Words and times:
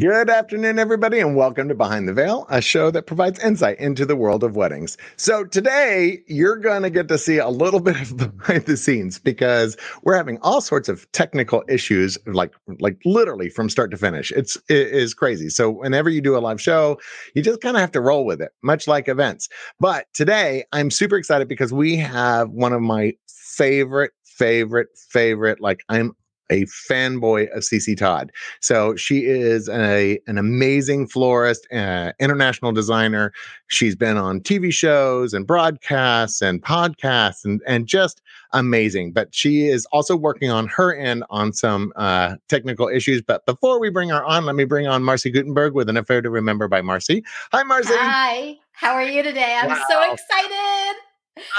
Good 0.00 0.30
afternoon, 0.30 0.78
everybody, 0.78 1.18
and 1.18 1.36
welcome 1.36 1.68
to 1.68 1.74
Behind 1.74 2.08
the 2.08 2.14
Veil, 2.14 2.46
a 2.48 2.62
show 2.62 2.90
that 2.92 3.06
provides 3.06 3.38
insight 3.40 3.78
into 3.80 4.06
the 4.06 4.14
world 4.16 4.42
of 4.42 4.56
weddings. 4.56 4.96
So 5.16 5.44
today 5.44 6.20
you're 6.26 6.56
going 6.56 6.82
to 6.82 6.90
get 6.90 7.08
to 7.08 7.18
see 7.18 7.38
a 7.38 7.48
little 7.48 7.80
bit 7.80 8.00
of 8.00 8.16
behind 8.16 8.66
the 8.66 8.76
scenes 8.76 9.18
because 9.18 9.76
we're 10.04 10.16
having 10.16 10.38
all 10.42 10.60
sorts 10.60 10.88
of 10.88 11.10
technical 11.12 11.64
issues, 11.68 12.16
like 12.24 12.52
like 12.78 12.98
literally 13.04 13.50
from 13.50 13.68
start 13.68 13.90
to 13.90 13.96
finish. 13.96 14.30
It's 14.30 14.56
it 14.68 14.88
is 14.88 15.12
crazy. 15.12 15.50
So 15.50 15.70
whenever 15.70 16.08
you 16.08 16.20
do 16.20 16.36
a 16.36 16.38
live 16.38 16.62
show, 16.62 17.00
you 17.34 17.42
just 17.42 17.60
kind 17.60 17.76
of 17.76 17.80
have 17.80 17.92
to 17.92 18.00
roll 18.00 18.24
with 18.24 18.40
it, 18.40 18.52
much 18.62 18.86
like 18.86 19.08
events. 19.08 19.48
But 19.80 20.06
today 20.14 20.64
I'm 20.72 20.92
super 20.92 21.16
excited 21.16 21.48
because 21.48 21.72
we 21.72 21.96
have 21.96 22.48
one 22.50 22.72
of 22.72 22.80
my 22.80 23.14
favorite 23.26 24.12
favorite 24.24 24.88
favorite 25.10 25.60
like 25.60 25.84
i'm 25.90 26.14
a 26.50 26.64
fanboy 26.66 27.50
of 27.56 27.62
Cece 27.62 27.96
Todd. 27.96 28.32
So 28.60 28.96
she 28.96 29.24
is 29.24 29.68
a 29.68 30.18
an 30.26 30.38
amazing 30.38 31.06
florist, 31.06 31.66
uh, 31.72 32.12
international 32.20 32.72
designer. 32.72 33.32
She's 33.68 33.96
been 33.96 34.16
on 34.16 34.40
TV 34.40 34.72
shows 34.72 35.32
and 35.32 35.46
broadcasts 35.46 36.42
and 36.42 36.62
podcasts 36.62 37.44
and 37.44 37.62
and 37.66 37.86
just 37.86 38.20
amazing. 38.52 39.12
But 39.12 39.34
she 39.34 39.68
is 39.68 39.86
also 39.86 40.16
working 40.16 40.50
on 40.50 40.66
her 40.68 40.94
end 40.94 41.24
on 41.30 41.52
some 41.52 41.92
uh, 41.96 42.36
technical 42.48 42.88
issues. 42.88 43.22
But 43.22 43.46
before 43.46 43.80
we 43.80 43.90
bring 43.90 44.08
her 44.10 44.24
on, 44.24 44.44
let 44.44 44.56
me 44.56 44.64
bring 44.64 44.86
on 44.86 45.02
Marcy 45.02 45.30
Gutenberg 45.30 45.74
with 45.74 45.88
an 45.88 45.96
affair 45.96 46.20
to 46.20 46.30
remember 46.30 46.68
by 46.68 46.82
Marcy. 46.82 47.24
Hi, 47.52 47.62
Marcy. 47.62 47.94
Hi, 47.94 48.56
how 48.72 48.92
are 48.92 49.04
you 49.04 49.22
today? 49.22 49.58
I'm 49.60 49.76
so 49.88 50.12
excited. 50.12 51.09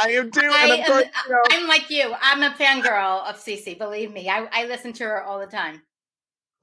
I 0.04 0.12
am 0.12 0.32
too. 0.32 0.42
I 0.44 0.64
and 0.64 0.82
of 0.82 0.86
course, 0.88 1.04
am, 1.04 1.12
you 1.28 1.32
know, 1.34 1.42
I'm 1.52 1.68
like 1.68 1.90
you. 1.90 2.14
I'm 2.22 2.44
a 2.44 2.52
fangirl 2.52 3.28
of 3.30 3.38
Cece. 3.38 3.78
Believe 3.78 4.12
me, 4.12 4.30
I, 4.30 4.48
I 4.52 4.66
listen 4.66 4.94
to 4.94 5.04
her 5.04 5.24
all 5.24 5.40
the 5.40 5.48
time. 5.48 5.82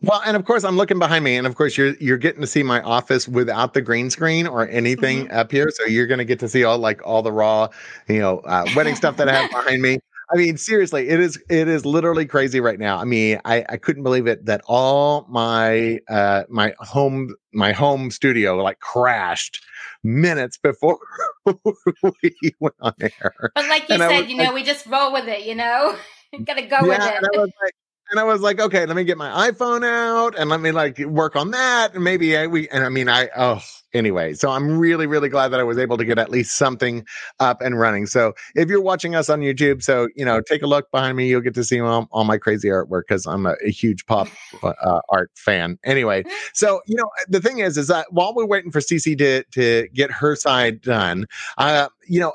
Well, 0.01 0.23
and 0.25 0.37
of 0.37 0.45
course, 0.45 0.63
I'm 0.63 0.77
looking 0.77 1.01
behind 1.01 1.25
me, 1.25 1.37
and 1.37 1.47
of 1.47 1.57
course, 1.57 1.77
you're 1.77 1.95
you're 1.97 2.19
getting 2.19 2.41
to 2.41 2.47
see 2.47 2.63
my 2.63 2.81
office 2.83 3.27
without 3.27 3.75
the 3.75 3.81
green 3.81 4.11
screen 4.11 4.47
or 4.47 4.69
anything 4.69 5.27
Mm-hmm. 5.27 5.37
up 5.37 5.51
here. 5.51 5.71
So 5.71 5.85
you're 5.87 6.07
going 6.07 6.19
to 6.19 6.25
get 6.25 6.39
to 6.41 6.49
see 6.49 6.63
all 6.63 6.79
like 6.79 7.01
all 7.05 7.23
the 7.23 7.33
raw, 7.33 7.69
you 8.09 8.21
know, 8.21 8.39
uh, 8.41 8.69
wedding 8.77 8.95
stuff 8.95 9.17
that 9.17 9.29
I 9.29 9.33
have 9.33 9.51
behind 9.65 9.83
me. 9.83 9.99
I 10.31 10.37
mean, 10.37 10.57
seriously, 10.57 11.09
it 11.09 11.21
is 11.21 11.43
it 11.49 11.69
is 11.69 11.87
literally 11.87 12.27
crazy 12.27 12.61
right 12.61 12.79
now. 12.79 12.99
I 12.99 13.05
mean, 13.05 13.41
I 13.45 13.65
I 13.69 13.77
couldn't 13.79 14.03
believe 14.03 14.27
it 14.27 14.45
that 14.47 14.61
all 14.67 15.27
my 15.29 16.01
uh 16.09 16.45
my 16.49 16.75
home 16.81 17.35
my 17.53 17.73
home 17.73 18.11
studio 18.11 18.57
like 18.57 18.81
crashed 18.81 19.65
minutes 20.05 20.59
before 20.59 20.99
we 21.47 22.55
went 22.61 22.75
on 22.81 22.93
air. 23.01 23.53
But 23.55 23.69
like 23.69 23.89
you 23.89 23.95
And 23.95 24.03
said, 24.03 24.21
was 24.21 24.31
you 24.31 24.37
know, 24.37 24.53
we 24.53 24.65
just 24.65 24.87
roll 24.87 25.13
with 25.13 25.29
it. 25.29 25.47
You 25.47 25.55
know, 25.55 25.97
gotta 26.45 26.67
go 26.67 26.83
with 26.83 26.99
yeah, 26.99 27.21
I 27.23 27.39
it. 27.67 27.75
And 28.11 28.21
I 28.21 28.25
was 28.25 28.41
like, 28.41 28.61
okay, 28.61 28.87
let 28.87 28.97
me 28.97 29.05
get 29.05 29.19
my 29.19 29.51
iPhone 29.51 29.85
out 29.85 30.39
and 30.39 30.49
let 30.51 30.61
me 30.61 30.73
like 30.73 30.99
work 30.99 31.37
on 31.37 31.51
that, 31.53 31.95
and 31.95 32.05
maybe 32.05 32.37
I, 32.37 32.47
we, 32.47 32.69
and 32.69 32.85
I 32.85 32.89
mean, 32.89 33.09
I, 33.09 33.29
oh, 33.37 33.63
anyway, 33.93 34.35
so 34.35 34.51
I'm 34.51 34.79
really, 34.79 35.07
really 35.07 35.29
glad 35.29 35.49
that 35.49 35.61
I 35.61 35.63
was 35.63 35.79
able 35.79 35.97
to 35.97 36.05
get 36.05 36.19
at 36.19 36.31
least 36.31 36.57
something 36.57 37.07
up 37.41 37.61
and 37.61 37.79
running. 37.79 38.07
So 38.07 38.35
if 38.55 38.69
you're 38.69 38.81
watching 38.81 39.15
us 39.15 39.29
on 39.29 39.41
YouTube, 39.41 39.83
so 39.83 40.09
you 40.15 40.25
know, 40.25 40.41
take 40.41 40.63
a 40.63 40.67
look 40.67 40.91
behind 40.91 41.17
me, 41.17 41.29
you'll 41.29 41.41
get 41.41 41.55
to 41.55 41.65
see 41.65 41.81
all, 41.81 42.09
all 42.11 42.25
my 42.25 42.39
crazy 42.39 42.69
artwork 42.69 43.03
because 43.09 43.27
I'm 43.27 43.47
a, 43.47 43.55
a 43.65 43.71
huge 43.71 44.07
pop 44.07 44.29
uh, 44.63 45.01
art 45.11 45.31
fan. 45.37 45.79
Anyway, 45.85 46.25
so 46.53 46.81
you 46.87 46.97
know, 46.97 47.11
the 47.29 47.41
thing 47.41 47.59
is, 47.59 47.77
is 47.77 47.89
that 47.89 48.13
while 48.13 48.35
we're 48.35 48.47
waiting 48.47 48.71
for 48.71 48.81
Cece 48.81 49.19
to 49.19 49.45
to 49.53 49.89
get 49.95 50.11
her 50.11 50.37
side 50.37 50.81
done, 50.81 51.27
uh, 51.59 51.89
you 52.07 52.21
know, 52.21 52.33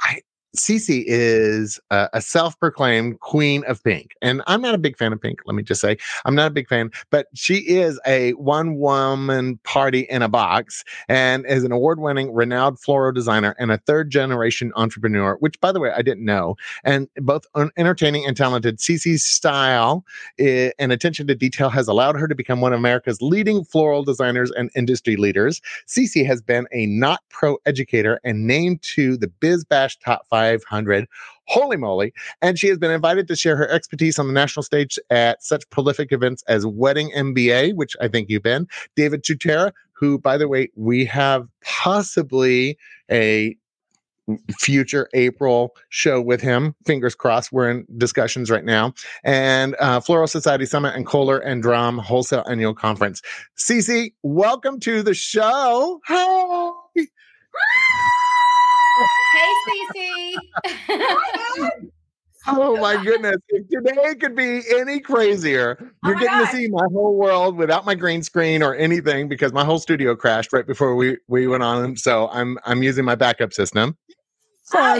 I. 0.00 0.20
Cece 0.56 1.04
is 1.06 1.80
a, 1.90 2.08
a 2.12 2.20
self-proclaimed 2.20 3.20
queen 3.20 3.64
of 3.64 3.82
pink, 3.82 4.14
and 4.20 4.42
I'm 4.46 4.60
not 4.60 4.74
a 4.74 4.78
big 4.78 4.98
fan 4.98 5.12
of 5.12 5.20
pink. 5.20 5.40
Let 5.46 5.54
me 5.54 5.62
just 5.62 5.80
say, 5.80 5.96
I'm 6.24 6.34
not 6.34 6.48
a 6.48 6.50
big 6.50 6.68
fan, 6.68 6.90
but 7.10 7.26
she 7.34 7.56
is 7.56 7.98
a 8.06 8.32
one-woman 8.32 9.58
party 9.64 10.00
in 10.10 10.20
a 10.20 10.28
box, 10.28 10.84
and 11.08 11.46
is 11.46 11.64
an 11.64 11.72
award-winning, 11.72 12.34
renowned 12.34 12.78
floral 12.80 13.12
designer 13.12 13.54
and 13.58 13.72
a 13.72 13.78
third-generation 13.78 14.72
entrepreneur. 14.76 15.36
Which, 15.40 15.58
by 15.60 15.72
the 15.72 15.80
way, 15.80 15.90
I 15.90 16.02
didn't 16.02 16.24
know. 16.24 16.56
And 16.84 17.08
both 17.16 17.46
entertaining 17.76 18.26
and 18.26 18.36
talented, 18.36 18.78
Cece's 18.78 19.24
style 19.24 20.04
eh, 20.38 20.70
and 20.78 20.92
attention 20.92 21.26
to 21.28 21.34
detail 21.34 21.70
has 21.70 21.88
allowed 21.88 22.16
her 22.16 22.28
to 22.28 22.34
become 22.34 22.60
one 22.60 22.72
of 22.72 22.78
America's 22.78 23.22
leading 23.22 23.64
floral 23.64 24.04
designers 24.04 24.50
and 24.52 24.70
industry 24.76 25.16
leaders. 25.16 25.62
Cece 25.86 26.26
has 26.26 26.42
been 26.42 26.66
a 26.72 26.86
Knot 26.86 27.20
Pro 27.30 27.56
educator 27.64 28.20
and 28.22 28.46
named 28.46 28.82
to 28.82 29.16
the 29.16 29.28
BizBash 29.28 29.98
Top 30.04 30.26
500. 30.42 31.06
Holy 31.46 31.76
moly. 31.76 32.12
And 32.40 32.58
she 32.58 32.68
has 32.68 32.78
been 32.78 32.90
invited 32.90 33.28
to 33.28 33.36
share 33.36 33.56
her 33.56 33.68
expertise 33.68 34.18
on 34.18 34.26
the 34.26 34.32
national 34.32 34.62
stage 34.62 34.98
at 35.10 35.42
such 35.42 35.68
prolific 35.70 36.12
events 36.12 36.42
as 36.48 36.66
Wedding 36.66 37.10
MBA, 37.16 37.74
which 37.74 37.96
I 38.00 38.08
think 38.08 38.28
you've 38.28 38.42
been, 38.42 38.68
David 38.96 39.22
Tutera, 39.22 39.72
who, 39.92 40.18
by 40.18 40.36
the 40.36 40.48
way, 40.48 40.68
we 40.76 41.04
have 41.04 41.46
possibly 41.62 42.76
a 43.10 43.56
future 44.58 45.08
April 45.14 45.74
show 45.88 46.20
with 46.20 46.40
him. 46.40 46.74
Fingers 46.86 47.14
crossed. 47.14 47.52
We're 47.52 47.70
in 47.70 47.86
discussions 47.96 48.50
right 48.50 48.64
now. 48.64 48.94
And 49.24 49.74
uh, 49.80 50.00
Floral 50.00 50.26
Society 50.26 50.66
Summit 50.66 50.94
and 50.94 51.06
Koehler 51.06 51.40
and 51.44 51.62
Dramm 51.62 51.98
Wholesale 51.98 52.44
Annual 52.48 52.74
Conference. 52.74 53.20
Cece, 53.58 54.12
welcome 54.22 54.80
to 54.80 55.02
the 55.02 55.14
show. 55.14 56.00
Hi. 56.06 57.06
Hey, 59.32 59.52
Cece. 59.94 60.36
Oh 62.48 62.76
my 62.80 63.02
goodness. 63.04 63.36
If 63.50 63.68
today 63.68 64.14
could 64.16 64.34
be 64.34 64.62
any 64.74 64.98
crazier, 65.00 65.76
Oh 65.80 65.86
you're 66.04 66.14
my 66.16 66.20
getting 66.22 66.38
God. 66.38 66.46
to 66.46 66.56
see 66.56 66.68
my 66.68 66.86
whole 66.92 67.16
world 67.16 67.56
without 67.56 67.84
my 67.86 67.94
green 67.94 68.22
screen 68.22 68.62
or 68.64 68.74
anything 68.74 69.28
because 69.28 69.52
my 69.52 69.64
whole 69.64 69.78
studio 69.78 70.16
crashed 70.16 70.52
right 70.52 70.66
before 70.66 70.96
we, 70.96 71.18
we 71.28 71.46
went 71.46 71.62
on. 71.62 71.96
So 71.96 72.28
I'm 72.30 72.58
I'm 72.64 72.82
using 72.82 73.04
my 73.04 73.14
backup 73.14 73.52
system. 73.52 73.96
So 74.64 74.78
oh, 74.80 74.96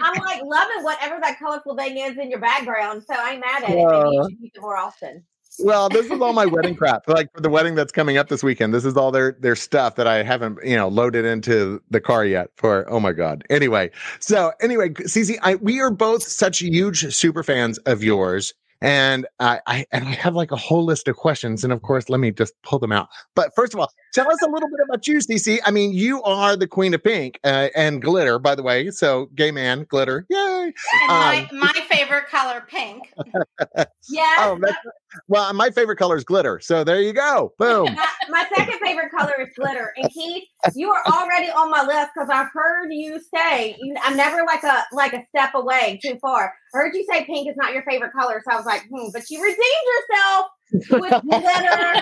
I'm 0.00 0.24
like 0.24 0.42
loving 0.42 0.84
whatever 0.84 1.18
that 1.20 1.38
colorful 1.38 1.76
thing 1.76 1.98
is 1.98 2.16
in 2.16 2.30
your 2.30 2.40
background, 2.40 3.02
so 3.02 3.14
I'm 3.14 3.40
mad 3.40 3.64
at 3.64 3.70
it. 3.70 3.74
Maybe 3.76 4.10
you 4.10 4.24
should 4.30 4.40
use 4.40 4.50
it 4.54 4.60
more 4.60 4.76
often. 4.76 5.24
Well, 5.58 5.88
this 5.88 6.06
is 6.06 6.20
all 6.20 6.32
my 6.32 6.46
wedding 6.46 6.74
crap. 6.76 7.08
Like 7.08 7.32
for 7.32 7.40
the 7.40 7.48
wedding 7.48 7.74
that's 7.74 7.92
coming 7.92 8.18
up 8.18 8.28
this 8.28 8.42
weekend, 8.42 8.74
this 8.74 8.84
is 8.84 8.96
all 8.96 9.10
their 9.10 9.36
their 9.40 9.56
stuff 9.56 9.96
that 9.96 10.06
I 10.06 10.22
haven't, 10.22 10.58
you 10.64 10.76
know, 10.76 10.88
loaded 10.88 11.24
into 11.24 11.82
the 11.90 12.00
car 12.00 12.24
yet. 12.24 12.50
For 12.56 12.88
oh 12.90 13.00
my 13.00 13.12
god. 13.12 13.44
Anyway, 13.50 13.90
so 14.20 14.52
anyway, 14.60 14.90
Cece, 14.90 15.38
I 15.42 15.56
we 15.56 15.80
are 15.80 15.90
both 15.90 16.22
such 16.22 16.58
huge 16.58 17.14
super 17.14 17.42
fans 17.42 17.78
of 17.78 18.02
yours, 18.02 18.54
and 18.80 19.26
I, 19.40 19.60
I 19.66 19.86
and 19.92 20.04
I 20.04 20.12
have 20.12 20.34
like 20.34 20.50
a 20.50 20.56
whole 20.56 20.84
list 20.84 21.08
of 21.08 21.16
questions, 21.16 21.64
and 21.64 21.72
of 21.72 21.82
course, 21.82 22.08
let 22.08 22.20
me 22.20 22.30
just 22.30 22.54
pull 22.62 22.78
them 22.78 22.92
out. 22.92 23.08
But 23.34 23.54
first 23.54 23.74
of 23.74 23.80
all, 23.80 23.90
tell 24.16 24.32
us 24.32 24.40
a 24.42 24.48
little 24.48 24.68
bit 24.70 24.80
about 24.88 25.06
you, 25.06 25.18
Cece. 25.18 25.58
I 25.64 25.70
mean, 25.70 25.92
you 25.92 26.22
are 26.22 26.56
the 26.56 26.66
queen 26.66 26.94
of 26.94 27.04
pink 27.04 27.38
uh, 27.44 27.68
and 27.76 28.00
glitter, 28.00 28.38
by 28.38 28.54
the 28.54 28.62
way. 28.62 28.90
So, 28.90 29.26
gay 29.34 29.50
man, 29.50 29.86
glitter, 29.88 30.26
yay! 30.30 30.72
And 31.02 31.08
my, 31.08 31.46
Um, 31.50 31.58
my 31.58 31.72
favorite 31.88 32.26
color, 32.28 32.64
pink. 32.66 33.12
yeah. 34.08 34.36
Oh, 34.38 34.58
well, 35.28 35.52
my 35.52 35.70
favorite 35.70 35.96
color 35.96 36.16
is 36.16 36.24
glitter. 36.24 36.60
So 36.60 36.82
there 36.82 37.00
you 37.00 37.12
go. 37.12 37.52
Boom. 37.58 37.84
my, 37.94 38.08
my 38.28 38.46
second 38.56 38.78
favorite 38.82 39.10
color 39.10 39.34
is 39.40 39.48
glitter. 39.54 39.92
And 39.96 40.10
Keith, 40.10 40.44
you 40.74 40.90
are 40.90 41.02
already 41.06 41.50
on 41.50 41.70
my 41.70 41.82
list 41.82 42.10
because 42.14 42.30
I've 42.30 42.50
heard 42.52 42.88
you 42.90 43.20
say 43.34 43.76
you, 43.78 43.94
I'm 44.02 44.16
never 44.16 44.44
like 44.46 44.62
a 44.62 44.84
like 44.92 45.12
a 45.12 45.24
step 45.28 45.54
away 45.54 46.00
too 46.02 46.18
far. 46.20 46.54
I 46.74 46.78
heard 46.78 46.94
you 46.94 47.04
say 47.10 47.24
pink 47.24 47.48
is 47.48 47.56
not 47.56 47.72
your 47.72 47.82
favorite 47.84 48.12
color, 48.12 48.42
so 48.44 48.54
I 48.54 48.56
was 48.56 48.66
like, 48.66 48.82
hmm. 48.90 49.08
But 49.12 49.28
you 49.30 49.42
redeemed 49.42 49.58
yourself 49.60 50.46
with 50.72 50.90
glitter 51.22 52.00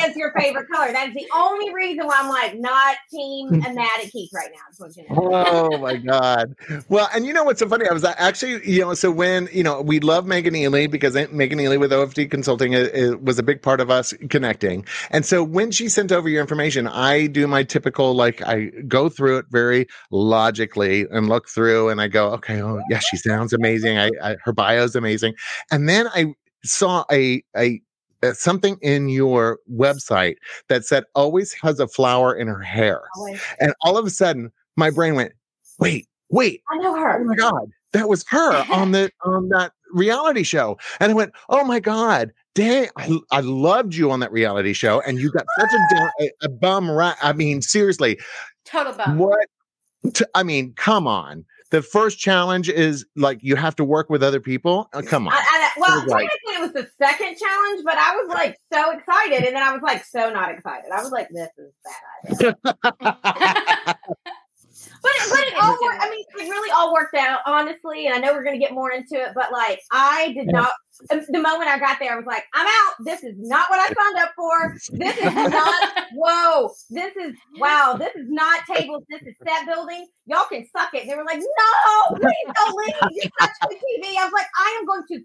as 0.00 0.16
your 0.16 0.32
favorite 0.38 0.66
color. 0.72 0.92
That 0.92 1.08
is 1.08 1.14
the 1.14 1.26
only 1.34 1.72
reason 1.74 2.06
why 2.06 2.16
I'm 2.20 2.28
like 2.28 2.58
not 2.58 2.96
team 3.10 3.52
and 3.64 3.74
mad 3.74 3.88
at 4.02 4.10
Keith 4.10 4.30
right 4.34 4.50
now. 4.52 4.86
You 4.96 5.04
know. 5.04 5.08
oh 5.22 5.78
my 5.78 5.96
god 5.96 6.54
well 6.88 7.08
and 7.14 7.26
you 7.26 7.32
know 7.32 7.44
what's 7.44 7.60
so 7.60 7.68
funny 7.68 7.88
i 7.88 7.92
was 7.92 8.04
uh, 8.04 8.14
actually 8.18 8.60
you 8.68 8.80
know 8.82 8.94
so 8.94 9.10
when 9.10 9.48
you 9.52 9.62
know 9.62 9.80
we 9.80 10.00
love 10.00 10.26
Meghan 10.26 10.56
Ely 10.56 10.86
because 10.86 11.16
eh, 11.16 11.26
Meghan 11.26 11.60
Ely 11.60 11.76
with 11.76 11.90
OFD 11.92 12.30
consulting 12.30 12.72
it, 12.74 12.94
i- 12.94 13.14
was 13.16 13.38
a 13.38 13.42
big 13.42 13.62
part 13.62 13.80
of 13.80 13.90
us 13.90 14.12
connecting 14.30 14.84
and 15.10 15.24
so 15.24 15.42
when 15.42 15.70
she 15.70 15.88
sent 15.88 16.12
over 16.12 16.28
your 16.28 16.40
information 16.40 16.86
i 16.88 17.26
do 17.26 17.46
my 17.46 17.62
typical 17.62 18.14
like 18.14 18.42
i 18.42 18.66
go 18.86 19.08
through 19.08 19.38
it 19.38 19.46
very 19.50 19.86
logically 20.10 21.06
and 21.10 21.28
look 21.28 21.48
through 21.48 21.88
and 21.88 22.00
i 22.00 22.08
go 22.08 22.30
okay 22.30 22.60
oh 22.62 22.80
yeah 22.90 22.98
she 22.98 23.16
sounds 23.16 23.52
amazing 23.52 23.98
i, 23.98 24.10
I 24.22 24.36
her 24.44 24.52
bio's 24.52 24.94
amazing 24.96 25.34
and 25.70 25.88
then 25.88 26.08
i 26.08 26.34
saw 26.64 27.04
a 27.10 27.42
a 27.56 27.80
uh, 28.30 28.34
something 28.34 28.76
in 28.82 29.08
your 29.08 29.58
website 29.72 30.36
that 30.68 30.84
said 30.84 31.04
always 31.14 31.52
has 31.52 31.80
a 31.80 31.88
flower 31.88 32.34
in 32.34 32.46
her 32.48 32.60
hair 32.60 33.02
Always. 33.16 33.40
and 33.60 33.74
all 33.82 33.96
of 33.96 34.06
a 34.06 34.10
sudden, 34.10 34.52
my 34.76 34.90
brain 34.90 35.14
went, 35.14 35.32
wait, 35.78 36.06
wait, 36.30 36.62
I 36.70 36.76
know 36.78 36.94
her. 36.96 37.20
oh 37.20 37.24
my 37.24 37.34
God, 37.36 37.70
that 37.92 38.08
was 38.08 38.24
her 38.28 38.64
on 38.70 38.92
the 38.92 39.10
on 39.24 39.48
that 39.50 39.72
reality 39.92 40.42
show. 40.42 40.78
And 41.00 41.12
I 41.12 41.14
went, 41.14 41.32
oh 41.48 41.64
my 41.64 41.80
God, 41.80 42.32
dang, 42.54 42.88
I, 42.96 43.18
I 43.30 43.40
loved 43.40 43.94
you 43.94 44.10
on 44.10 44.20
that 44.20 44.32
reality 44.32 44.72
show. 44.72 45.00
And 45.02 45.18
you 45.18 45.30
got 45.30 45.46
such 45.58 45.72
a, 45.74 45.78
a, 46.20 46.30
a 46.42 46.48
bum 46.48 46.90
rat. 46.90 47.16
I 47.22 47.32
mean, 47.32 47.62
seriously, 47.62 48.18
Total 48.64 48.92
bum. 48.92 49.18
what? 49.18 49.46
t- 50.12 50.24
I 50.34 50.42
mean, 50.42 50.72
come 50.74 51.06
on. 51.06 51.44
The 51.70 51.82
first 51.82 52.18
challenge 52.18 52.68
is 52.68 53.04
like 53.16 53.38
you 53.42 53.56
have 53.56 53.74
to 53.76 53.84
work 53.84 54.08
with 54.08 54.22
other 54.22 54.40
people. 54.40 54.88
Uh, 54.92 55.02
come 55.02 55.26
on. 55.26 55.34
I, 55.34 55.38
I, 55.38 55.70
well, 55.80 56.06
was 56.66 56.74
like- 56.74 56.84
technically, 56.84 56.84
it 56.84 56.84
was 56.84 56.98
the 56.98 57.04
second 57.04 57.36
challenge, 57.38 57.84
but 57.84 57.94
I 57.96 58.16
was 58.16 58.28
like 58.28 58.58
so 58.72 58.90
excited, 58.90 59.44
and 59.46 59.56
then 59.56 59.62
I 59.62 59.72
was 59.72 59.82
like 59.82 60.04
so 60.04 60.30
not 60.30 60.50
excited. 60.50 60.90
I 60.92 61.02
was 61.02 61.12
like, 61.12 61.28
"This 61.30 61.48
is 61.58 61.72
bad 61.84 62.56
idea." 62.64 63.96
But 65.02 65.12
it, 65.14 65.30
but 65.30 65.40
it 65.40 65.54
all 65.62 65.76
worked. 65.82 66.02
I 66.02 66.10
mean, 66.10 66.24
it 66.38 66.50
really 66.50 66.70
all 66.70 66.92
worked 66.92 67.14
out, 67.14 67.40
honestly. 67.46 68.06
And 68.06 68.14
I 68.14 68.18
know 68.18 68.32
we're 68.32 68.44
going 68.44 68.58
to 68.58 68.64
get 68.64 68.74
more 68.74 68.90
into 68.90 69.14
it, 69.14 69.32
but 69.34 69.52
like, 69.52 69.80
I 69.92 70.32
did 70.32 70.48
not. 70.48 70.70
Um, 71.10 71.20
the 71.28 71.38
moment 71.40 71.68
I 71.68 71.78
got 71.78 71.98
there, 72.00 72.12
I 72.12 72.16
was 72.16 72.24
like, 72.26 72.44
"I'm 72.54 72.66
out. 72.66 72.94
This 73.04 73.22
is 73.22 73.34
not 73.38 73.68
what 73.68 73.78
I 73.78 73.86
signed 73.86 74.18
up 74.18 74.32
for. 74.34 74.76
This 74.92 75.16
is 75.18 75.34
not. 75.52 76.04
whoa. 76.14 76.70
This 76.90 77.14
is 77.16 77.34
wow. 77.58 77.96
This 77.98 78.14
is 78.16 78.26
not 78.28 78.62
tables. 78.66 79.04
This 79.10 79.22
is 79.22 79.34
set 79.46 79.66
building. 79.66 80.06
Y'all 80.24 80.46
can 80.50 80.66
suck 80.76 80.94
it." 80.94 81.02
And 81.02 81.10
they 81.10 81.14
were 81.14 81.24
like, 81.24 81.38
"No, 81.40 82.16
please 82.16 82.54
don't 82.56 82.76
leave. 82.76 82.94
You're 83.12 83.30
such 83.38 83.50
good 83.68 83.78
TV." 83.78 84.16
I 84.18 84.24
was 84.24 84.32
like, 84.32 84.46
"I 84.58 84.78
am 84.80 84.86
going 84.86 85.02
to." 85.08 85.20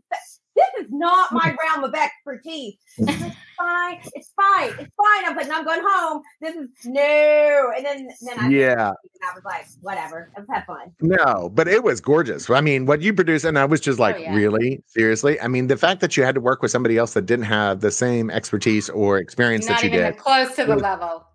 This 0.56 0.86
is 0.86 0.88
not 0.92 1.32
my 1.32 1.56
realm 1.64 1.84
of 1.86 1.94
expertise. 1.96 2.76
It's 2.98 3.36
fine. 3.58 4.00
It's 4.14 4.32
fine. 4.36 4.70
It's 4.80 4.92
fine. 4.98 5.26
I 5.26 5.30
was 5.30 5.38
like, 5.38 5.48
no, 5.48 5.56
I'm 5.60 5.66
going 5.66 5.82
home. 5.84 6.22
This 6.42 6.56
is 6.56 6.68
no. 6.86 7.72
And 7.78 7.86
then, 7.86 8.10
then 8.22 8.40
I, 8.40 8.50
Yeah. 8.50 8.92
I 9.24 9.34
was 9.36 9.44
like, 9.46 9.66
whatever. 9.82 10.30
Let's 10.36 10.50
have 10.52 10.66
fun. 10.66 10.92
No, 11.02 11.50
but 11.54 11.68
it 11.68 11.84
was 11.84 12.02
gorgeous. 12.02 12.50
I 12.50 12.60
mean, 12.62 12.86
what 12.86 13.02
you 13.02 13.14
produced, 13.14 13.46
and 13.46 13.58
I 13.58 13.66
was 13.66 13.80
just 13.80 14.00
oh, 14.00 14.04
like, 14.04 14.16
Oh, 14.16 14.20
yeah. 14.20 14.36
really? 14.36 14.84
Seriously? 14.88 15.40
I 15.40 15.48
mean, 15.48 15.68
the 15.68 15.78
fact 15.78 16.02
that 16.02 16.18
you 16.18 16.24
had 16.24 16.36
to 16.36 16.42
work 16.42 16.62
with 16.62 16.72
somebody 16.72 16.98
else 16.98 17.14
that 17.14 17.26
didn't 17.28 17.46
have 17.46 17.80
the 17.82 17.92
same 17.92 18.30
expertise 18.30 18.90
or 18.90 19.18
experience 19.20 19.68
Not 19.68 19.82
that 19.82 19.84
you 19.86 19.90
did, 19.92 20.18
close 20.18 20.56
to 20.56 20.66
the 20.66 20.76
level. 20.76 21.26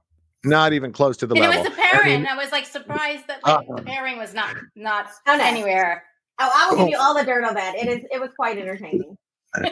not 0.44 0.72
even 0.72 0.92
close 0.92 1.16
to 1.18 1.26
the 1.26 1.34
and 1.36 1.44
it 1.54 1.64
was 1.64 1.72
pairing. 1.76 2.26
I 2.26 2.34
I, 2.34 2.36
was 2.36 2.52
like 2.52 2.66
surprised 2.66 3.26
that 3.28 3.42
like, 3.44 3.54
Uh-uh. 3.54 3.62
the 3.62 3.72
uh-huh. 3.74 3.82
pairing 3.86 4.18
was 4.18 4.34
not 4.34 4.54
not 4.74 5.06
Oh, 5.26 5.38
anywhere. 5.40 6.04
Oh, 6.38 6.50
I 6.54 6.70
will 6.70 6.78
give 6.78 6.88
you 6.88 6.96
oh. 6.98 7.02
all 7.02 7.14
the 7.14 7.24
dirt 7.24 7.44
on 7.44 7.54
that. 7.54 7.76
It 7.76 7.88
is. 7.88 8.00
It 8.10 8.20
was 8.20 8.30
quite 8.36 8.58
entertaining. 8.58 9.16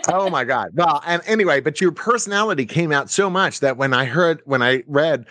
oh 0.09 0.31
my 0.31 0.45
god 0.45 0.71
well 0.75 1.03
and 1.05 1.21
anyway 1.27 1.61
but 1.61 1.79
your 1.79 1.93
personality 1.93 2.65
came 2.65 2.91
out 2.91 3.11
so 3.11 3.29
much 3.29 3.61
that 3.61 3.77
when 3.77 3.93
i 3.93 4.05
heard 4.05 4.41
when 4.45 4.63
i 4.63 4.83
read 4.87 5.27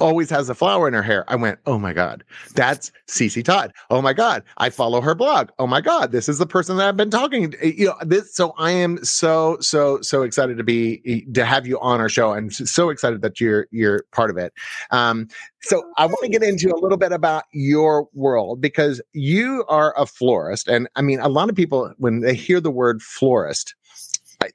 always 0.00 0.30
has 0.30 0.48
a 0.48 0.54
flower 0.54 0.88
in 0.88 0.94
her 0.94 1.02
hair. 1.02 1.24
I 1.28 1.36
went 1.36 1.58
oh 1.66 1.78
my 1.78 1.92
god 1.92 2.24
that's 2.54 2.92
Cece 3.08 3.44
todd. 3.44 3.72
Oh 3.90 4.02
my 4.02 4.12
god 4.12 4.42
i 4.58 4.70
follow 4.70 5.00
her 5.00 5.14
blog. 5.14 5.50
Oh 5.58 5.66
my 5.66 5.80
god 5.80 6.12
this 6.12 6.28
is 6.28 6.38
the 6.38 6.46
person 6.46 6.76
that 6.76 6.88
i've 6.88 6.96
been 6.96 7.10
talking 7.10 7.52
to. 7.52 7.76
You 7.76 7.86
know 7.86 7.96
this 8.02 8.34
so 8.34 8.54
i 8.58 8.70
am 8.70 9.02
so 9.04 9.56
so 9.60 10.00
so 10.00 10.22
excited 10.22 10.56
to 10.56 10.64
be 10.64 11.26
to 11.32 11.44
have 11.44 11.66
you 11.66 11.78
on 11.80 12.00
our 12.00 12.08
show. 12.08 12.32
And 12.32 12.52
so 12.52 12.90
excited 12.90 13.22
that 13.22 13.40
you're 13.40 13.66
you're 13.70 14.04
part 14.12 14.30
of 14.30 14.36
it. 14.36 14.52
Um 14.90 15.28
so 15.62 15.82
I 15.96 16.06
want 16.06 16.18
to 16.22 16.28
get 16.28 16.42
into 16.42 16.74
a 16.74 16.78
little 16.78 16.98
bit 16.98 17.12
about 17.12 17.44
your 17.52 18.08
world 18.14 18.60
because 18.60 19.00
you 19.12 19.64
are 19.68 19.94
a 19.96 20.06
florist, 20.06 20.66
and 20.68 20.88
I 20.96 21.02
mean, 21.02 21.20
a 21.20 21.28
lot 21.28 21.48
of 21.48 21.54
people 21.56 21.92
when 21.98 22.20
they 22.20 22.34
hear 22.34 22.60
the 22.60 22.70
word 22.70 23.00
florist, 23.00 23.74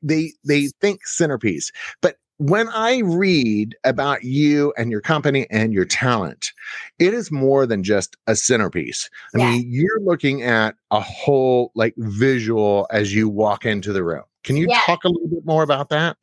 they 0.02 0.34
they 0.46 0.68
think 0.82 1.08
centerpiece. 1.08 1.72
But 2.02 2.18
when 2.38 2.70
I 2.70 3.00
read 3.00 3.76
about 3.84 4.24
you 4.24 4.74
and 4.78 4.92
your 4.92 5.02
company 5.02 5.48
and 5.50 5.74
your 5.74 5.86
talent, 5.86 6.52
it 7.00 7.14
is 7.14 7.32
more 7.32 7.66
than 7.66 7.84
just 7.84 8.16
a 8.28 8.36
centerpiece. 8.36 9.10
I 9.34 9.40
Yeah. 9.40 9.52
mean, 9.52 9.66
you're 9.68 10.02
looking 10.02 10.44
at 10.44 10.76
a 10.92 11.00
whole 11.00 11.72
like 11.76 11.96
visual 11.98 12.88
as 12.92 13.14
you 13.14 13.28
walk 13.28 13.66
into 13.66 13.92
the 13.92 14.04
room. 14.04 14.24
Can 14.44 14.56
you 14.56 14.68
Yeah. 14.70 14.82
talk 14.86 15.04
a 15.04 15.10
little 15.10 15.28
bit 15.28 15.46
more 15.46 15.64
about 15.64 15.90
that? 15.90 16.18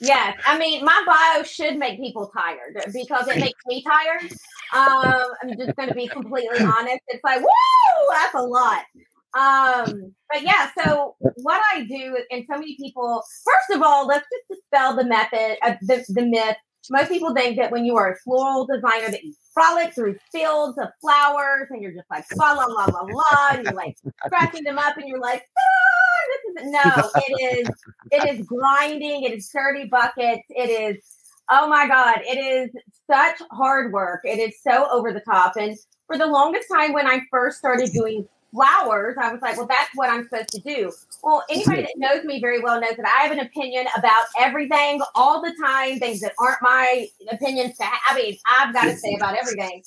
Yes, 0.00 0.36
I 0.46 0.58
mean 0.58 0.84
my 0.84 1.02
bio 1.06 1.42
should 1.42 1.76
make 1.76 2.00
people 2.00 2.30
tired 2.34 2.82
because 2.92 3.28
it 3.28 3.38
makes 3.38 3.60
me 3.66 3.84
tired. 3.84 4.30
Um, 4.72 5.34
I'm 5.42 5.56
just 5.58 5.76
going 5.76 5.88
to 5.88 5.94
be 5.94 6.08
completely 6.08 6.60
honest. 6.60 7.00
It's 7.08 7.22
like, 7.24 7.40
woo, 7.40 7.48
that's 8.10 8.34
a 8.34 8.42
lot. 8.42 8.84
Um, 9.38 10.14
but 10.32 10.42
yeah, 10.42 10.70
so 10.82 11.16
what 11.36 11.60
I 11.72 11.82
do, 11.84 12.18
and 12.30 12.44
so 12.50 12.58
many 12.58 12.76
people, 12.76 13.22
first 13.44 13.76
of 13.76 13.82
all, 13.82 14.06
let's 14.06 14.26
just 14.30 14.60
dispel 14.60 14.96
the 14.96 15.04
method, 15.04 15.56
uh, 15.62 15.74
the, 15.82 16.04
the 16.08 16.26
myth. 16.26 16.56
Most 16.90 17.10
people 17.10 17.34
think 17.34 17.58
that 17.58 17.70
when 17.70 17.84
you 17.84 17.96
are 17.96 18.12
a 18.12 18.16
floral 18.16 18.66
designer, 18.66 19.10
that 19.10 19.22
you 19.22 19.34
frolic 19.52 19.94
through 19.94 20.16
fields 20.32 20.78
of 20.78 20.88
flowers 21.00 21.66
and 21.70 21.82
you're 21.82 21.92
just 21.92 22.10
like 22.10 22.24
blah 22.30 22.54
blah 22.54 22.66
blah 22.66 22.86
blah 22.86 23.04
blah, 23.04 23.48
and 23.52 23.64
you're 23.64 23.74
like 23.74 23.96
scratching 24.26 24.64
them 24.64 24.78
up, 24.78 24.96
and 24.96 25.06
you're 25.06 25.20
like, 25.20 25.42
ah, 25.58 26.54
this 26.54 26.64
is 26.64 26.72
no, 26.72 27.10
it 27.28 27.58
is 27.58 27.68
it 28.10 28.34
is 28.40 28.46
grinding, 28.46 29.24
it 29.24 29.32
is 29.34 29.48
dirty 29.50 29.88
buckets, 29.88 30.42
it 30.48 30.70
is 30.70 31.04
oh 31.50 31.68
my 31.68 31.86
god, 31.86 32.20
it 32.22 32.38
is 32.38 32.70
such 33.10 33.40
hard 33.50 33.92
work. 33.92 34.20
It 34.24 34.38
is 34.38 34.54
so 34.62 34.88
over 34.90 35.12
the 35.12 35.20
top. 35.20 35.56
And 35.56 35.76
for 36.06 36.16
the 36.16 36.26
longest 36.26 36.68
time 36.72 36.92
when 36.92 37.06
I 37.06 37.20
first 37.30 37.58
started 37.58 37.90
doing 37.92 38.26
flowers, 38.52 39.16
I 39.20 39.32
was 39.32 39.40
like, 39.40 39.56
well, 39.56 39.66
that's 39.66 39.90
what 39.94 40.10
I'm 40.10 40.24
supposed 40.24 40.50
to 40.50 40.60
do. 40.60 40.92
Well, 41.22 41.44
anybody 41.50 41.82
that 41.82 41.94
knows 41.96 42.24
me 42.24 42.40
very 42.40 42.60
well 42.60 42.80
knows 42.80 42.96
that 42.96 43.06
I 43.06 43.22
have 43.22 43.32
an 43.32 43.40
opinion 43.40 43.86
about 43.96 44.24
everything 44.38 45.00
all 45.14 45.40
the 45.40 45.54
time, 45.60 45.98
things 45.98 46.20
that 46.20 46.32
aren't 46.38 46.62
my 46.62 47.08
opinions. 47.30 47.76
To 47.78 47.84
ha- 47.84 48.00
I 48.10 48.16
mean, 48.16 48.36
I've 48.58 48.74
got 48.74 48.84
to 48.84 48.96
say 48.96 49.14
about 49.14 49.36
everything. 49.36 49.82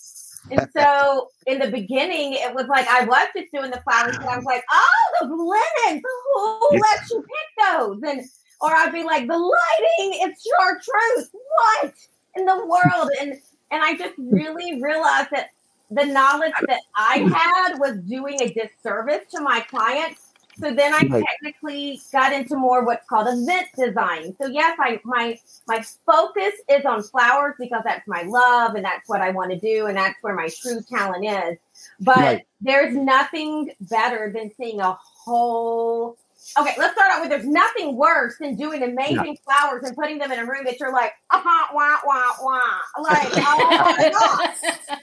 And 0.51 0.67
so 0.77 1.29
in 1.47 1.59
the 1.59 1.69
beginning, 1.69 2.33
it 2.33 2.53
was 2.53 2.67
like 2.67 2.87
I 2.87 3.05
was 3.05 3.27
just 3.35 3.51
doing 3.51 3.71
the 3.71 3.81
flowers, 3.81 4.15
and 4.15 4.25
I 4.25 4.37
was 4.37 4.45
like, 4.45 4.63
oh, 4.71 5.27
the 5.27 5.35
linens, 5.35 6.03
who 6.33 6.77
lets 6.77 7.11
you 7.11 7.21
pick 7.21 7.67
those? 7.67 8.01
And 8.03 8.25
or 8.61 8.73
I'd 8.73 8.93
be 8.93 9.03
like, 9.03 9.27
the 9.27 9.37
lighting, 9.37 10.19
it's 10.21 10.47
chartreuse. 10.47 11.29
What 11.31 11.93
in 12.35 12.45
the 12.45 12.65
world? 12.65 13.09
And 13.19 13.33
and 13.71 13.83
I 13.83 13.95
just 13.97 14.13
really 14.17 14.81
realized 14.81 15.29
that 15.31 15.49
the 15.93 16.05
knowledge 16.05 16.53
that 16.67 16.81
I 16.95 17.27
had 17.33 17.79
was 17.79 17.97
doing 17.99 18.41
a 18.41 18.53
disservice 18.53 19.25
to 19.31 19.41
my 19.41 19.61
clients. 19.61 20.29
So 20.59 20.73
then 20.73 20.93
I 20.93 21.09
technically 21.19 21.99
got 22.11 22.31
into 22.31 22.55
more 22.55 22.85
what's 22.85 23.07
called 23.07 23.27
event 23.27 23.67
design. 23.77 24.35
So 24.39 24.47
yes, 24.47 24.77
I 24.79 24.99
my 25.03 25.39
my 25.67 25.83
focus 26.05 26.53
is 26.69 26.85
on 26.85 27.01
flowers 27.03 27.55
because 27.59 27.81
that's 27.83 28.07
my 28.07 28.21
love 28.23 28.75
and 28.75 28.85
that's 28.85 29.09
what 29.09 29.21
I 29.21 29.31
want 29.31 29.51
to 29.51 29.59
do 29.59 29.87
and 29.87 29.97
that's 29.97 30.15
where 30.21 30.35
my 30.35 30.49
true 30.49 30.81
talent 30.87 31.25
is. 31.25 31.57
But 31.99 32.17
Right. 32.17 32.47
there's 32.61 32.95
nothing 32.95 33.71
better 33.81 34.31
than 34.33 34.51
seeing 34.55 34.79
a 34.79 34.97
whole 35.25 36.17
Okay, 36.59 36.75
let's 36.77 36.93
start 36.93 37.09
out 37.11 37.21
with 37.21 37.29
there's 37.29 37.47
nothing 37.47 37.95
worse 37.95 38.37
than 38.39 38.55
doing 38.55 38.83
amazing 38.83 39.37
flowers 39.43 39.83
and 39.85 39.95
putting 39.95 40.19
them 40.19 40.31
in 40.31 40.39
a 40.39 40.45
room 40.45 40.65
that 40.65 40.79
you're 40.79 40.91
like, 40.91 41.13
uh-huh, 41.31 41.67
wah, 41.73 41.97
wah, 42.05 42.33
wah. 42.41 43.01
Like, 43.01 43.33
oh 43.43 43.79
my 43.97 44.09
gosh. 44.11 44.99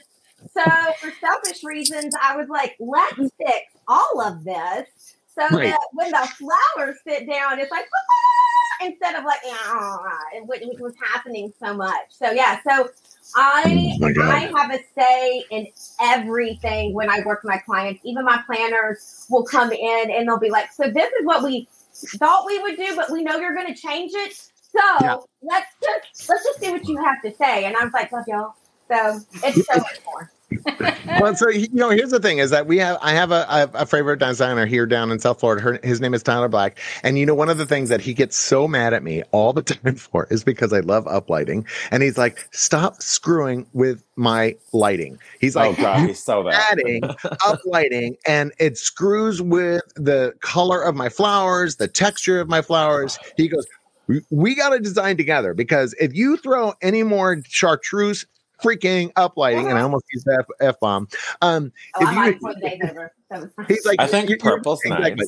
So 0.47 0.93
for 0.99 1.11
selfish 1.21 1.63
reasons, 1.63 2.13
I 2.21 2.35
was 2.35 2.47
like, 2.49 2.75
let's 2.79 3.15
fix 3.37 3.73
all 3.87 4.21
of 4.21 4.43
this 4.43 4.87
so 5.35 5.41
Right. 5.49 5.63
that 5.63 5.79
when 5.93 6.11
the 6.11 6.29
flowers 6.37 6.97
sit 7.07 7.27
down, 7.29 7.59
it's 7.59 7.71
like 7.71 7.85
"Ah," 7.85 8.85
instead 8.85 9.15
of 9.15 9.23
like 9.23 9.39
"Ah," 9.47 9.99
which, 10.45 10.61
which 10.65 10.79
was 10.79 10.93
happening 11.13 11.53
so 11.63 11.73
much. 11.73 12.05
So 12.09 12.31
yeah, 12.31 12.59
so 12.67 12.89
I 13.35 13.91
Oh. 14.01 14.21
I 14.29 14.51
have 14.57 14.71
a 14.73 14.79
say 14.97 15.45
in 15.51 15.67
everything 16.01 16.93
when 16.93 17.09
I 17.09 17.21
work 17.25 17.43
with 17.43 17.51
my 17.51 17.59
clients. 17.59 18.01
Even 18.03 18.25
my 18.25 18.41
planners 18.45 19.25
will 19.29 19.43
come 19.45 19.71
in 19.71 20.11
and 20.11 20.27
they'll 20.27 20.39
be 20.39 20.49
like, 20.49 20.71
"So 20.73 20.89
this 20.89 21.11
is 21.13 21.25
what 21.25 21.43
we 21.43 21.69
thought 22.19 22.45
we 22.45 22.59
would 22.59 22.77
do, 22.77 22.95
but 22.95 23.09
we 23.11 23.23
know 23.23 23.37
you're 23.37 23.55
going 23.55 23.73
to 23.73 23.79
change 23.79 24.11
it. 24.13 24.33
So 24.33 24.81
Yeah. 25.01 25.17
let's 25.41 25.67
just 25.81 26.29
let's 26.29 26.43
just 26.45 26.59
see 26.59 26.71
what 26.71 26.87
you 26.87 26.97
have 27.03 27.21
to 27.23 27.33
say." 27.37 27.65
And 27.65 27.75
I 27.77 27.83
was 27.85 27.93
like, 27.93 28.11
"Love 28.11 28.25
y'all." 28.27 28.53
So 28.91 29.19
it's 29.43 29.65
so 29.67 29.77
much 29.77 29.99
more. 30.05 30.31
well, 31.21 31.33
so 31.33 31.47
you 31.49 31.69
know, 31.71 31.89
here's 31.91 32.09
the 32.11 32.19
thing: 32.19 32.39
is 32.39 32.49
that 32.49 32.67
we 32.67 32.77
have 32.79 32.97
I 33.01 33.13
have 33.13 33.31
a, 33.31 33.45
a, 33.49 33.69
a 33.83 33.85
favorite 33.85 34.19
designer 34.19 34.65
here 34.65 34.85
down 34.85 35.09
in 35.09 35.17
South 35.19 35.39
Florida. 35.39 35.61
Her, 35.61 35.79
his 35.81 36.01
name 36.01 36.13
is 36.13 36.23
Tyler 36.23 36.49
Black, 36.49 36.77
and 37.03 37.17
you 37.17 37.25
know, 37.25 37.33
one 37.33 37.47
of 37.49 37.57
the 37.57 37.65
things 37.65 37.87
that 37.87 38.01
he 38.01 38.13
gets 38.13 38.35
so 38.35 38.67
mad 38.67 38.93
at 38.93 39.01
me 39.01 39.23
all 39.31 39.53
the 39.53 39.61
time 39.61 39.95
for 39.95 40.27
is 40.29 40.43
because 40.43 40.73
I 40.73 40.81
love 40.81 41.05
uplighting, 41.05 41.65
and 41.89 42.03
he's 42.03 42.17
like, 42.17 42.49
"Stop 42.51 43.01
screwing 43.01 43.65
with 43.71 44.03
my 44.17 44.57
lighting." 44.73 45.19
He's 45.39 45.55
like, 45.55 45.67
Oh 45.67 45.69
like, 45.69 45.79
god, 45.79 46.07
he's 46.09 46.21
so 46.21 46.43
bad. 46.43 46.61
adding 46.71 47.01
uplighting 47.03 48.17
and 48.27 48.51
it 48.59 48.77
screws 48.77 49.41
with 49.41 49.83
the 49.95 50.33
color 50.41 50.81
of 50.81 50.95
my 50.95 51.07
flowers, 51.07 51.77
the 51.77 51.87
texture 51.87 52.41
of 52.41 52.49
my 52.49 52.61
flowers. 52.61 53.17
He 53.37 53.47
goes, 53.47 53.65
"We- 54.07 54.25
We 54.29 54.55
got 54.55 54.69
to 54.69 54.79
design 54.79 55.15
together 55.15 55.53
because 55.53 55.95
if 55.99 56.13
you 56.13 56.35
throw 56.35 56.73
any 56.81 57.03
more 57.03 57.41
chartreuse 57.47 58.25
freaking 58.63 59.11
uplighting, 59.13 59.69
and 59.69 59.77
I 59.77 59.81
almost 59.81 60.05
used 60.13 60.25
the 60.25 60.43
F 60.61 60.79
bomb, 60.79 61.07
um, 61.41 61.71
Oh, 61.95 62.01
If 62.01 62.07
I 62.07 62.11
you- 62.11 62.17
might 62.19 62.41
put 62.41 62.59
days 62.61 62.79
over. 62.89 63.11
So 63.31 63.49
he's 63.67 63.85
like, 63.85 63.99
I 64.01 64.07
think 64.07 64.29
"You- 64.29 64.35
you're- 64.43 64.57
purple's 64.57 64.81
exactly." 64.83 65.25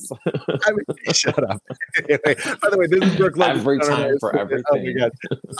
I 0.67 0.71
would, 0.73 1.15
shut 1.15 1.49
up. 1.49 1.61
Anyway, 2.09 2.35
by 2.61 2.69
the 2.69 2.77
way, 2.77 2.87
this 2.87 3.01
is 3.09 3.15
Brooke 3.15 3.37
London. 3.37 3.59
Every 3.61 3.75
I 3.75 3.77
know 3.87 3.95
time 3.95 4.13
if- 4.13 4.19
for 4.19 4.33
Oh 4.33 4.35
my 4.35 4.41
everything. 4.41 4.97
god, 4.97 5.11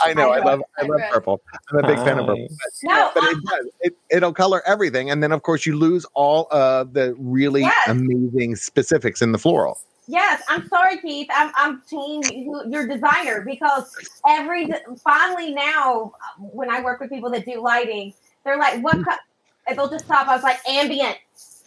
I 0.04 0.12
know. 0.12 0.30
I 0.30 0.40
love. 0.40 0.60
I 0.78 0.82
love 0.84 1.00
purple. 1.10 1.40
I'm 1.72 1.78
a 1.78 1.86
big 1.86 1.96
fan 1.98 2.18
of 2.18 2.26
Hi. 2.26 2.32
purple. 2.32 2.48
No, 2.84 3.10
but 3.14 3.24
it 3.24 3.36
does. 3.50 3.66
It, 3.80 3.96
it'll 4.10 4.32
color 4.34 4.62
everything, 4.66 5.10
and 5.10 5.22
then 5.22 5.32
of 5.32 5.42
course 5.42 5.64
you 5.64 5.76
lose 5.76 6.04
all 6.14 6.48
of 6.50 6.92
the 6.92 7.14
really 7.18 7.62
Yes. 7.62 7.88
amazing 7.88 8.56
specifics 8.56 9.22
in 9.22 9.32
the 9.32 9.38
floral. 9.38 9.78
Yes, 10.06 10.42
I'm 10.48 10.68
sorry, 10.68 10.98
Keith. 10.98 11.28
I'm 11.32 11.50
I'm 11.56 11.82
team 11.88 12.22
your 12.68 12.86
designer 12.86 13.42
because 13.42 13.94
every 14.28 14.70
finally 15.02 15.54
now 15.54 16.12
when 16.38 16.70
I 16.70 16.82
work 16.82 17.00
with 17.00 17.10
people 17.10 17.30
that 17.30 17.46
do 17.46 17.62
lighting, 17.62 18.12
they're 18.44 18.58
like, 18.58 18.82
"What?" 18.82 18.96
Co-? 19.04 19.16
and 19.66 19.78
they'll 19.78 19.88
just 19.88 20.04
stop. 20.04 20.28
I 20.28 20.34
was 20.34 20.42
like, 20.42 20.58
"Ambient, 20.68 21.16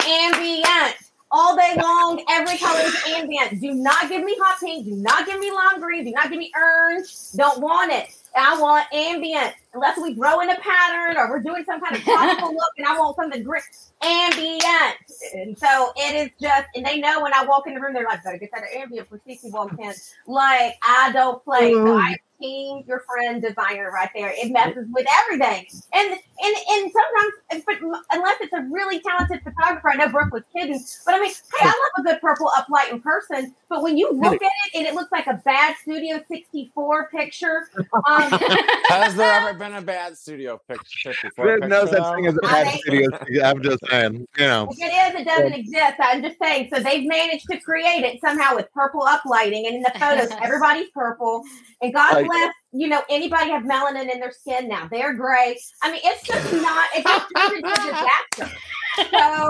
ambient." 0.07 0.95
all 1.31 1.57
day 1.57 1.75
long. 1.77 2.23
Every 2.29 2.57
color 2.57 2.79
is 2.81 3.03
ambient. 3.07 3.59
Do 3.61 3.73
not 3.73 4.09
give 4.09 4.23
me 4.23 4.35
hot 4.39 4.59
pink. 4.61 4.85
Do 4.85 4.95
not 4.95 5.25
give 5.25 5.39
me 5.39 5.51
lime 5.51 5.81
green. 5.81 6.05
Do 6.05 6.11
not 6.11 6.29
give 6.29 6.39
me 6.39 6.51
orange. 6.55 7.09
Don't 7.35 7.61
want 7.61 7.91
it. 7.91 8.16
I 8.35 8.59
want 8.59 8.85
ambient. 8.93 9.53
Unless 9.73 9.99
we 10.01 10.13
grow 10.15 10.39
in 10.39 10.49
a 10.49 10.55
pattern 10.55 11.17
or 11.17 11.29
we're 11.29 11.41
doing 11.41 11.63
some 11.65 11.79
kind 11.79 11.95
of 11.95 12.01
tropical 12.03 12.53
look, 12.53 12.71
and 12.77 12.87
I 12.87 12.97
want 12.97 13.15
something 13.15 13.43
grit 13.43 13.63
ambient. 14.01 14.97
And 15.33 15.57
so 15.57 15.91
it 15.95 16.15
is 16.15 16.29
just, 16.41 16.67
and 16.75 16.85
they 16.85 16.99
know 16.99 17.21
when 17.21 17.33
I 17.33 17.45
walk 17.45 17.67
in 17.67 17.75
the 17.75 17.79
room, 17.79 17.93
they're 17.93 18.05
like, 18.05 18.23
"Better 18.23 18.37
get 18.37 18.49
that 18.53 18.63
ambient 18.75 19.07
for 19.09 19.19
CC 19.19 19.51
walks 19.51 19.75
in." 19.79 19.93
Like 20.31 20.75
I 20.81 21.11
don't 21.13 21.43
play. 21.43 21.73
So 21.73 21.95
I 21.95 22.01
mm-hmm. 22.01 22.13
Team 22.39 22.83
your 22.87 23.01
friend 23.01 23.41
designer 23.41 23.91
right 23.91 24.09
there. 24.15 24.33
It 24.35 24.51
messes 24.51 24.87
with 24.91 25.05
everything. 25.23 25.65
And 25.93 26.11
and 26.11 26.55
and 26.71 26.91
sometimes, 26.91 27.63
but 27.65 27.75
unless 28.11 28.37
it's 28.41 28.53
a 28.53 28.61
really 28.69 28.99
talented 28.99 29.41
photographer, 29.43 29.89
I 29.91 29.95
know 29.95 30.09
Brooke 30.09 30.33
was 30.33 30.43
kidding, 30.53 30.79
but 31.05 31.15
I 31.15 31.19
mean, 31.21 31.31
hey, 31.31 31.61
I 31.61 31.67
love 31.67 31.75
a 31.99 32.03
good 32.03 32.21
purple 32.21 32.51
uplight 32.57 32.91
in 32.91 33.01
person. 33.01 33.55
But 33.69 33.81
when 33.83 33.97
you 33.97 34.11
look 34.11 34.35
at 34.35 34.41
it 34.41 34.75
and 34.77 34.85
it 34.87 34.93
looks 34.93 35.11
like 35.11 35.27
a 35.27 35.41
bad 35.45 35.75
Studio 35.81 36.23
64 36.29 37.09
picture, 37.09 37.67
um, 38.07 38.29
Has 38.89 39.15
there 39.15 39.31
ever 39.41 39.53
been 39.59 39.73
a 39.73 39.81
bad 39.81 40.17
studio 40.17 40.59
picture? 40.67 41.13
There's 41.35 41.61
no 41.67 41.85
such 41.85 42.15
thing 42.15 42.27
as 42.27 42.35
a 42.37 42.41
bad 42.41 42.79
studio. 42.79 43.09
I'm 43.43 43.61
just 43.61 43.79
saying, 43.89 44.27
you 44.37 44.45
know. 44.45 44.67
If 44.71 44.79
it 44.79 45.15
is, 45.15 45.21
it 45.21 45.25
doesn't 45.25 45.53
exist. 45.53 45.93
I'm 45.99 46.21
just 46.21 46.37
saying. 46.41 46.69
So 46.73 46.81
they've 46.81 47.07
managed 47.07 47.47
to 47.49 47.59
create 47.59 48.03
it 48.03 48.21
somehow 48.21 48.55
with 48.55 48.71
purple 48.73 49.01
uplighting, 49.01 49.65
and 49.67 49.75
in 49.77 49.81
the 49.81 49.91
photos, 49.99 50.29
everybody's 50.43 50.89
purple. 50.91 51.43
And 51.81 51.93
God 51.93 52.13
Like- 52.15 52.26
bless, 52.27 52.53
you 52.73 52.87
know, 52.87 53.01
anybody 53.09 53.49
have 53.51 53.63
melanin 53.63 54.11
in 54.13 54.19
their 54.19 54.31
skin 54.31 54.67
now. 54.67 54.87
They're 54.91 55.13
gray. 55.13 55.57
I 55.83 55.91
mean, 55.91 56.01
it's 56.03 56.23
just 56.23 56.53
not. 56.53 56.87
It's 56.95 57.03
just 57.03 57.25
turned 57.35 57.55
into 57.57 57.69
a 57.69 57.75
disaster. 57.85 58.57
So 58.97 59.05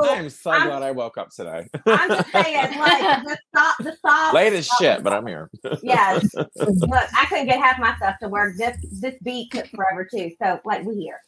I'm 0.10 0.30
so 0.30 0.52
I'm- 0.52 0.68
glad 0.68 0.84
I 0.84 0.92
woke 0.92 1.18
up 1.18 1.30
today. 1.30 1.68
I'm 1.86 2.10
just 2.10 2.32
saying, 2.32 2.80
like 2.80 3.24
the 3.24 3.38
soft, 3.56 3.84
the 3.84 3.96
soft. 4.06 4.34
Late 4.34 4.52
as 4.54 4.68
shit, 4.80 5.04
but 5.04 5.14
I'm 5.14 5.26
here. 5.26 5.50
Yes. 5.82 6.28
Look, 6.36 6.50
I 7.18 7.26
couldn't 7.30 7.46
get 7.46 7.60
half 7.62 7.80
my 7.80 7.96
stuff 7.96 8.16
to 8.22 8.28
work. 8.28 8.56
This 8.58 8.76
this 9.00 9.16
beat 9.24 9.52
took 9.52 9.68
forever 9.70 10.06
too. 10.12 10.32
So 10.42 10.60
like 10.66 10.84
we 10.84 10.96
here. 10.96 11.22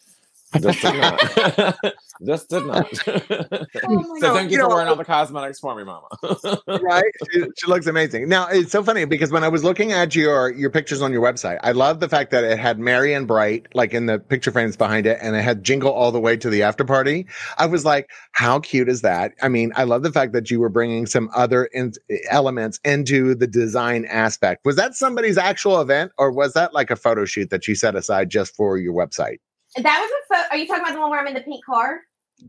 Just 0.58 0.82
did 0.82 0.96
not. 0.96 1.75
Just 2.25 2.50
did 2.50 2.65
not. 2.65 2.88
Oh 3.82 4.18
so 4.20 4.34
thank 4.34 4.51
you 4.51 4.58
You 4.58 4.63
for 4.63 4.70
know, 4.70 4.75
wearing 4.75 4.89
all 4.89 4.96
the 4.96 5.06
cosmetics 5.06 5.60
for 5.60 5.75
me, 5.75 5.84
Mama. 5.84 6.08
right? 6.82 7.12
She, 7.32 7.44
she 7.58 7.68
looks 7.68 7.88
amazing. 7.88 8.27
Now 8.27 8.48
it's 8.48 8.72
so 8.72 8.84
funny 8.84 9.06
because 9.06 9.32
when 9.32 9.44
I 9.44 9.48
was 9.48 9.63
looking 9.63 9.91
at 9.91 10.15
your 10.15 10.51
your 10.51 10.70
pictures 10.70 11.01
on 11.01 11.13
your 11.13 11.22
website, 11.22 11.60
I 11.63 11.72
love 11.72 12.00
the 12.00 12.10
fact 12.10 12.32
that 12.32 12.44
it 12.44 12.60
had 12.60 12.79
Merry 12.79 13.13
and 13.13 13.27
Bright 13.27 13.68
like 13.74 13.94
in 13.94 14.06
the 14.08 14.20
picture 14.20 14.51
frames 14.51 14.75
behind 14.75 15.06
it, 15.06 15.18
and 15.22 15.36
it 15.36 15.41
had 15.41 15.63
Jingle 15.63 15.91
all 15.91 16.12
the 16.12 16.20
way 16.20 16.36
to 16.38 16.50
the 16.50 16.63
after 16.63 16.84
party. 16.84 17.25
I 17.58 17.65
was 17.68 17.86
like, 17.86 18.10
how 18.34 18.60
cute 18.60 18.89
is 18.89 19.01
that? 19.01 19.34
I 19.41 19.48
mean, 19.48 19.72
I 19.75 19.84
love 19.86 20.03
the 20.03 20.12
fact 20.12 20.34
that 20.34 20.51
you 20.51 20.60
were 20.60 20.70
bringing 20.70 21.06
some 21.06 21.29
other 21.36 21.65
in- 21.65 21.94
elements 22.29 22.79
into 22.84 23.36
the 23.36 23.48
design 23.48 24.06
aspect. 24.06 24.65
Was 24.65 24.75
that 24.75 24.96
somebody's 24.96 25.38
actual 25.38 25.79
event, 25.82 26.12
or 26.18 26.32
was 26.32 26.53
that 26.53 26.74
like 26.74 26.91
a 26.91 26.96
photo 26.96 27.25
shoot 27.25 27.50
that 27.50 27.68
you 27.68 27.75
set 27.75 27.96
aside 27.96 28.29
just 28.29 28.56
for 28.56 28.77
your 28.77 28.94
website? 28.94 29.38
That 29.77 29.99
was 29.99 30.09
a 30.09 30.35
photo. 30.35 30.47
Are 30.51 30.57
you 30.57 30.67
talking 30.67 30.83
about 30.83 30.93
the 30.93 30.99
one 30.99 31.09
where 31.11 31.19
I'm 31.19 31.27
in 31.27 31.33
the 31.33 31.41
pink 31.41 31.63
car? 31.65 32.01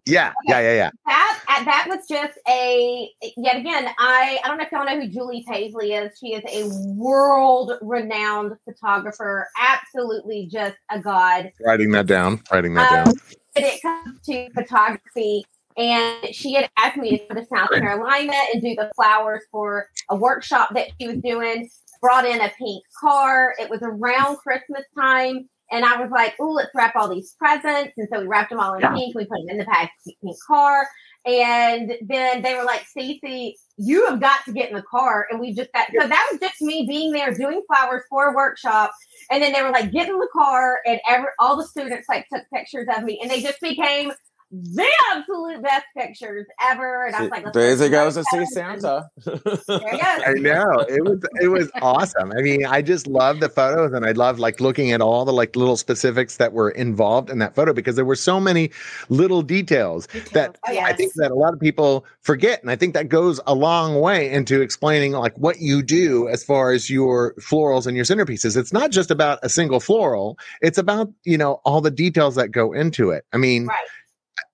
Yeah, 0.06 0.32
yeah, 0.46 0.60
yeah, 0.60 0.74
yeah. 0.74 0.90
That 1.06 1.40
uh, 1.48 1.64
that 1.64 1.86
was 1.88 2.06
just 2.08 2.38
a 2.48 3.10
yet 3.36 3.56
again. 3.56 3.88
I 3.98 4.38
I 4.44 4.48
don't 4.48 4.56
know 4.56 4.64
if 4.64 4.72
y'all 4.72 4.84
know 4.84 5.00
who 5.00 5.08
Julie 5.08 5.44
Paisley 5.48 5.94
is. 5.94 6.16
She 6.18 6.28
is 6.34 6.44
a 6.48 6.68
world 6.94 7.72
renowned 7.82 8.52
photographer. 8.64 9.48
Absolutely 9.60 10.48
just 10.50 10.76
a 10.90 11.00
god. 11.00 11.50
Writing 11.64 11.90
that 11.92 12.06
down. 12.06 12.40
Writing 12.52 12.74
that 12.74 12.90
Um, 12.92 13.04
down. 13.04 13.14
when 13.54 13.64
it 13.64 13.82
comes 13.82 14.20
to 14.26 14.48
photography. 14.52 15.44
And 15.76 16.34
she 16.34 16.52
had 16.54 16.68
asked 16.76 16.96
me 16.98 17.16
to 17.16 17.26
go 17.28 17.40
to 17.40 17.46
South 17.46 17.70
Carolina 17.70 18.34
and 18.52 18.60
do 18.60 18.74
the 18.74 18.90
flowers 18.94 19.42
for 19.50 19.88
a 20.10 20.16
workshop 20.16 20.70
that 20.74 20.88
she 21.00 21.08
was 21.08 21.18
doing. 21.18 21.68
Brought 22.02 22.26
in 22.26 22.40
a 22.40 22.50
pink 22.58 22.82
car. 23.00 23.54
It 23.58 23.70
was 23.70 23.80
around 23.82 24.36
Christmas 24.38 24.84
time. 24.98 25.48
And 25.72 25.84
I 25.84 26.00
was 26.00 26.10
like, 26.10 26.34
oh, 26.40 26.50
let's 26.50 26.70
wrap 26.74 26.96
all 26.96 27.08
these 27.08 27.34
presents. 27.38 27.92
And 27.96 28.08
so 28.12 28.20
we 28.20 28.26
wrapped 28.26 28.50
them 28.50 28.60
all 28.60 28.74
in 28.74 28.80
Yeah. 28.80 28.92
pink. 28.92 29.14
We 29.14 29.24
put 29.24 29.38
them 29.38 29.48
in 29.50 29.58
the 29.58 29.64
pack- 29.64 29.92
pink 30.04 30.36
car. 30.46 30.86
And 31.26 31.92
then 32.08 32.42
they 32.42 32.54
were 32.54 32.64
like, 32.64 32.86
Cece, 32.96 33.52
you 33.76 34.06
have 34.06 34.20
got 34.20 34.44
to 34.46 34.52
get 34.52 34.70
in 34.70 34.74
the 34.76 34.82
car. 34.82 35.26
And 35.30 35.38
we 35.38 35.52
just 35.54 35.70
got, 35.72 35.86
so 36.00 36.06
that 36.08 36.28
was 36.30 36.40
just 36.40 36.60
me 36.62 36.86
being 36.88 37.12
there 37.12 37.32
doing 37.34 37.62
flowers 37.66 38.02
for 38.08 38.30
a 38.30 38.34
workshop. 38.34 38.90
And 39.30 39.42
then 39.42 39.52
they 39.52 39.62
were 39.62 39.70
like, 39.70 39.92
get 39.92 40.08
in 40.08 40.18
the 40.18 40.28
car. 40.32 40.78
And 40.86 40.98
every, 41.06 41.28
all 41.38 41.56
the 41.56 41.66
students 41.66 42.08
like 42.08 42.26
took 42.32 42.44
pictures 42.52 42.88
of 42.96 43.04
me. 43.04 43.18
And 43.22 43.30
they 43.30 43.42
just 43.42 43.60
became 43.60 44.12
the 44.52 44.88
absolute 45.14 45.62
best 45.62 45.86
pictures 45.96 46.46
ever. 46.60 47.06
And 47.06 47.14
I 47.14 47.22
was 47.22 47.30
like, 47.30 47.44
let's 47.44 47.56
Daisy 47.56 47.88
go 47.88 48.04
goes 48.04 48.14
to 48.14 48.24
see 48.24 48.44
Santa. 48.46 49.08
There. 49.24 50.26
I 50.26 50.32
know 50.34 50.84
it 50.88 51.04
was 51.04 51.20
it 51.40 51.48
was 51.48 51.70
awesome. 51.82 52.32
I 52.32 52.42
mean, 52.42 52.66
I 52.66 52.82
just 52.82 53.06
love 53.06 53.38
the 53.38 53.48
photos, 53.48 53.92
and 53.92 54.04
I 54.04 54.12
love 54.12 54.40
like 54.40 54.60
looking 54.60 54.90
at 54.90 55.00
all 55.00 55.24
the 55.24 55.32
like 55.32 55.54
little 55.54 55.76
specifics 55.76 56.38
that 56.38 56.52
were 56.52 56.70
involved 56.70 57.30
in 57.30 57.38
that 57.38 57.54
photo 57.54 57.72
because 57.72 57.94
there 57.94 58.04
were 58.04 58.16
so 58.16 58.40
many 58.40 58.70
little 59.08 59.42
details 59.42 60.08
that 60.32 60.58
Oh, 60.68 60.78
I 60.78 60.92
think 60.94 61.12
that 61.14 61.30
a 61.30 61.34
lot 61.34 61.52
of 61.52 61.60
people 61.60 62.04
forget, 62.22 62.60
and 62.60 62.70
I 62.70 62.76
think 62.76 62.94
that 62.94 63.08
goes 63.08 63.40
a 63.46 63.54
long 63.54 64.00
way 64.00 64.30
into 64.30 64.60
explaining 64.60 65.12
like 65.12 65.36
what 65.38 65.60
you 65.60 65.82
do 65.82 66.28
as 66.28 66.42
far 66.42 66.72
as 66.72 66.90
your 66.90 67.34
florals 67.34 67.86
and 67.86 67.96
your 67.96 68.04
centerpieces. 68.04 68.56
It's 68.56 68.72
not 68.72 68.90
just 68.90 69.12
about 69.12 69.38
a 69.42 69.48
single 69.48 69.78
floral; 69.78 70.38
it's 70.60 70.78
about 70.78 71.12
you 71.24 71.38
know 71.38 71.60
all 71.64 71.80
the 71.80 71.90
details 71.90 72.34
that 72.34 72.50
go 72.50 72.72
into 72.72 73.10
it. 73.10 73.24
I 73.32 73.36
mean. 73.36 73.66
Right. 73.66 73.76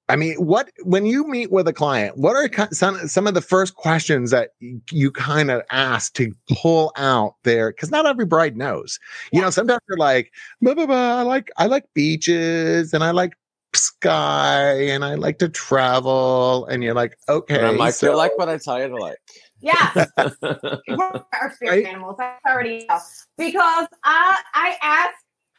I 0.09 0.15
mean, 0.15 0.37
what 0.37 0.71
when 0.85 1.05
you 1.05 1.27
meet 1.27 1.51
with 1.51 1.67
a 1.67 1.73
client, 1.73 2.17
what 2.17 2.37
are 2.37 2.49
some 2.73 2.97
some 3.09 3.27
of 3.27 3.35
the 3.35 3.41
first 3.41 3.75
questions 3.75 4.31
that 4.31 4.51
you 4.91 5.11
kind 5.11 5.51
of 5.51 5.63
ask 5.71 6.13
to 6.15 6.33
pull 6.63 6.93
out 6.97 7.35
there? 7.43 7.71
Because 7.73 7.91
not 7.91 8.07
every 8.07 8.25
bride 8.25 8.57
knows. 8.57 9.01
You 9.33 9.41
know, 9.41 9.51
sometimes 9.51 9.81
they're 9.89 9.97
like, 9.99 10.33
blah, 10.63 10.75
blah, 10.75 10.87
blah, 10.87 11.19
I 11.19 11.23
like 11.23 11.51
I 11.57 11.67
like 11.67 11.85
beaches 11.95 12.95
and 12.95 13.03
I 13.03 13.11
like 13.11 13.33
sky 13.75 14.73
and 14.89 15.05
I 15.05 15.15
like 15.15 15.39
to 15.39 15.49
travel, 15.49 16.67
and 16.67 16.83
you're 16.85 16.95
like, 16.95 17.19
okay, 17.29 17.57
And 17.59 17.67
I'm 17.67 17.77
like, 17.77 17.95
so- 17.95 18.11
you 18.11 18.17
like 18.17 18.39
what 18.39 18.49
I 18.49 18.59
tell 18.59 18.81
you 18.81 18.89
to 18.89 18.97
like. 18.97 19.19
Yeah. 19.61 20.07
We're 20.19 21.25
our 21.33 21.53
spirit 21.55 21.85
Right? 21.85 21.87
animals. 21.87 22.17
I 22.21 22.37
already 22.49 22.87
know. 22.89 22.99
Because 23.39 23.89
I 24.05 24.41
I 24.55 24.77
ask 24.83 25.15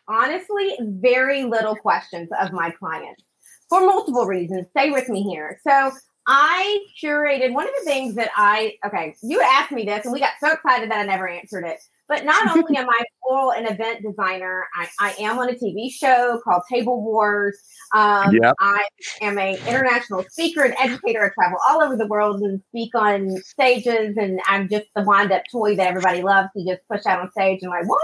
honestly 0.07 0.77
very 0.81 1.43
little 1.43 1.75
questions 1.75 2.29
of 2.39 2.53
my 2.53 2.69
clients 2.71 3.23
for 3.69 3.81
multiple 3.81 4.25
reasons. 4.25 4.67
Stay 4.71 4.91
with 4.91 5.09
me 5.09 5.23
here. 5.23 5.59
So 5.67 5.91
I 6.27 6.85
curated 7.01 7.53
one 7.53 7.65
of 7.65 7.73
the 7.79 7.85
things 7.85 8.15
that 8.15 8.29
I 8.35 8.73
okay, 8.85 9.15
you 9.23 9.41
asked 9.41 9.71
me 9.71 9.85
this 9.85 10.03
and 10.03 10.13
we 10.13 10.19
got 10.19 10.33
so 10.39 10.51
excited 10.51 10.91
that 10.91 10.99
I 10.99 11.05
never 11.05 11.27
answered 11.27 11.63
it. 11.65 11.79
But 12.09 12.25
not 12.25 12.47
only 12.57 12.77
am 12.77 12.89
I 12.89 12.99
a 12.99 13.05
floral 13.23 13.51
and 13.51 13.69
event 13.69 14.01
designer, 14.01 14.67
I, 14.75 14.87
I 14.99 15.15
am 15.19 15.39
on 15.39 15.49
a 15.49 15.53
TV 15.53 15.91
show 15.91 16.39
called 16.43 16.63
Table 16.69 17.01
Wars. 17.01 17.57
Um, 17.93 18.33
Yep. 18.33 18.55
I 18.59 18.85
am 19.21 19.37
a 19.37 19.57
international 19.67 20.25
speaker 20.29 20.63
and 20.63 20.75
educator. 20.79 21.25
I 21.25 21.29
travel 21.29 21.59
all 21.67 21.81
over 21.81 21.95
the 21.95 22.07
world 22.07 22.41
and 22.41 22.61
speak 22.69 22.93
on 22.95 23.37
stages, 23.43 24.15
and 24.17 24.39
I'm 24.47 24.69
just 24.69 24.87
the 24.95 25.03
wind 25.03 25.31
up 25.31 25.43
toy 25.51 25.75
that 25.75 25.87
everybody 25.87 26.21
loves 26.21 26.49
to 26.57 26.65
just 26.65 26.81
push 26.91 27.05
out 27.05 27.21
on 27.21 27.31
stage 27.31 27.59
and 27.61 27.71
like, 27.71 27.87
what? 27.87 27.99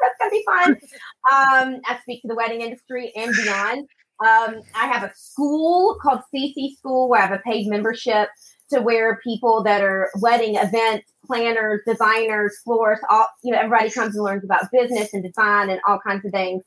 That's 0.00 0.14
gonna 0.18 0.30
be 0.30 0.44
fun. 0.46 0.70
um, 1.32 1.80
I 1.86 1.98
speak 2.02 2.22
to 2.22 2.28
the 2.28 2.34
wedding 2.34 2.60
industry 2.60 3.12
and 3.16 3.34
beyond. 3.34 3.88
Um, 4.20 4.62
I 4.74 4.86
have 4.86 5.04
a 5.04 5.12
school 5.14 5.96
called 6.02 6.20
CC 6.34 6.76
School 6.76 7.08
where 7.08 7.22
I 7.22 7.26
have 7.26 7.38
a 7.38 7.42
paid 7.42 7.68
membership 7.68 8.28
to 8.70 8.80
where 8.80 9.20
people 9.22 9.62
that 9.62 9.80
are 9.82 10.10
wedding 10.16 10.56
event 10.56 11.04
planners, 11.26 11.80
designers, 11.86 12.58
florists, 12.64 13.04
all 13.10 13.26
you 13.42 13.52
know, 13.52 13.58
everybody 13.58 13.90
comes 13.90 14.14
and 14.16 14.24
learns 14.24 14.44
about 14.44 14.70
business 14.72 15.14
and 15.14 15.22
design 15.22 15.70
and 15.70 15.80
all 15.86 15.98
kinds 16.00 16.24
of 16.24 16.32
things. 16.32 16.62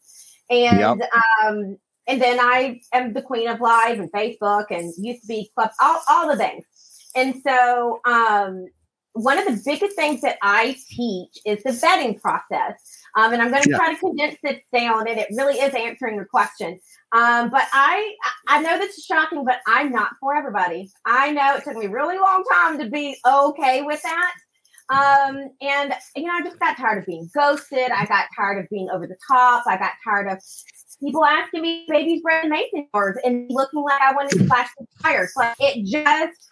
And 0.50 1.02
Yep. 1.02 1.10
um, 1.46 1.78
and 2.08 2.22
then 2.22 2.40
I 2.40 2.82
am 2.94 3.14
the 3.14 3.22
queen 3.22 3.48
of 3.48 3.60
live 3.62 4.00
and 4.00 4.12
Facebook 4.12 4.66
and 4.70 4.94
used 4.98 5.22
to 5.22 5.28
be 5.28 5.52
club, 5.56 5.72
all, 5.80 6.02
all 6.10 6.28
the 6.28 6.36
things. 6.38 6.66
And 7.16 7.36
so 7.44 8.00
um, 8.06 8.66
one 9.14 9.38
of 9.38 9.46
the 9.46 9.62
biggest 9.66 9.96
things 9.96 10.22
that 10.22 10.38
I 10.42 10.76
teach 10.90 11.38
is 11.46 11.64
the 11.64 11.72
vetting 11.72 12.20
process. 12.22 12.82
Um, 13.18 13.34
and 13.34 13.42
I'm 13.42 13.52
going 13.52 13.64
to 13.64 13.70
Yeah. 13.70 13.78
try 13.78 13.94
to 13.94 14.00
condense 14.00 14.38
this 14.42 14.60
down, 14.74 15.08
and 15.08 15.20
it 15.20 15.28
really 15.32 15.60
is 15.60 15.74
answering 15.74 16.16
your 16.16 16.26
question. 16.26 16.80
Um, 17.14 17.50
but 17.50 17.68
I, 17.74 18.16
I 18.48 18.62
know 18.62 18.78
this 18.78 18.98
is 18.98 19.04
shocking, 19.04 19.44
but 19.44 19.60
I'm 19.68 19.92
not 19.92 20.12
for 20.20 20.36
everybody. 20.36 20.90
I 21.06 21.32
know 21.32 21.56
it 21.56 21.64
took 21.64 21.76
me 21.76 21.88
a 21.88 21.90
really 21.90 22.18
long 22.18 22.44
time 22.54 22.80
to 22.80 22.90
be 22.90 23.18
okay 23.28 23.82
with 23.82 24.02
that. 24.04 24.34
Um, 24.90 25.50
and 25.62 25.94
you 26.16 26.24
know, 26.24 26.34
I 26.34 26.42
just 26.44 26.60
got 26.60 26.78
tired 26.78 27.00
of 27.00 27.06
being 27.06 27.30
ghosted. 27.34 27.92
I 27.92 28.06
got 28.06 28.28
tired 28.36 28.64
of 28.64 28.70
being 28.70 28.90
over 28.90 29.08
the 29.08 29.16
top. 29.28 29.64
I 29.68 29.78
got 29.78 29.92
tired 30.04 30.28
of 30.30 30.40
people 31.02 31.26
asking 31.26 31.62
me 31.62 31.86
baby's 31.90 32.22
breath 32.22 32.44
and 32.44 32.52
mason 32.52 32.88
and 33.24 33.46
looking 33.50 33.84
like 33.84 34.02
I 34.02 34.14
wanted 34.14 34.38
to 34.40 34.48
flash 34.48 34.70
the 34.78 34.86
tires. 35.02 35.32
Like 35.38 35.56
it 35.60 35.86
just 35.86 36.52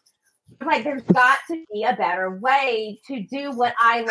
like 0.66 0.84
there's 0.84 1.04
got 1.04 1.38
to 1.50 1.64
be 1.72 1.84
a 1.84 1.96
better 1.96 2.38
way 2.40 3.00
to 3.08 3.24
do 3.24 3.52
what 3.52 3.74
I 3.80 4.02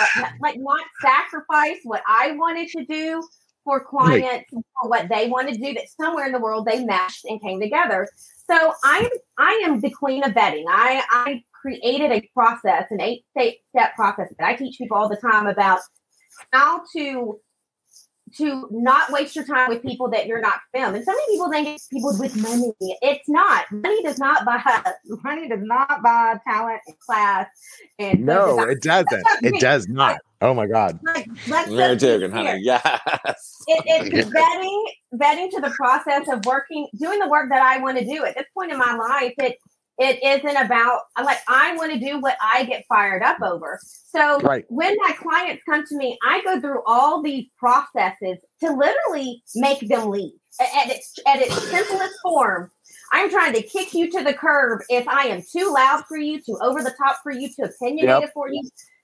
like 0.40 0.56
not 0.58 0.84
sacrifice 1.02 1.78
what 1.84 2.02
I 2.06 2.32
wanted 2.32 2.68
to 2.68 2.84
do 2.84 3.22
for 3.68 3.84
clients 3.84 4.46
for 4.50 4.88
what 4.88 5.10
they 5.10 5.28
want 5.28 5.46
to 5.50 5.54
do. 5.54 5.74
That 5.74 5.84
somewhere 6.00 6.24
in 6.24 6.32
the 6.32 6.38
world 6.38 6.66
they 6.66 6.82
meshed 6.82 7.26
and 7.26 7.38
came 7.42 7.60
together. 7.60 8.08
So 8.50 8.72
I 8.82 8.98
am 8.98 9.10
I 9.36 9.62
am 9.66 9.80
the 9.80 9.90
queen 9.90 10.24
of 10.24 10.32
betting. 10.32 10.64
I 10.66 11.02
I 11.10 11.44
created 11.52 12.10
a 12.12 12.26
process, 12.32 12.86
an 12.90 13.02
eight 13.02 13.26
step 13.36 13.94
process 13.94 14.32
that 14.38 14.48
I 14.48 14.54
teach 14.54 14.78
people 14.78 14.96
all 14.96 15.10
the 15.10 15.16
time 15.16 15.46
about 15.48 15.80
how 16.50 16.82
to 16.96 17.38
to 18.36 18.68
not 18.70 19.10
waste 19.10 19.34
your 19.34 19.44
time 19.44 19.68
with 19.68 19.82
people 19.82 20.08
that 20.10 20.26
you're 20.26 20.40
not 20.40 20.60
film. 20.74 20.94
And 20.94 21.04
so 21.04 21.12
many 21.12 21.34
people 21.34 21.50
think 21.50 21.68
it's 21.68 21.86
people 21.88 22.14
with 22.18 22.36
money. 22.36 22.72
It's 22.80 23.28
not. 23.28 23.64
Money 23.72 24.02
does 24.02 24.18
not 24.18 24.44
buy 24.44 24.62
money 25.24 25.48
does 25.48 25.62
not 25.62 26.02
buy 26.02 26.38
talent 26.46 26.80
and 26.86 26.98
class 27.00 27.46
and 27.98 28.24
No, 28.24 28.60
it 28.60 28.82
doesn't. 28.82 29.24
It 29.42 29.52
me. 29.52 29.60
does 29.60 29.88
not. 29.88 30.18
Oh 30.40 30.54
my 30.54 30.66
God. 30.66 31.00
Like, 31.02 31.28
let's 31.48 31.68
Very 31.68 31.96
just 31.96 32.04
be 32.04 32.26
joking, 32.26 32.30
honey. 32.30 32.60
Yes. 32.62 33.00
It, 33.66 34.10
it's 34.12 34.30
vetting, 34.30 34.84
vetting 35.14 35.50
to 35.50 35.60
the 35.60 35.74
process 35.76 36.28
of 36.32 36.44
working, 36.46 36.86
doing 36.98 37.18
the 37.18 37.28
work 37.28 37.48
that 37.48 37.60
I 37.60 37.78
want 37.78 37.98
to 37.98 38.04
do. 38.04 38.24
At 38.24 38.36
this 38.36 38.46
point 38.54 38.70
in 38.70 38.78
my 38.78 38.94
life, 38.94 39.34
it 39.38 39.56
it 39.98 40.22
isn't 40.22 40.56
about 40.56 41.02
I'm 41.16 41.24
like 41.24 41.38
I 41.48 41.76
want 41.76 41.92
to 41.92 41.98
do 41.98 42.20
what 42.20 42.36
I 42.40 42.64
get 42.64 42.84
fired 42.88 43.22
up 43.22 43.42
over. 43.42 43.78
So 43.82 44.40
Right. 44.40 44.64
when 44.68 44.96
my 45.00 45.12
clients 45.12 45.62
come 45.68 45.84
to 45.84 45.96
me, 45.96 46.18
I 46.26 46.42
go 46.42 46.60
through 46.60 46.82
all 46.86 47.22
these 47.22 47.46
processes 47.58 48.38
to 48.60 48.72
literally 48.72 49.42
make 49.56 49.80
them 49.88 50.10
leave 50.10 50.32
at 50.60 50.90
its 50.90 51.18
at 51.26 51.40
its 51.40 51.54
simplest 51.70 52.14
form. 52.22 52.70
I'm 53.12 53.30
trying 53.30 53.54
to 53.54 53.62
kick 53.62 53.94
you 53.94 54.10
to 54.10 54.22
the 54.22 54.34
curb 54.34 54.82
if 54.88 55.06
I 55.08 55.24
am 55.24 55.42
too 55.42 55.72
loud 55.72 56.04
for 56.06 56.16
you, 56.18 56.40
too 56.40 56.58
over 56.60 56.82
the 56.82 56.94
top 56.98 57.16
for 57.22 57.32
you, 57.32 57.48
too 57.48 57.64
opinionated 57.64 58.30
for 58.34 58.48
you, 58.48 58.62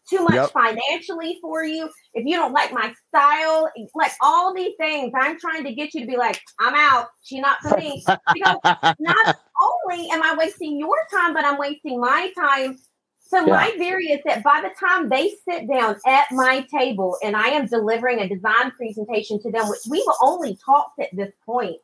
too 0.08 0.22
much 0.22 0.34
Yep. 0.34 0.52
financially 0.52 1.38
for 1.40 1.64
you. 1.64 1.88
If 2.12 2.26
you 2.26 2.36
don't 2.36 2.52
like 2.52 2.72
my 2.72 2.92
style, 3.08 3.70
like 3.94 4.12
all 4.20 4.54
these 4.54 4.74
things, 4.78 5.12
I'm 5.18 5.38
trying 5.38 5.64
to 5.64 5.74
get 5.74 5.94
you 5.94 6.02
to 6.02 6.06
be 6.06 6.16
like, 6.16 6.40
I'm 6.60 6.74
out. 6.74 7.08
She's 7.22 7.40
not 7.40 7.58
for 7.62 7.76
me. 7.76 8.04
Because 8.32 8.58
not 8.98 9.26
only 9.62 10.08
am 10.10 10.22
I 10.22 10.34
wasting 10.36 10.78
your 10.78 10.96
time, 11.10 11.34
but 11.34 11.44
I'm 11.44 11.58
wasting 11.58 12.00
my 12.00 12.30
time. 12.36 12.78
So 13.26 13.46
my 13.46 13.72
theory 13.78 14.08
is 14.08 14.20
that 14.26 14.44
by 14.44 14.60
the 14.60 14.70
time 14.78 15.08
they 15.08 15.34
sit 15.48 15.68
down 15.68 15.96
at 16.06 16.26
my 16.30 16.66
table 16.70 17.16
and 17.22 17.34
I 17.34 17.48
am 17.48 17.66
delivering 17.66 18.20
a 18.20 18.28
design 18.28 18.70
presentation 18.72 19.40
to 19.42 19.50
them, 19.50 19.68
which 19.68 19.80
we've 19.88 20.04
only 20.22 20.58
talked 20.64 21.00
at 21.00 21.08
this 21.14 21.32
point, 21.44 21.76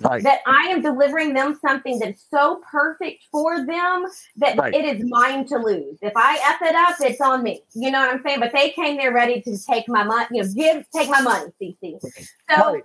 Right. 0.00 0.22
that 0.24 0.40
I 0.46 0.66
am 0.70 0.82
delivering 0.82 1.34
them 1.34 1.58
something 1.64 2.00
that 2.00 2.14
is 2.14 2.26
so 2.28 2.60
perfect 2.70 3.24
for 3.30 3.64
them 3.64 4.06
that 4.36 4.58
Right. 4.58 4.74
it 4.74 4.84
is 4.84 5.04
mine 5.08 5.46
to 5.46 5.56
lose. 5.58 5.98
If 6.02 6.12
I 6.16 6.36
F 6.42 6.62
it 6.62 6.74
up, 6.74 6.96
it's 7.00 7.20
on 7.20 7.42
me. 7.44 7.62
You 7.74 7.92
know 7.92 8.00
what 8.00 8.10
I'm 8.10 8.22
saying? 8.24 8.40
But 8.40 8.52
they 8.52 8.70
came 8.70 8.96
there 8.96 9.12
ready 9.12 9.40
to 9.42 9.56
take 9.64 9.88
my 9.88 10.02
money, 10.02 10.26
you 10.32 10.42
know, 10.42 10.48
give 10.52 10.90
take 10.90 11.08
my 11.08 11.20
money, 11.20 11.50
CC. 11.60 11.98
So 12.00 12.72
Right. 12.72 12.82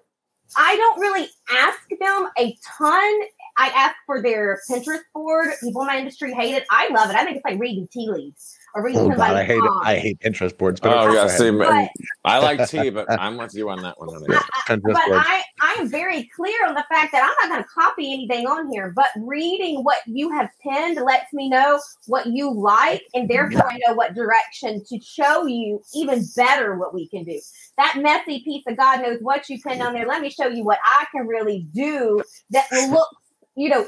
I 0.55 0.75
don't 0.75 0.99
really 0.99 1.29
ask 1.51 1.79
them 1.99 2.29
a 2.37 2.55
ton. 2.77 3.21
I 3.57 3.69
ask 3.75 3.95
for 4.05 4.21
their 4.21 4.61
Pinterest 4.69 5.01
board. 5.13 5.49
People 5.61 5.81
in 5.81 5.87
my 5.87 5.97
industry 5.97 6.33
hate 6.33 6.53
it. 6.53 6.65
I 6.69 6.89
love 6.89 7.09
it. 7.09 7.15
I 7.15 7.23
think 7.23 7.37
it's 7.37 7.45
like 7.45 7.59
reading 7.59 7.87
tea 7.91 8.09
leaves 8.09 8.57
or 8.75 8.83
reading 8.83 9.01
Oh 9.01 9.09
God, 9.09 9.35
I 9.35 9.43
hate 9.43 9.57
it. 9.63 9.71
I 9.83 9.95
hate 9.97 10.19
Pinterest 10.19 10.57
boards. 10.57 10.79
But 10.79 10.97
Oh 10.97 11.11
yeah, 11.13 11.27
go 11.27 11.27
see, 11.27 11.51
But- 11.51 11.89
I 12.25 12.39
like 12.39 12.67
tea, 12.69 12.89
but 12.89 13.07
I'm 13.09 13.37
with 13.37 13.53
you 13.55 13.69
on 13.69 13.81
that 13.81 13.99
one, 13.99 14.09
honey. 14.13 14.25
Yeah. 14.29 14.39
Pinterest 14.67 14.93
but 14.93 15.07
boards. 15.07 15.25
I, 15.25 15.43
I 15.61 15.75
am 15.79 15.87
very 15.87 16.29
clear 16.35 16.65
on 16.67 16.73
the 16.73 16.85
fact 16.89 17.11
that 17.13 17.23
I'm 17.23 17.49
not 17.49 17.55
going 17.55 17.63
to 17.63 17.69
copy 17.69 18.13
anything 18.13 18.45
on 18.45 18.71
here, 18.71 18.91
but 18.95 19.07
reading 19.17 19.83
what 19.83 19.97
you 20.05 20.29
have 20.31 20.49
pinned 20.61 20.97
lets 20.97 21.31
me 21.33 21.49
know 21.49 21.79
what 22.07 22.27
you 22.27 22.53
like, 22.53 23.03
and 23.13 23.29
therefore 23.29 23.71
I 23.71 23.79
know 23.87 23.93
what 23.93 24.13
direction 24.15 24.83
to 24.89 24.99
show 24.99 25.45
you 25.45 25.81
even 25.95 26.25
better 26.35 26.77
what 26.77 26.93
we 26.93 27.07
can 27.07 27.23
do. 27.23 27.39
That 27.77 27.97
messy 28.01 28.43
piece 28.43 28.63
of 28.67 28.77
God 28.77 29.01
knows 29.01 29.19
what 29.21 29.49
you 29.49 29.59
pinned 29.61 29.81
on 29.81 29.93
there. 29.93 30.05
Let 30.05 30.21
me 30.21 30.29
show 30.29 30.47
you 30.47 30.63
what 30.63 30.79
I 30.83 31.05
can 31.11 31.25
really 31.25 31.67
do 31.73 32.21
that 32.51 32.67
looks, 32.91 33.15
you 33.55 33.69
know, 33.69 33.85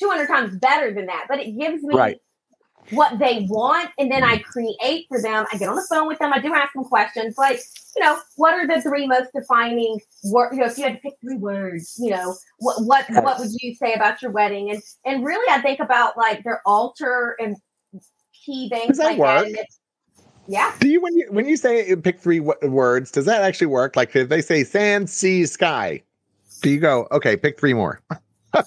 200 0.00 0.26
times 0.26 0.56
better 0.56 0.92
than 0.94 1.06
that. 1.06 1.26
But 1.28 1.40
it 1.40 1.58
gives 1.58 1.82
me 1.82 1.94
Right. 1.94 2.18
What 2.90 3.18
they 3.18 3.46
want, 3.48 3.90
and 3.98 4.10
then 4.10 4.22
I 4.24 4.38
mm-hmm. 4.38 4.50
create 4.50 5.06
for 5.08 5.20
them. 5.20 5.46
I 5.52 5.56
get 5.56 5.68
on 5.68 5.76
the 5.76 5.86
phone 5.90 6.08
with 6.08 6.18
them. 6.18 6.32
I 6.32 6.38
do 6.38 6.54
ask 6.54 6.72
them 6.74 6.84
questions 6.84 7.36
like, 7.38 7.60
you 7.96 8.02
know, 8.02 8.18
what 8.36 8.54
are 8.54 8.66
the 8.66 8.80
three 8.82 9.06
most 9.06 9.30
defining 9.34 10.00
words? 10.24 10.56
You 10.56 10.60
know, 10.60 10.66
if 10.66 10.78
you 10.78 10.84
had 10.84 10.94
to 10.94 11.00
pick 11.00 11.14
three 11.20 11.36
words, 11.36 11.96
you 11.98 12.10
know, 12.10 12.34
what 12.58 12.84
what 12.84 13.04
what 13.24 13.38
would 13.38 13.50
you 13.60 13.74
say 13.74 13.94
about 13.94 14.22
your 14.22 14.30
wedding? 14.30 14.70
And 14.70 14.82
and 15.04 15.24
really, 15.24 15.50
I 15.50 15.60
think 15.60 15.80
about 15.80 16.16
like 16.16 16.44
their 16.44 16.62
altar 16.66 17.36
and 17.38 17.56
key 18.44 18.68
things 18.68 18.88
Does 18.88 18.98
that 18.98 19.04
like 19.04 19.18
work? 19.18 19.46
that. 19.52 19.60
It's, 19.60 19.80
yeah, 20.50 20.74
Do 20.80 20.88
you 20.88 21.02
when 21.02 21.14
you 21.14 21.26
when 21.30 21.46
you 21.46 21.58
say 21.58 21.94
pick 21.96 22.20
three 22.20 22.38
w- 22.38 22.70
words? 22.70 23.10
Does 23.10 23.26
that 23.26 23.42
actually 23.42 23.66
work? 23.66 23.96
Like 23.96 24.16
if 24.16 24.30
they 24.30 24.40
say 24.40 24.64
sand, 24.64 25.10
sea, 25.10 25.44
sky, 25.44 26.02
do 26.62 26.70
you 26.70 26.80
go 26.80 27.06
okay? 27.12 27.36
Pick 27.36 27.60
three 27.60 27.74
more. 27.74 28.00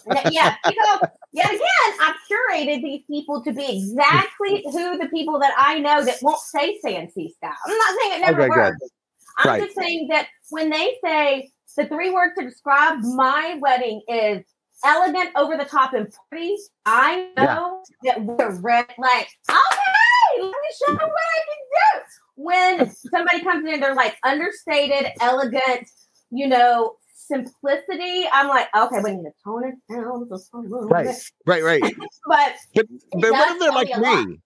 Yeah, 0.08 0.30
yeah. 0.30 0.56
Because 0.66 1.10
yet 1.34 1.50
again, 1.50 2.00
I've 2.02 2.16
curated 2.30 2.82
these 2.82 3.04
people 3.08 3.44
to 3.44 3.52
be 3.54 3.78
exactly 3.78 4.64
who 4.72 4.98
the 4.98 5.08
people 5.14 5.40
that 5.40 5.54
I 5.58 5.80
know 5.80 6.04
that 6.04 6.18
won't 6.22 6.40
say 6.40 6.80
sea, 6.82 7.34
sky. 7.38 7.54
I'm 7.66 7.78
not 7.78 8.00
saying 8.00 8.14
it 8.14 8.26
never 8.26 8.42
Okay, 8.42 8.50
good. 8.50 8.58
works. 8.58 8.90
I'm 9.38 9.48
Right. 9.48 9.64
just 9.64 9.76
saying 9.76 10.08
that 10.10 10.28
when 10.50 10.70
they 10.70 10.98
say 11.04 11.52
the 11.78 11.88
three 11.88 12.12
words 12.12 12.34
to 12.38 12.44
describe 12.44 13.00
my 13.00 13.58
wedding 13.62 14.02
is 14.08 14.44
elegant, 14.84 15.30
over 15.36 15.58
the 15.58 15.66
top, 15.66 15.94
and 15.94 16.14
pretty, 16.30 16.56
I 16.86 17.30
know 17.38 17.84
that 18.04 18.22
we're 18.22 18.60
red. 18.60 18.88
Like, 18.98 19.30
okay, 19.50 20.42
let 20.42 20.44
me 20.44 20.52
show 20.80 20.92
you 20.92 21.08
what 21.08 21.28
I 21.36 21.42
can 21.48 21.62
do. 21.72 22.04
When 22.36 22.92
somebody 23.14 23.42
comes 23.42 23.70
in, 23.70 23.80
they're 23.80 23.96
like 23.96 24.18
understated, 24.24 25.12
elegant, 25.22 25.88
you 26.30 26.48
know, 26.48 26.96
simplicity. 27.32 28.28
I'm 28.32 28.48
like, 28.48 28.68
okay, 28.76 29.02
we 29.04 29.12
need 29.12 29.24
to 29.24 29.32
tone 29.44 29.64
it 29.64 29.76
down 29.92 30.06
a 30.06 30.14
little 30.14 30.88
Right. 30.88 31.16
Right, 31.46 31.64
right. 31.64 31.84
But 32.28 32.56
But 32.76 32.88
but 33.14 33.32
what 33.32 33.52
if 33.52 33.60
they're 33.60 33.72
like 33.72 33.98
me 33.98 34.26
me? 34.26 34.38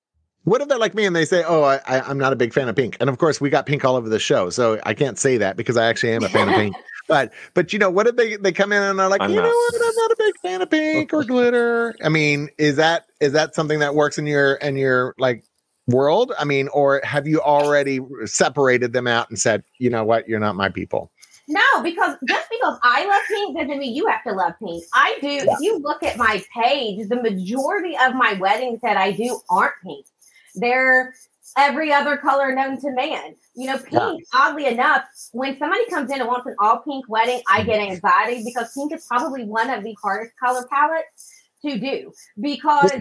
What 0.44 0.62
if 0.62 0.68
they're 0.68 0.78
like 0.78 0.94
me 0.94 1.06
and 1.06 1.16
they 1.16 1.26
say, 1.26 1.44
"Oh, 1.44 1.64
I, 1.64 1.78
I, 1.88 2.02
I'm 2.02 2.20
not 2.20 2.32
a 2.32 2.36
big 2.36 2.54
fan 2.54 2.70
of 2.70 2.76
pink," 2.76 2.98
and 3.00 3.10
of 3.10 3.18
course 3.18 3.42
we 3.42 3.50
got 3.50 3.66
pink 3.66 3.84
all 3.84 3.96
over 3.96 4.08
the 4.08 4.20
show, 4.20 4.52
so 4.52 4.80
I 4.84 4.94
can't 4.94 5.18
say 5.18 5.38
that 5.38 5.58
because 5.58 5.76
I 5.76 5.88
actually 5.88 6.14
am 6.14 6.24
a 6.24 6.30
fan 6.30 6.48
of 6.48 6.56
pink. 6.56 6.76
But 7.08 7.34
but 7.54 7.72
you 7.72 7.78
know, 7.78 7.92
what 7.92 8.08
if 8.08 8.16
they 8.16 8.36
they 8.36 8.52
come 8.52 8.72
in 8.72 8.82
and 8.82 8.98
they're 8.98 9.08
like, 9.08 9.22
I'm 9.22 9.30
you 9.30 9.36
know 9.36 9.44
what, 9.44 9.76
I'm 9.76 9.96
not 9.96 10.12
a 10.12 10.16
big 10.18 10.34
fan 10.42 10.62
of 10.64 10.72
pink 10.72 11.14
or 11.14 11.24
glitter. 11.24 11.96
I 12.04 12.10
mean, 12.10 12.50
is 12.58 12.78
that 12.78 13.06
is 13.22 13.32
that 13.34 13.54
something 13.54 13.78
that 13.78 13.94
works 13.94 14.18
in 14.18 14.26
your 14.26 14.56
in 14.56 14.76
your 14.76 15.14
like 15.20 15.46
world? 15.86 16.34
I 16.40 16.46
mean, 16.46 16.68
or 16.70 17.02
have 17.04 17.28
you 17.28 17.42
already 17.42 18.00
separated 18.26 18.94
them 18.94 19.06
out 19.06 19.30
and 19.30 19.38
said, 19.38 19.64
you 19.78 19.92
know 19.92 20.04
what, 20.04 20.28
you're 20.28 20.40
not 20.40 20.56
my 20.56 20.70
people? 20.70 21.12
No, 21.48 21.62
because 21.84 22.16
just 22.28 22.50
because 22.50 22.80
I 22.82 23.06
love 23.06 23.22
pink 23.28 23.58
doesn't 23.58 23.78
mean 23.78 23.94
you 23.94 24.08
have 24.08 24.24
to 24.24 24.32
love 24.32 24.54
pink. 24.60 24.84
I 24.94 25.18
do. 25.22 25.28
If 25.28 25.60
you 25.60 25.78
look 25.78 26.02
at 26.02 26.18
my 26.18 26.44
page, 26.54 27.08
the 27.08 27.22
majority 27.22 27.96
of 27.98 28.16
my 28.16 28.34
weddings 28.34 28.80
that 28.82 28.98
I 28.98 29.12
do 29.12 29.40
aren't 29.50 29.74
pink. 29.84 30.08
They're 30.56 31.14
every 31.58 31.94
other 31.94 32.18
color 32.18 32.54
known 32.54 32.80
to 32.82 32.92
man. 32.92 33.36
You 33.56 33.68
know, 33.68 33.78
pink, 33.78 34.24
oddly 34.34 34.66
enough, 34.66 35.04
when 35.32 35.58
somebody 35.60 35.86
comes 35.90 36.12
in 36.12 36.20
and 36.20 36.28
wants 36.28 36.48
an 36.48 36.56
all 36.60 36.80
pink 36.80 37.08
wedding, 37.08 37.42
I 37.50 37.64
get 37.64 37.80
anxiety 37.80 38.44
because 38.44 38.74
pink 38.74 38.94
is 38.94 39.06
probably 39.06 39.46
one 39.46 39.70
of 39.70 39.84
the 39.84 39.96
hardest 40.02 40.34
color 40.38 40.68
palettes 40.70 41.32
to 41.64 41.80
do 41.80 42.12
because 42.42 42.92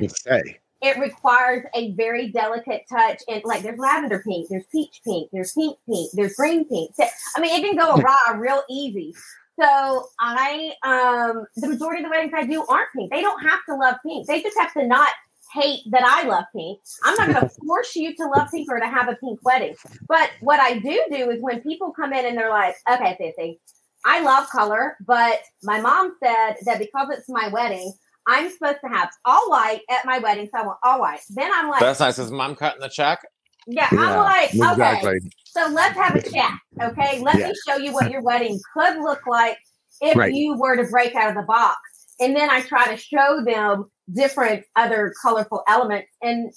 What 0.84 0.94
do 0.94 1.00
you 1.00 1.04
say? 1.04 1.14
it 1.14 1.14
requires 1.24 1.64
a 1.74 1.92
very 1.92 2.30
delicate 2.30 2.82
touch 2.90 3.22
and 3.28 3.42
like 3.44 3.62
there's 3.62 3.78
lavender 3.78 4.22
pink 4.26 4.48
there's 4.50 4.66
peach 4.70 5.00
pink 5.04 5.30
there's 5.32 5.52
pink 5.52 5.78
pink 5.88 6.10
there's 6.14 6.34
green 6.34 6.64
pink. 6.68 6.90
So, 6.94 7.04
i 7.36 7.40
mean 7.40 7.58
it 7.58 7.66
can 7.66 7.76
go 7.76 7.94
awry 8.00 8.36
real 8.36 8.62
easy. 8.70 9.14
So 9.60 10.08
i 10.20 10.72
um 10.82 11.46
the 11.56 11.68
majority 11.68 12.02
of 12.02 12.10
the 12.10 12.10
weddings 12.10 12.32
i 12.36 12.44
do 12.44 12.64
aren't 12.66 12.88
pink. 12.96 13.10
They 13.10 13.22
don't 13.22 13.40
have 13.42 13.60
to 13.68 13.76
love 13.76 13.96
pink. 14.04 14.26
They 14.26 14.42
just 14.42 14.58
have 14.58 14.72
to 14.74 14.86
not 14.86 15.10
hate 15.54 15.82
that 15.90 16.04
i 16.04 16.26
love 16.28 16.44
pink. 16.54 16.80
I'm 17.04 17.14
not 17.14 17.28
going 17.28 17.40
to 17.48 17.54
force 17.66 17.96
you 17.96 18.14
to 18.16 18.26
love 18.26 18.48
pink 18.50 18.70
or 18.70 18.80
to 18.80 18.86
have 18.86 19.08
a 19.08 19.16
pink 19.16 19.40
wedding. 19.42 19.76
But 20.08 20.30
what 20.40 20.60
i 20.60 20.78
do 20.78 21.02
do 21.10 21.30
is 21.30 21.40
when 21.42 21.62
people 21.62 21.92
come 21.92 22.12
in 22.12 22.26
and 22.26 22.36
they're 22.36 22.50
like 22.50 22.76
okay 22.90 23.16
Sissy, 23.20 23.58
i 24.04 24.20
love 24.22 24.48
color 24.50 24.96
but 25.06 25.40
my 25.62 25.80
mom 25.80 26.16
said 26.22 26.56
that 26.66 26.78
because 26.78 27.08
it's 27.10 27.28
my 27.28 27.48
wedding 27.48 27.94
I'm 28.26 28.50
supposed 28.50 28.78
to 28.84 28.88
have 28.90 29.10
all 29.24 29.50
white 29.50 29.80
at 29.90 30.04
my 30.06 30.18
wedding, 30.18 30.48
so 30.52 30.60
I 30.60 30.66
want 30.66 30.78
all 30.82 31.00
white. 31.00 31.20
Then 31.30 31.50
I'm 31.54 31.68
like, 31.68 31.80
That's 31.80 32.00
nice. 32.00 32.18
Is 32.18 32.30
mom 32.30 32.56
cutting 32.56 32.80
the 32.80 32.88
check? 32.88 33.20
yeah, 33.66 33.88
Yeah, 33.92 33.98
I'm 34.00 34.18
like, 34.18 34.50
okay, 34.72 35.20
so 35.44 35.68
let's 35.72 35.96
have 35.96 36.16
a 36.16 36.22
chat. 36.22 36.52
Okay, 36.82 37.20
let 37.20 37.38
Yeah. 37.38 37.48
me 37.48 37.54
show 37.66 37.76
you 37.76 37.92
what 37.92 38.10
your 38.10 38.22
wedding 38.22 38.60
could 38.72 38.98
look 39.02 39.20
like 39.26 39.58
if 40.00 40.16
Right. 40.16 40.32
you 40.32 40.54
were 40.58 40.76
to 40.76 40.84
break 40.90 41.14
out 41.14 41.28
of 41.30 41.36
the 41.36 41.42
box. 41.42 41.76
And 42.20 42.34
then 42.34 42.48
I 42.50 42.60
try 42.62 42.86
to 42.88 42.96
show 42.96 43.42
them 43.44 43.90
different 44.12 44.64
other 44.76 45.12
colorful 45.22 45.62
elements 45.68 46.08
and 46.22 46.52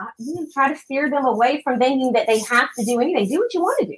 uh, 0.00 0.06
you 0.18 0.34
know, 0.34 0.46
try 0.54 0.72
to 0.72 0.78
steer 0.78 1.10
them 1.10 1.26
away 1.26 1.60
from 1.62 1.78
thinking 1.78 2.12
that 2.12 2.26
they 2.26 2.38
have 2.40 2.68
to 2.78 2.84
do 2.84 2.98
anything. 3.00 3.28
Do 3.28 3.38
what 3.40 3.52
you 3.52 3.60
want 3.60 3.78
to 3.80 3.86
do. 3.86 3.96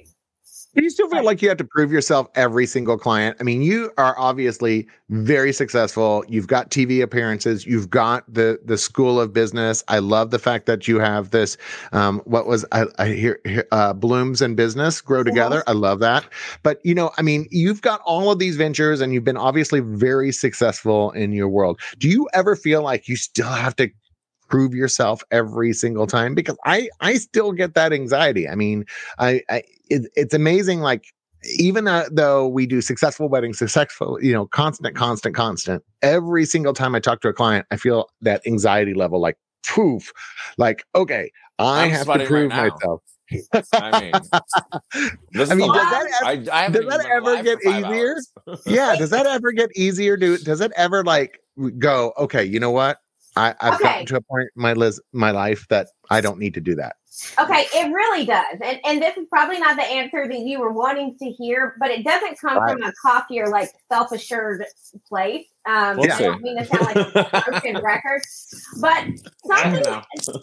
Do 0.75 0.83
you 0.83 0.89
still 0.89 1.09
feel 1.09 1.23
like 1.23 1.41
you 1.41 1.49
have 1.49 1.57
to 1.57 1.65
prove 1.65 1.91
yourself 1.91 2.27
every 2.35 2.65
single 2.65 2.97
client? 2.97 3.37
I 3.39 3.43
mean, 3.43 3.61
you 3.61 3.91
are 3.97 4.17
obviously 4.17 4.87
very 5.09 5.53
successful. 5.53 6.23
You've 6.27 6.47
got 6.47 6.69
TV 6.69 7.01
appearances. 7.01 7.65
You've 7.65 7.89
got 7.89 8.23
the 8.33 8.59
the 8.63 8.77
school 8.77 9.19
of 9.19 9.33
business. 9.33 9.83
I 9.87 9.99
love 9.99 10.31
the 10.31 10.39
fact 10.39 10.65
that 10.65 10.87
you 10.87 10.99
have 10.99 11.31
this. 11.31 11.57
Um, 11.93 12.21
what 12.25 12.45
was 12.45 12.65
I, 12.71 12.85
I 12.99 13.07
hear? 13.07 13.39
hear, 13.45 13.65
Uh, 13.71 13.93
blooms 13.93 14.41
and 14.41 14.55
business 14.55 15.01
grow 15.01 15.23
together. 15.23 15.63
I 15.67 15.73
love 15.73 15.99
that. 15.99 16.25
But 16.63 16.79
you 16.85 16.95
know, 16.95 17.11
I 17.17 17.21
mean, 17.21 17.47
you've 17.51 17.81
got 17.81 18.01
all 18.05 18.31
of 18.31 18.39
these 18.39 18.55
ventures, 18.55 19.01
and 19.01 19.13
you've 19.13 19.23
been 19.23 19.37
obviously 19.37 19.79
very 19.79 20.31
successful 20.31 21.11
in 21.11 21.31
your 21.31 21.49
world. 21.49 21.79
Do 21.99 22.09
you 22.09 22.29
ever 22.33 22.55
feel 22.55 22.81
like 22.81 23.07
you 23.07 23.15
still 23.15 23.47
have 23.47 23.75
to 23.77 23.89
prove 24.47 24.73
yourself 24.75 25.23
every 25.31 25.73
single 25.73 26.05
time 26.05 26.35
because 26.35 26.55
i 26.65 26.87
i 27.01 27.15
still 27.15 27.51
get 27.51 27.73
that 27.73 27.91
anxiety 27.91 28.47
i 28.47 28.53
mean 28.53 28.85
i, 29.17 29.41
I 29.49 29.63
it, 29.89 30.09
it's 30.15 30.33
amazing 30.33 30.81
like 30.81 31.05
even 31.59 31.87
uh, 31.87 32.05
though 32.11 32.47
we 32.47 32.65
do 32.65 32.81
successful 32.81 33.29
weddings 33.29 33.57
successful 33.59 34.17
you 34.21 34.33
know 34.33 34.47
constant 34.47 34.95
constant 34.95 35.35
constant 35.35 35.83
every 36.01 36.45
single 36.45 36.73
time 36.73 36.95
i 36.95 36.99
talk 36.99 37.21
to 37.21 37.27
a 37.27 37.33
client 37.33 37.65
i 37.71 37.77
feel 37.77 38.09
that 38.21 38.41
anxiety 38.47 38.93
level 38.93 39.19
like 39.21 39.37
poof. 39.67 40.11
Like 40.57 40.83
okay 40.95 41.31
i 41.59 41.83
I'm 41.83 41.89
have 41.91 42.01
to 42.01 42.05
sweating 42.05 42.31
right 42.33 42.49
prove 42.49 42.51
myself. 42.55 43.01
I 43.73 43.91
mean, 43.99 44.13
I 45.51 45.55
mean, 45.55 45.71
does 45.71 45.89
that 45.89 46.07
ever- 46.21 46.49
I, 46.51 46.65
I 46.65 46.69
does 46.71 46.85
that 46.85 47.05
ever 47.11 47.43
get 47.43 47.59
easier? 47.65 48.15
yeah 48.65 48.95
does 48.95 49.09
that 49.09 49.25
ever 49.25 49.51
get 49.51 49.69
easier 49.75 50.17
to 50.17 50.37
does 50.39 50.61
it 50.61 50.71
ever 50.75 51.03
like 51.03 51.39
go 51.77 52.13
okay 52.17 52.43
you 52.43 52.59
know 52.59 52.71
what? 52.71 52.97
I, 53.37 53.53
I've 53.59 53.73
Okay. 53.73 53.83
gotten 53.83 54.05
to 54.07 54.15
a 54.17 54.21
point 54.21 54.49
in 54.55 54.61
my 54.61 54.73
liz, 54.73 55.01
my 55.11 55.31
life 55.31 55.65
that 55.69 55.87
I 56.09 56.21
don't 56.21 56.39
need 56.39 56.53
to 56.55 56.61
do 56.61 56.75
that. 56.75 56.97
Okay, 57.39 57.65
it 57.73 57.93
really 57.93 58.25
does. 58.25 58.57
And 58.61 58.79
and 58.85 59.01
this 59.01 59.15
is 59.15 59.25
probably 59.29 59.57
not 59.59 59.77
the 59.77 59.83
answer 59.83 60.27
that 60.27 60.39
you 60.39 60.59
were 60.59 60.73
wanting 60.73 61.17
to 61.19 61.31
hear, 61.31 61.75
but 61.79 61.89
it 61.89 62.03
doesn't 62.03 62.39
come 62.39 62.57
Right. 62.57 62.73
from 62.73 62.83
a 62.83 62.91
cocky 63.01 63.39
or 63.39 63.47
like 63.47 63.69
self-assured 63.91 64.65
place. 65.07 65.45
Um 65.65 65.97
We'll 65.97 66.11
I 66.11 66.17
don't 66.19 66.41
mean 66.41 66.57
to 66.57 66.65
sound 66.65 66.83
like 66.83 66.97
a 66.97 67.43
broken 67.49 67.81
record, 67.81 68.21
but 68.81 69.05
something 69.45 69.83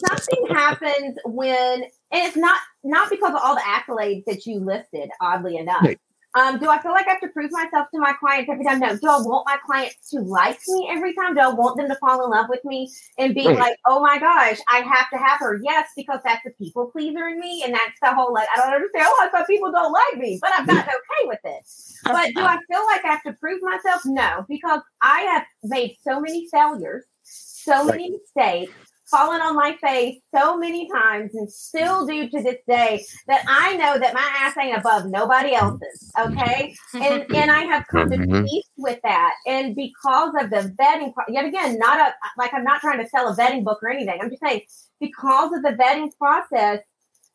something 0.07 0.47
happens 0.55 1.17
when 1.25 1.83
and 1.83 1.91
it's 2.27 2.37
not 2.37 2.59
not 2.83 3.09
because 3.09 3.33
of 3.35 3.41
all 3.43 3.55
the 3.55 3.61
accolades 3.61 4.25
that 4.25 4.45
you 4.47 4.59
listed, 4.59 5.09
oddly 5.21 5.57
enough. 5.57 5.83
Right. 5.83 5.99
Um, 6.35 6.57
do 6.59 6.67
I 6.69 6.81
feel 6.81 6.91
like 6.91 7.07
I 7.07 7.11
have 7.11 7.21
to 7.21 7.27
prove 7.29 7.51
myself 7.51 7.87
to 7.93 7.99
my 7.99 8.13
clients 8.13 8.49
every 8.51 8.65
time? 8.65 8.79
No. 8.79 8.95
Do 8.97 9.07
I 9.07 9.21
want 9.21 9.45
my 9.45 9.57
clients 9.65 10.09
to 10.09 10.19
like 10.19 10.59
me 10.67 10.89
every 10.91 11.13
time? 11.13 11.35
Do 11.35 11.41
I 11.41 11.49
want 11.49 11.77
them 11.77 11.87
to 11.89 11.95
fall 11.95 12.23
in 12.23 12.31
love 12.31 12.47
with 12.49 12.63
me 12.65 12.91
and 13.19 13.35
be 13.35 13.45
Right. 13.47 13.57
like, 13.59 13.77
oh 13.85 13.99
my 14.01 14.17
gosh, 14.17 14.57
I 14.69 14.79
have 14.79 15.09
to 15.11 15.17
have 15.17 15.39
her? 15.39 15.59
Yes, 15.63 15.89
because 15.95 16.19
that's 16.23 16.41
the 16.43 16.51
people 16.51 16.87
pleaser 16.91 17.27
in 17.27 17.39
me. 17.39 17.63
And 17.63 17.73
that's 17.73 17.99
the 18.01 18.13
whole 18.15 18.33
like, 18.33 18.47
I 18.55 18.59
don't 18.59 18.73
understand 18.73 19.05
why 19.17 19.29
some 19.31 19.45
people 19.45 19.71
don't 19.71 19.91
like 19.93 20.17
me, 20.21 20.39
but 20.41 20.51
I've 20.57 20.65
gotten 20.67 20.89
okay 20.89 21.27
with 21.27 21.39
it. 21.43 21.63
But 22.03 22.29
do 22.35 22.43
I 22.45 22.57
feel 22.69 22.83
like 22.85 23.05
I 23.05 23.09
have 23.09 23.23
to 23.23 23.33
prove 23.33 23.61
myself? 23.61 24.01
No, 24.05 24.45
because 24.49 24.81
I 25.01 25.21
have 25.21 25.43
made 25.63 25.97
so 26.03 26.19
many 26.19 26.47
failures, 26.51 27.03
so 27.23 27.85
many 27.85 28.09
mistakes, 28.11 28.73
fallen 29.15 29.41
on 29.41 29.55
my 29.55 29.75
face 29.81 30.19
so 30.35 30.57
many 30.57 30.89
times, 30.89 31.31
and 31.35 31.51
still 31.51 32.05
do 32.07 32.27
to 32.29 32.41
this 32.43 32.57
day 32.67 33.03
that 33.27 33.43
I 33.47 33.75
know 33.77 33.99
that 33.99 34.13
my 34.13 34.27
ass 34.41 34.57
ain't 34.57 34.77
above 34.77 35.05
nobody 35.05 35.53
else's. 35.53 36.11
Okay. 36.19 36.73
And 36.95 37.25
and 37.35 37.51
I 37.51 37.59
have 37.65 37.85
come 37.89 38.09
to 38.09 38.17
Mhm. 38.17 38.45
peace 38.47 38.69
with 38.77 38.99
that. 39.03 39.33
And 39.47 39.75
because 39.75 40.33
of 40.41 40.49
the 40.49 40.73
vetting, 40.79 41.13
pro- 41.13 41.25
yet 41.33 41.45
again, 41.45 41.77
not 41.77 41.99
a 41.99 42.13
like 42.37 42.53
I'm 42.53 42.63
not 42.63 42.81
trying 42.81 43.01
to 43.03 43.09
sell 43.09 43.27
a 43.31 43.35
vetting 43.35 43.63
book 43.63 43.79
or 43.83 43.89
anything. 43.89 44.19
I'm 44.21 44.29
just 44.29 44.41
saying 44.45 44.61
because 44.99 45.51
of 45.53 45.61
the 45.63 45.77
vetting 45.81 46.09
process, 46.17 46.79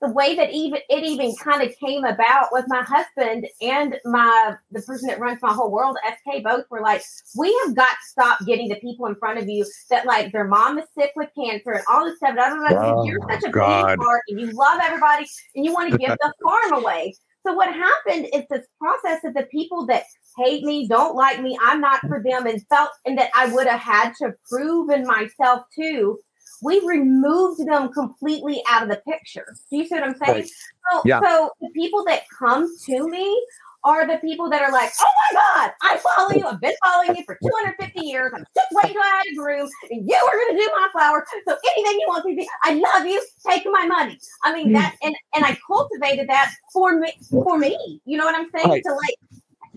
the 0.00 0.11
way 0.12 0.37
that 0.37 0.50
even 0.50 0.80
it 0.88 1.04
even 1.04 1.34
kind 1.42 1.62
of 1.62 1.74
came 1.78 2.04
about 2.04 2.48
was 2.52 2.64
my 2.68 2.82
husband 2.82 3.46
and 3.61 3.96
my 4.04 4.56
the 4.70 4.80
person 4.82 5.08
that 5.08 5.18
runs 5.18 5.40
my 5.42 5.52
whole 5.52 5.70
world, 5.70 5.96
SK, 6.06 6.44
both 6.44 6.64
were 6.70 6.80
like, 6.80 7.02
we 7.37 7.58
have 7.66 7.74
got 7.74 7.90
to 7.90 8.08
stop 8.08 8.38
getting 8.46 8.68
the 8.68 8.76
people 8.76 9.06
in 9.06 9.16
front 9.16 9.38
of 9.38 9.48
you 9.48 9.66
that 9.90 10.06
like 10.06 10.32
their 10.32 10.46
mom 10.46 10.78
is 10.78 10.84
sick 10.96 11.12
with 11.16 11.28
cancer 11.37 11.72
and 11.72 11.84
all 11.90 12.04
this 12.04 12.16
stuff. 12.16 12.34
Blah, 12.34 12.50
blah, 12.50 12.68
blah, 12.68 12.78
Oh, 12.80 13.04
you're 13.04 13.20
such 13.28 13.44
a 13.44 13.50
God. 13.50 13.96
big 13.98 14.04
heart 14.04 14.22
and 14.28 14.40
you 14.40 14.50
love 14.52 14.80
everybody 14.84 15.26
and 15.56 15.64
you 15.64 15.72
want 15.72 15.90
to 15.92 15.98
give 15.98 16.11
the 16.20 16.32
farm 16.42 16.74
away. 16.74 17.14
So 17.46 17.54
what 17.54 17.72
happened 17.72 18.28
is 18.34 18.44
this 18.50 18.66
process 18.78 19.24
of 19.24 19.34
the 19.34 19.44
people 19.50 19.87
that 19.87 20.04
hate 20.37 20.64
me, 20.64 20.87
don't 20.87 21.16
like 21.16 21.40
me, 21.40 21.58
I'm 21.62 21.80
not 21.80 22.00
for 22.02 22.22
them, 22.22 22.46
and 22.46 22.62
felt 22.68 22.90
and 23.06 23.16
that 23.18 23.30
I 23.34 23.52
would 23.52 23.66
have 23.66 23.80
had 23.80 24.12
to 24.20 24.34
prove 24.50 24.90
in 24.90 25.06
myself 25.06 25.62
too. 25.74 26.18
We 26.62 26.81
removed 26.85 27.66
them 27.66 27.92
completely 27.92 28.62
out 28.68 28.83
of 28.83 28.88
the 28.88 29.01
picture. 29.09 29.55
Do 29.71 29.77
you 29.77 29.87
see 29.87 29.94
what 29.94 30.05
I'm 30.05 30.16
saying? 30.18 30.40
Right. 30.40 30.51
So, 30.92 31.03
Yeah. 31.05 31.21
so 31.21 31.51
the 31.61 31.71
people 31.75 32.05
that 32.07 32.23
come 32.38 32.68
to 32.87 33.09
me 33.09 33.47
are 33.85 34.07
the 34.07 34.18
people 34.18 34.51
that 34.51 34.61
are 34.61 34.73
like, 34.73 34.90
oh 35.01 35.12
my 35.33 35.40
God, 35.40 35.73
I 35.83 35.97
follow 35.99 36.31
you. 36.31 36.44
I've 36.47 36.61
been 36.61 36.75
following 36.85 37.16
you 37.16 37.25
for 37.25 37.38
250 37.42 38.01
years. 38.05 38.33
I'm 38.35 38.44
just 38.55 38.68
waiting 38.73 38.92
till 38.92 39.03
I 39.03 39.23
had 39.25 39.33
a 39.33 39.37
groom, 39.37 39.68
and 39.90 40.09
you 40.09 40.14
are 40.14 40.33
going 40.33 40.57
to 40.57 40.62
do 40.62 40.71
my 40.75 40.88
flowers. 40.92 41.25
So 41.47 41.57
anything 41.77 42.01
you 42.01 42.07
want 42.09 42.25
to 42.27 42.35
do, 42.35 42.47
I 42.64 42.75
love 42.75 43.07
you. 43.07 43.23
Take 43.47 43.64
my 43.71 43.87
money. 43.87 44.18
I 44.42 44.53
mean 44.53 44.73
that, 44.73 44.97
hmm. 45.01 45.09
and 45.09 45.16
and 45.37 45.44
I 45.44 45.57
cultivated 45.66 46.29
that 46.29 46.53
for 46.73 46.99
me, 46.99 47.12
for 47.31 47.59
me. 47.59 48.01
You 48.05 48.18
know 48.18 48.25
what 48.25 48.35
I'm 48.35 48.51
saying? 48.55 48.68
Right. 48.68 48.83
To 48.85 48.92
like 48.92 49.18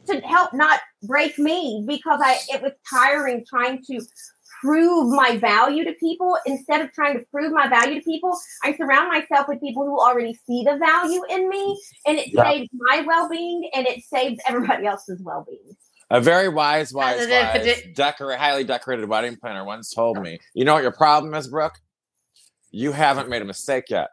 to 0.08 0.28
help 0.28 0.54
not 0.54 0.80
break 1.04 1.38
me 1.38 1.84
because 1.88 2.20
I 2.24 2.39
it 2.50 2.62
was 2.62 2.72
tiring 2.89 3.46
trying 3.48 3.84
to 3.86 4.02
prove 4.62 5.13
my 5.13 5.38
value 5.38 5.84
to 5.84 5.93
people 5.93 6.38
instead 6.45 6.82
of 6.82 6.91
trying 6.93 7.17
to 7.19 7.26
prove 7.32 7.52
my 7.52 7.67
value 7.67 7.95
to 8.00 8.06
people 8.06 8.38
i 8.63 8.74
surround 8.76 9.10
myself 9.10 9.47
with 9.47 9.60
people 9.60 9.84
who 9.86 10.00
already 10.00 10.34
see 10.47 10.63
the 10.63 10.78
value 10.78 11.21
in 11.30 11.50
me 11.50 11.80
and 12.06 12.17
it 12.19 12.28
Yeah. 12.34 12.43
saves 12.50 12.69
my 12.74 13.04
well-being 13.08 13.69
and 13.74 13.88
it 13.88 14.04
saves 14.04 14.39
everybody 14.47 14.86
else's 14.86 15.21
well-being 15.24 15.76
A 16.12 16.19
very 16.21 16.50
wise, 16.50 16.93
wise, 16.93 17.28
wise, 17.30 17.84
decor- 17.95 18.36
highly 18.36 18.63
decorated 18.63 19.08
wedding 19.08 19.38
planner 19.38 19.63
once 19.63 19.89
told 19.91 20.21
me, 20.21 20.39
"You 20.54 20.65
know 20.65 20.74
what 20.74 20.84
your 20.84 20.91
problem 20.91 21.34
is, 21.34 21.47
Brooke? 21.47 21.80
You 22.69 22.91
haven't 22.91 23.30
made 23.30 23.41
a 23.41 23.45
mistake 23.45 23.86
yet." 23.89 24.10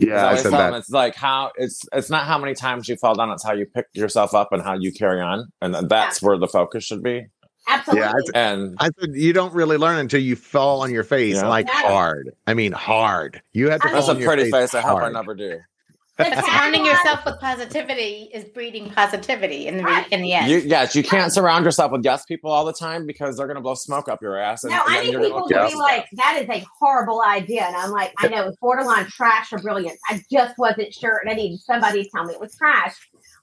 Yeah, 0.00 0.26
I 0.26 0.32
I 0.32 0.36
said 0.36 0.52
that. 0.52 0.74
it's 0.74 0.90
like 0.90 1.14
how 1.14 1.52
it's 1.56 1.84
it's 1.92 2.10
not 2.10 2.24
how 2.26 2.38
many 2.38 2.54
times 2.54 2.88
you 2.88 2.96
fall 2.96 3.14
down; 3.14 3.30
it's 3.30 3.44
how 3.44 3.52
you 3.52 3.66
pick 3.66 3.86
yourself 3.94 4.34
up 4.34 4.48
and 4.52 4.60
how 4.62 4.74
you 4.76 4.92
carry 4.92 5.20
on, 5.20 5.52
and 5.62 5.74
that's 5.88 6.20
where 6.20 6.36
the 6.36 6.48
focus 6.48 6.82
should 6.82 7.04
be. 7.04 7.26
Absolutely 7.68 8.02
Yeah, 8.06 8.10
it's- 8.10 8.30
And 8.34 8.76
I 8.80 8.90
said 8.98 9.10
you 9.14 9.32
don't 9.32 9.52
really 9.54 9.76
learn 9.76 9.98
until 9.98 10.20
you 10.20 10.36
fall 10.36 10.82
on 10.82 10.90
your 10.92 11.04
face 11.04 11.36
Yeah. 11.36 11.48
like 11.48 11.66
Yeah. 11.68 11.82
hard. 11.82 12.34
I 12.46 12.54
mean, 12.54 12.72
hard. 12.72 13.42
You 13.52 13.70
have 13.70 13.80
to. 13.82 13.88
I 13.88 13.90
fall 13.90 13.96
that's 14.00 14.08
a 14.08 14.10
on 14.12 14.18
your 14.20 14.28
pretty 14.28 14.50
face. 14.50 14.74
I 14.74 14.80
hope 14.80 15.00
I 15.02 15.10
never 15.10 15.34
do. 15.34 15.58
The 16.18 16.24
Surrounding 16.46 16.86
yourself 16.86 17.26
with 17.26 17.38
positivity 17.40 18.30
is 18.32 18.44
breeding 18.46 18.88
positivity 18.88 19.66
in 19.66 19.76
the 19.76 20.06
in 20.10 20.22
the 20.22 20.32
end. 20.32 20.50
You, 20.50 20.58
yes, 20.64 20.96
you 20.96 21.02
can't 21.02 21.30
surround 21.30 21.66
yourself 21.66 21.92
with 21.92 22.02
yes 22.06 22.24
people 22.24 22.50
all 22.50 22.64
the 22.64 22.72
time 22.72 23.04
because 23.06 23.36
they're 23.36 23.46
going 23.46 23.56
to 23.56 23.60
blow 23.60 23.74
smoke 23.74 24.08
up 24.08 24.22
your 24.22 24.38
ass. 24.38 24.64
And, 24.64 24.70
no, 24.72 24.80
and 24.86 24.94
I 24.94 24.96
then 25.02 25.04
need 25.04 25.20
people 25.26 25.40
gonna 25.46 25.54
to 25.54 25.60
look 25.64 25.70
be 25.72 25.74
like, 25.76 26.06
that 26.14 26.38
is 26.42 26.48
a 26.48 26.64
horrible 26.80 27.22
idea. 27.22 27.64
And 27.64 27.76
I'm 27.76 27.90
like, 27.90 28.14
I 28.18 28.28
know 28.28 28.48
it's 28.48 28.56
borderline 28.56 29.04
trash 29.08 29.52
or 29.52 29.58
brilliant. 29.58 29.98
I 30.08 30.22
just 30.32 30.56
wasn't 30.56 30.94
sure. 30.94 31.18
And 31.22 31.30
I 31.30 31.34
needed 31.34 31.60
somebody 31.60 32.04
to 32.04 32.08
tell 32.14 32.24
me 32.24 32.32
it 32.32 32.40
was 32.40 32.56
trash. 32.56 32.94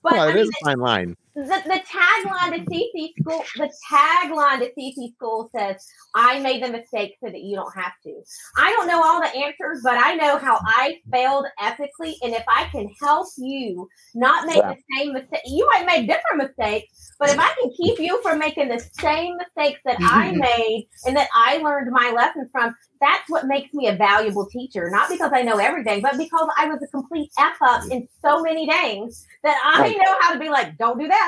But 0.01 0.13
Well, 0.13 0.29
I 0.29 0.33
mean, 0.33 0.37
is 0.37 0.49
a 0.49 0.65
fine 0.65 0.79
line. 0.79 1.15
The, 1.35 1.41
the 1.65 1.81
tagline 1.89 2.55
to 2.55 2.71
CC 2.71 3.09
school, 3.19 3.43
the 3.55 3.71
tagline 3.91 4.59
to 4.59 4.71
CC 4.77 5.13
school 5.15 5.49
says, 5.55 5.85
I 6.15 6.39
made 6.39 6.63
the 6.63 6.69
mistake 6.69 7.15
so 7.23 7.29
that 7.31 7.41
you 7.41 7.55
don't 7.55 7.75
have 7.75 7.93
to. 8.03 8.13
I 8.57 8.71
don't 8.71 8.87
know 8.87 9.03
all 9.03 9.19
the 9.19 9.27
answers, 9.27 9.81
but 9.83 9.97
I 9.97 10.15
know 10.15 10.37
how 10.37 10.59
I 10.63 10.99
failed 11.11 11.45
ethically. 11.59 12.17
And 12.21 12.33
if 12.33 12.43
I 12.47 12.65
can 12.71 12.87
help 13.01 13.27
you 13.37 13.87
not 14.13 14.45
make 14.45 14.57
Yeah. 14.57 14.73
the 14.73 14.97
same 14.97 15.13
mistake, 15.13 15.41
you 15.45 15.67
might 15.73 15.85
make 15.85 16.07
different 16.07 16.37
mistakes, 16.37 17.11
but 17.19 17.29
if 17.29 17.39
I 17.39 17.53
can 17.59 17.71
keep 17.75 17.99
you 17.99 18.21
from 18.21 18.37
making 18.37 18.67
the 18.69 18.79
same 18.99 19.35
mistakes 19.37 19.79
that 19.85 19.97
I 20.01 20.31
made 20.35 20.87
and 21.07 21.15
that 21.17 21.29
I 21.35 21.57
learned 21.57 21.91
my 21.91 22.11
lessons 22.15 22.49
from, 22.51 22.75
that's 23.01 23.29
what 23.29 23.47
makes 23.47 23.73
me 23.73 23.87
a 23.87 23.95
valuable 23.95 24.47
teacher. 24.47 24.89
Not 24.89 25.09
because 25.09 25.31
I 25.33 25.41
know 25.41 25.57
everything, 25.57 26.01
but 26.01 26.17
because 26.17 26.47
I 26.57 26.67
was 26.67 26.79
a 26.83 26.87
complete 26.87 27.31
F 27.37 27.57
up 27.61 27.83
in 27.91 28.07
so 28.23 28.41
many 28.41 28.67
things 28.69 29.25
that 29.43 29.59
I 29.63 29.89
know 29.89 30.15
how 30.21 30.33
to 30.33 30.39
be 30.39 30.49
like, 30.49 30.77
don't 30.77 30.99
do 30.99 31.07
that. 31.07 31.22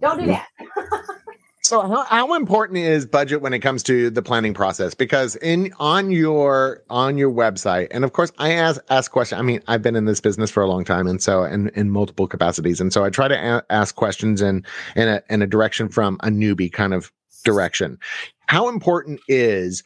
Don't 0.00 0.18
do 0.18 0.26
that. 0.26 0.46
So 1.62 1.82
how, 1.82 2.04
how 2.04 2.34
important 2.34 2.78
is 2.78 3.06
budget 3.06 3.42
when 3.42 3.52
it 3.52 3.60
comes 3.60 3.82
to 3.84 4.10
the 4.10 4.22
planning 4.22 4.54
process? 4.54 4.94
Because 4.94 5.36
in 5.36 5.72
on 5.78 6.10
your 6.10 6.82
on 6.88 7.16
your 7.18 7.30
website, 7.30 7.88
and 7.90 8.02
of 8.02 8.12
course 8.12 8.32
I 8.38 8.54
ask 8.54 8.80
ask 8.88 9.10
questions. 9.12 9.38
I 9.38 9.42
mean, 9.42 9.62
I've 9.68 9.80
been 9.82 9.94
in 9.94 10.06
this 10.06 10.20
business 10.20 10.50
for 10.50 10.62
a 10.62 10.66
long 10.66 10.84
time, 10.84 11.06
and 11.06 11.22
so 11.22 11.44
and 11.44 11.68
in 11.76 11.90
multiple 11.90 12.26
capacities, 12.26 12.80
and 12.80 12.92
so 12.92 13.04
I 13.04 13.10
try 13.10 13.28
to 13.28 13.36
a- 13.36 13.72
ask 13.72 13.94
questions 13.94 14.42
in 14.42 14.64
in 14.96 15.06
a 15.06 15.22
in 15.28 15.42
a 15.42 15.46
direction 15.46 15.88
from 15.88 16.18
a 16.24 16.28
newbie 16.28 16.72
kind 16.72 16.94
of 16.94 17.12
direction. 17.44 17.98
How 18.46 18.68
important 18.68 19.20
is 19.28 19.84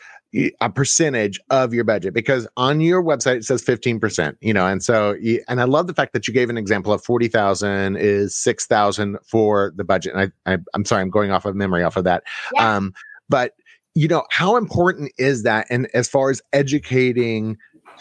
a 0.61 0.69
percentage 0.69 1.39
of 1.51 1.73
your 1.73 1.85
budget 1.85 2.13
because 2.13 2.47
on 2.57 2.81
your 2.81 3.03
website 3.03 3.37
it 3.37 3.45
says 3.45 3.63
15% 3.63 4.37
you 4.41 4.53
know 4.53 4.67
and 4.67 4.83
so 4.83 5.13
you, 5.21 5.43
and 5.49 5.61
i 5.61 5.65
love 5.65 5.87
the 5.87 5.95
fact 5.95 6.13
that 6.13 6.27
you 6.27 6.35
gave 6.35 6.51
an 6.51 6.59
example 6.59 6.93
of 6.93 7.05
40000 7.05 7.97
is 7.97 8.35
6000 8.37 9.19
for 9.25 9.73
the 9.77 9.85
budget 9.85 10.15
and 10.15 10.33
I, 10.47 10.53
I 10.53 10.59
i'm 10.75 10.85
sorry 10.85 11.03
i'm 11.03 11.11
going 11.11 11.31
off 11.31 11.45
of 11.45 11.55
memory 11.55 11.85
off 11.85 11.97
of 11.97 12.05
that 12.05 12.25
Yeah. 12.55 12.77
um 12.77 12.93
but 13.29 13.53
you 13.95 14.09
know 14.09 14.25
how 14.31 14.57
important 14.57 15.13
is 15.19 15.45
that 15.45 15.67
and 15.71 15.89
as 15.95 16.09
far 16.09 16.31
as 16.31 16.43
educating 16.53 17.57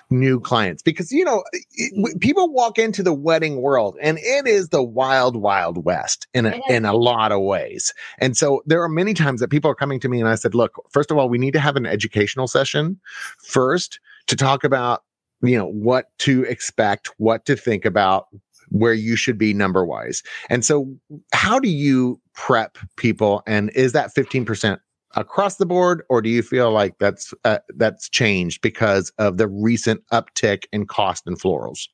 new 0.09 0.39
clients 0.39 0.81
because 0.81 1.11
you 1.11 1.23
know 1.23 1.43
it- 1.51 1.95
w- 1.95 2.15
mm. 2.15 2.19
people 2.21 2.51
walk 2.51 2.77
into 2.77 3.03
the 3.03 3.13
wedding 3.13 3.61
world 3.61 3.97
and 4.01 4.17
it 4.19 4.47
is 4.47 4.69
the 4.69 4.83
wild 4.83 5.35
wild 5.35 5.83
west 5.83 6.27
in 6.33 6.45
a, 6.45 6.59
in 6.69 6.85
a 6.85 6.93
lot 6.93 7.31
of 7.31 7.41
ways 7.41 7.93
and 8.19 8.37
so 8.37 8.61
there 8.65 8.81
are 8.81 8.89
many 8.89 9.13
times 9.13 9.39
that 9.41 9.49
people 9.49 9.69
are 9.69 9.75
coming 9.75 9.99
to 9.99 10.09
me 10.09 10.19
and 10.19 10.29
I 10.29 10.35
said, 10.35 10.55
look, 10.55 10.81
first 10.91 11.11
of 11.11 11.17
all, 11.17 11.29
we 11.29 11.37
need 11.37 11.53
to 11.53 11.59
have 11.59 11.75
an 11.75 11.85
educational 11.85 12.47
session 12.47 12.99
first 13.43 13.99
to 14.27 14.35
talk 14.35 14.63
about, 14.63 15.03
you 15.41 15.57
know, 15.57 15.67
what 15.67 16.05
to 16.19 16.43
expect, 16.43 17.09
what 17.17 17.45
to 17.45 17.55
think 17.55 17.85
about, 17.85 18.27
where 18.69 18.93
you 18.93 19.15
should 19.15 19.37
be 19.37 19.53
number 19.53 19.85
wise. 19.85 20.23
And 20.49 20.63
so 20.65 20.93
how 21.33 21.59
do 21.59 21.69
you 21.69 22.19
prep 22.33 22.77
people? 22.97 23.43
And 23.45 23.69
is 23.71 23.91
that 23.91 24.13
15% 24.15 24.79
across 25.15 25.57
the 25.57 25.65
board, 25.65 26.03
or 26.09 26.21
do 26.21 26.29
you 26.29 26.41
feel 26.41 26.71
like 26.71 26.97
that's 26.99 27.33
uh, 27.43 27.59
that's 27.75 28.09
changed 28.09 28.61
because 28.61 29.11
of 29.17 29.37
the 29.37 29.47
recent 29.47 30.03
uptick 30.11 30.65
in 30.71 30.85
cost 30.85 31.27
in 31.27 31.35
florals? 31.35 31.87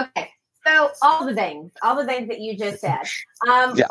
Okay. 0.00 0.30
So 0.66 0.90
all 1.02 1.26
the 1.26 1.34
things, 1.34 1.72
all 1.82 1.94
the 1.94 2.06
things 2.06 2.28
that 2.28 2.40
you 2.40 2.56
just 2.56 2.80
said. 2.80 3.00
Um, 3.48 3.76
Yeah. 3.76 3.88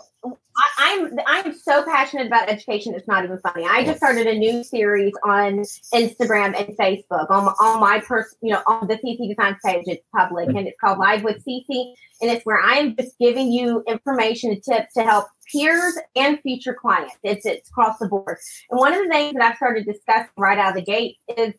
I'm 0.78 1.20
I'm 1.26 1.54
so 1.54 1.84
passionate 1.84 2.28
about 2.28 2.50
education. 2.50 2.94
It's 2.94 3.08
not 3.08 3.24
even 3.24 3.40
funny. 3.40 3.66
I 3.66 3.84
just 3.84 3.98
started 3.98 4.28
a 4.28 4.38
new 4.38 4.64
series 4.64 5.14
on 5.24 5.64
Instagram 5.94 6.56
and 6.58 6.78
Facebook 6.78 7.30
on 7.30 7.48
on 7.60 7.80
my 7.80 8.00
person, 8.00 8.38
you 8.42 8.54
know, 8.54 8.62
on 8.68 8.88
the 8.88 8.96
CC 8.96 9.30
Designs 9.30 9.58
page. 9.66 9.84
It's 9.88 10.06
public 10.16 10.50
and 10.50 10.68
it's 10.68 10.80
called 10.80 11.00
Live 11.00 11.24
with 11.24 11.44
CC, 11.46 11.94
and 12.22 12.30
it's 12.30 12.46
where 12.46 12.60
I 12.60 12.78
am 12.78 12.96
just 12.96 13.18
giving 13.20 13.52
you 13.52 13.84
information 13.88 14.52
and 14.52 14.64
tips 14.64 14.94
to 14.94 15.04
help 15.04 15.28
peers 15.52 15.98
and 16.16 16.40
future 16.42 16.76
clients. 16.80 17.16
It's 17.24 17.46
it's 17.46 17.70
across 17.70 17.98
the 17.98 18.08
board. 18.08 18.38
And 18.70 18.80
one 18.80 18.94
of 18.94 19.04
the 19.04 19.10
things 19.10 19.34
that 19.34 19.54
I 19.54 19.56
started 19.56 19.86
discussing 19.86 20.30
right 20.38 20.58
out 20.58 20.70
of 20.70 20.76
the 20.76 20.84
gate 20.84 21.18
is 21.36 21.54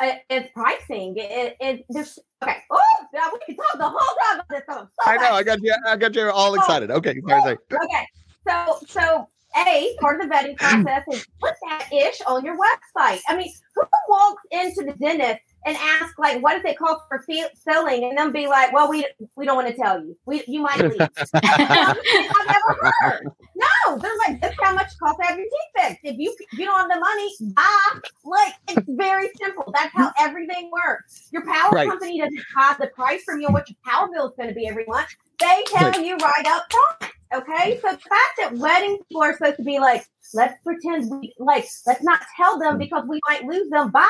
uh, 0.00 0.12
is 0.30 0.44
pricing. 0.54 1.14
It, 1.16 1.56
it, 1.60 1.84
there's 1.88 2.18
okay. 2.42 2.56
Oh, 2.70 2.80
now 3.12 3.30
we 3.32 3.38
can 3.46 3.56
talk 3.56 3.78
the 3.78 3.88
whole 3.88 3.98
time 3.98 4.40
about 4.40 4.48
this. 4.48 4.62
So 4.68 4.88
I 5.06 5.16
know. 5.16 5.32
I 5.32 5.42
got 5.42 5.60
you. 5.62 5.74
I 5.86 5.96
got 5.96 6.14
you 6.14 6.30
all 6.30 6.54
excited. 6.54 6.90
Okay. 6.90 7.20
Sorry, 7.26 7.42
sorry. 7.42 7.58
Okay. 7.84 8.06
So 8.46 8.78
so 8.86 9.28
a 9.56 9.96
part 10.00 10.20
of 10.20 10.28
the 10.28 10.34
vetting 10.34 10.56
process 10.56 11.02
is 11.12 11.26
put 11.40 11.54
that 11.68 11.88
ish 11.92 12.20
on 12.26 12.44
your 12.44 12.56
website. 12.56 13.20
I 13.28 13.36
mean, 13.36 13.52
who 13.74 13.82
walks 14.08 14.42
into 14.50 14.84
the 14.84 14.96
dentist 14.98 15.40
and 15.66 15.76
ask 15.76 16.18
like, 16.18 16.42
what 16.42 16.54
does 16.54 16.64
it 16.70 16.78
cost 16.78 17.02
for 17.08 17.22
fi- 17.26 17.48
filling, 17.64 18.04
and 18.04 18.16
then 18.16 18.32
be 18.32 18.46
like, 18.46 18.72
well, 18.72 18.88
we 18.88 19.06
we 19.36 19.44
don't 19.44 19.56
want 19.56 19.68
to 19.68 19.74
tell 19.74 20.00
you. 20.00 20.16
We 20.26 20.44
you 20.46 20.62
might 20.62 20.78
leave. 20.78 21.00
I've 21.34 22.46
never 22.46 22.92
heard. 23.00 23.28
No, 23.56 23.98
they're 23.98 24.10
like, 24.26 24.40
that's 24.40 24.56
how 24.62 24.72
much 24.74 24.86
it 24.92 24.98
costs 24.98 25.18
to 25.20 25.26
have 25.26 25.38
your 25.38 25.46
teeth 25.46 25.72
fixed. 25.76 26.00
If 26.04 26.16
you 26.18 26.34
if 26.52 26.58
you 26.58 26.64
don't 26.66 26.78
have 26.78 26.88
the 26.88 27.00
money, 27.00 27.54
bye. 27.54 27.98
Like 28.24 28.54
it's 28.68 28.86
very 28.88 29.30
simple. 29.40 29.72
That's 29.74 29.92
how 29.94 30.12
everything 30.18 30.70
works. 30.72 31.28
Your 31.32 31.44
power 31.44 31.70
Right. 31.72 31.88
company 31.88 32.20
doesn't 32.20 32.40
hide 32.56 32.76
the 32.80 32.88
price 32.88 33.22
from 33.24 33.40
you 33.40 33.48
on 33.48 33.52
what 33.52 33.68
your 33.68 33.76
power 33.84 34.08
bill 34.12 34.28
is 34.28 34.34
going 34.36 34.48
to 34.48 34.54
be 34.54 34.66
every 34.68 34.84
month. 34.86 35.08
They 35.40 35.62
tell 35.66 35.90
Right. 35.90 36.04
you 36.04 36.16
right 36.16 36.46
up 36.46 36.66
front. 36.70 37.12
Okay, 37.34 37.78
so 37.82 37.92
the 37.92 37.98
fact 37.98 38.34
that 38.38 38.52
wedding 38.54 38.96
people 39.06 39.22
are 39.22 39.34
supposed 39.36 39.56
to 39.58 39.62
be 39.62 39.78
like, 39.78 40.02
let's 40.32 40.54
pretend 40.64 41.10
we 41.10 41.34
like, 41.38 41.66
let's 41.86 42.02
not 42.02 42.20
tell 42.38 42.58
them 42.58 42.78
because 42.78 43.04
we 43.06 43.20
might 43.28 43.44
lose 43.44 43.68
them. 43.68 43.90
Bye, 43.90 44.08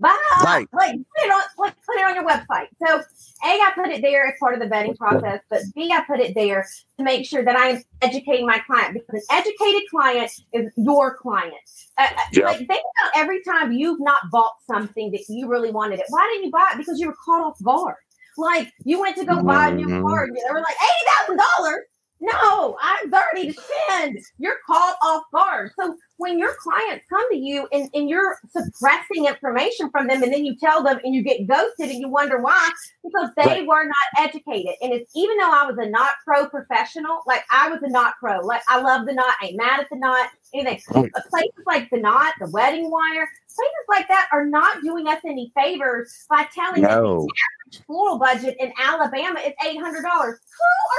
bye. 0.00 0.16
Right. 0.44 0.68
Like 0.72 0.92
put 0.96 1.24
it 1.26 1.30
on, 1.30 1.42
like 1.58 1.74
put 1.86 1.96
it 1.96 2.04
on 2.04 2.14
your 2.14 2.24
website. 2.24 2.68
So 2.86 2.98
a, 2.98 3.02
I 3.44 3.72
put 3.74 3.88
it 3.88 4.02
there 4.02 4.26
as 4.26 4.34
part 4.38 4.54
of 4.54 4.60
the 4.60 4.66
vetting 4.66 4.96
process, 4.96 5.40
but 5.50 5.60
B, 5.74 5.90
I 5.92 6.02
put 6.06 6.20
it 6.20 6.34
there 6.34 6.66
to 6.98 7.04
make 7.04 7.26
sure 7.26 7.44
that 7.44 7.56
I 7.56 7.68
am 7.68 7.82
educating 8.02 8.46
my 8.46 8.58
client 8.66 8.94
because 8.94 9.26
an 9.30 9.38
educated 9.38 9.82
client 9.90 10.30
is 10.52 10.72
your 10.76 11.16
client. 11.16 11.54
Uh, 11.98 12.06
uh, 12.16 12.20
Yeah. 12.32 12.44
Like 12.46 12.58
think 12.58 12.70
about 12.70 13.10
every 13.16 13.42
time 13.42 13.72
you've 13.72 14.00
not 14.00 14.22
bought 14.30 14.54
something 14.66 15.10
that 15.12 15.24
you 15.28 15.48
really 15.48 15.70
wanted 15.70 15.98
it. 16.00 16.06
Why 16.08 16.28
didn't 16.32 16.46
you 16.46 16.50
buy 16.50 16.70
it? 16.72 16.78
Because 16.78 17.00
you 17.00 17.06
were 17.08 17.16
caught 17.24 17.42
off 17.44 17.62
guard. 17.62 17.96
Like 18.38 18.70
you 18.84 19.00
went 19.00 19.16
to 19.16 19.24
go 19.24 19.42
buy 19.42 19.68
a 19.68 19.74
new 19.74 19.86
Mhm. 19.86 20.02
car, 20.02 20.24
and 20.24 20.36
they 20.36 20.40
were 20.52 20.60
like 20.60 20.76
eighty 20.76 21.10
thousand 21.16 21.38
dollars. 21.38 21.84
No, 22.20 22.78
I'm 22.80 23.10
30 23.10 23.52
to 23.52 23.60
spend. 23.60 24.18
You're 24.38 24.56
caught 24.66 24.96
off 25.02 25.24
guard. 25.32 25.70
So 25.78 25.96
when 26.16 26.38
your 26.38 26.54
clients 26.62 27.04
come 27.10 27.30
to 27.30 27.36
you 27.36 27.68
and, 27.72 27.90
and 27.92 28.08
you're 28.08 28.38
suppressing 28.50 29.26
information 29.26 29.90
from 29.90 30.06
them 30.06 30.22
and 30.22 30.32
then 30.32 30.44
you 30.46 30.56
tell 30.56 30.82
them 30.82 30.98
and 31.04 31.14
you 31.14 31.22
get 31.22 31.46
ghosted 31.46 31.90
and 31.90 32.00
you 32.00 32.08
wonder 32.08 32.40
why, 32.40 32.70
because 33.04 33.30
they 33.36 33.44
Right. 33.44 33.66
were 33.66 33.84
not 33.84 34.26
educated. 34.26 34.74
And 34.80 34.92
it's 34.94 35.10
even 35.14 35.36
though 35.36 35.52
I 35.52 35.66
was 35.66 35.76
a 35.78 35.88
Knot 35.88 36.14
Pro 36.24 36.48
professional, 36.48 37.20
like 37.26 37.44
I 37.52 37.68
was 37.68 37.82
a 37.82 37.88
Knot 37.88 38.14
Pro. 38.18 38.38
Like 38.40 38.62
I 38.68 38.80
love 38.80 39.06
the 39.06 39.12
knot, 39.12 39.34
I 39.42 39.46
ain't 39.48 39.58
mad 39.58 39.80
at 39.80 39.88
the 39.90 39.96
knot, 39.96 40.30
anything. 40.54 40.80
Right. 40.94 41.10
But 41.12 41.28
places 41.28 41.64
like 41.66 41.90
the 41.90 41.98
knot, 42.00 42.32
the 42.40 42.48
wedding 42.50 42.90
wire, 42.90 43.28
places 43.56 43.84
like 43.88 44.08
that 44.08 44.28
are 44.32 44.44
not 44.46 44.82
doing 44.82 45.08
us 45.08 45.18
any 45.24 45.52
favors 45.56 46.24
by 46.28 46.46
telling 46.54 46.84
us 46.84 46.90
No. 46.90 47.26
the 47.72 47.78
floral 47.86 48.18
budget 48.18 48.56
in 48.60 48.72
Alabama 48.82 49.40
is 49.40 49.52
eight 49.66 49.80
hundred 49.80 50.02
dollars. 50.02 50.38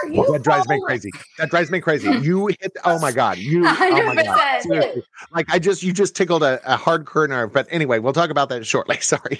Who 0.01 0.09
are 0.09 0.13
you? 0.13 0.21
Well, 0.21 0.33
that 0.33 0.43
drives 0.43 0.67
me 0.67 0.81
crazy. 0.85 1.11
That 1.37 1.49
drives 1.49 1.71
me 1.71 1.79
crazy. 1.79 2.09
You 2.21 2.47
hit. 2.47 2.75
Oh 2.83 2.99
my 2.99 3.11
god. 3.11 3.37
You. 3.37 3.65
Oh 3.67 4.13
my 4.13 4.23
god. 4.23 4.61
100%. 4.61 4.61
Seriously. 4.63 5.03
Like 5.31 5.45
I 5.49 5.59
just 5.59 5.83
you 5.83 5.93
just 5.93 6.15
tickled 6.15 6.43
a, 6.43 6.59
a 6.71 6.77
hardcore 6.77 7.27
nerve. 7.29 7.51
But 7.53 7.67
anyway, 7.69 7.99
we'll 7.99 8.13
talk 8.13 8.29
about 8.29 8.49
that 8.49 8.65
shortly. 8.65 8.97
Sorry. 9.01 9.39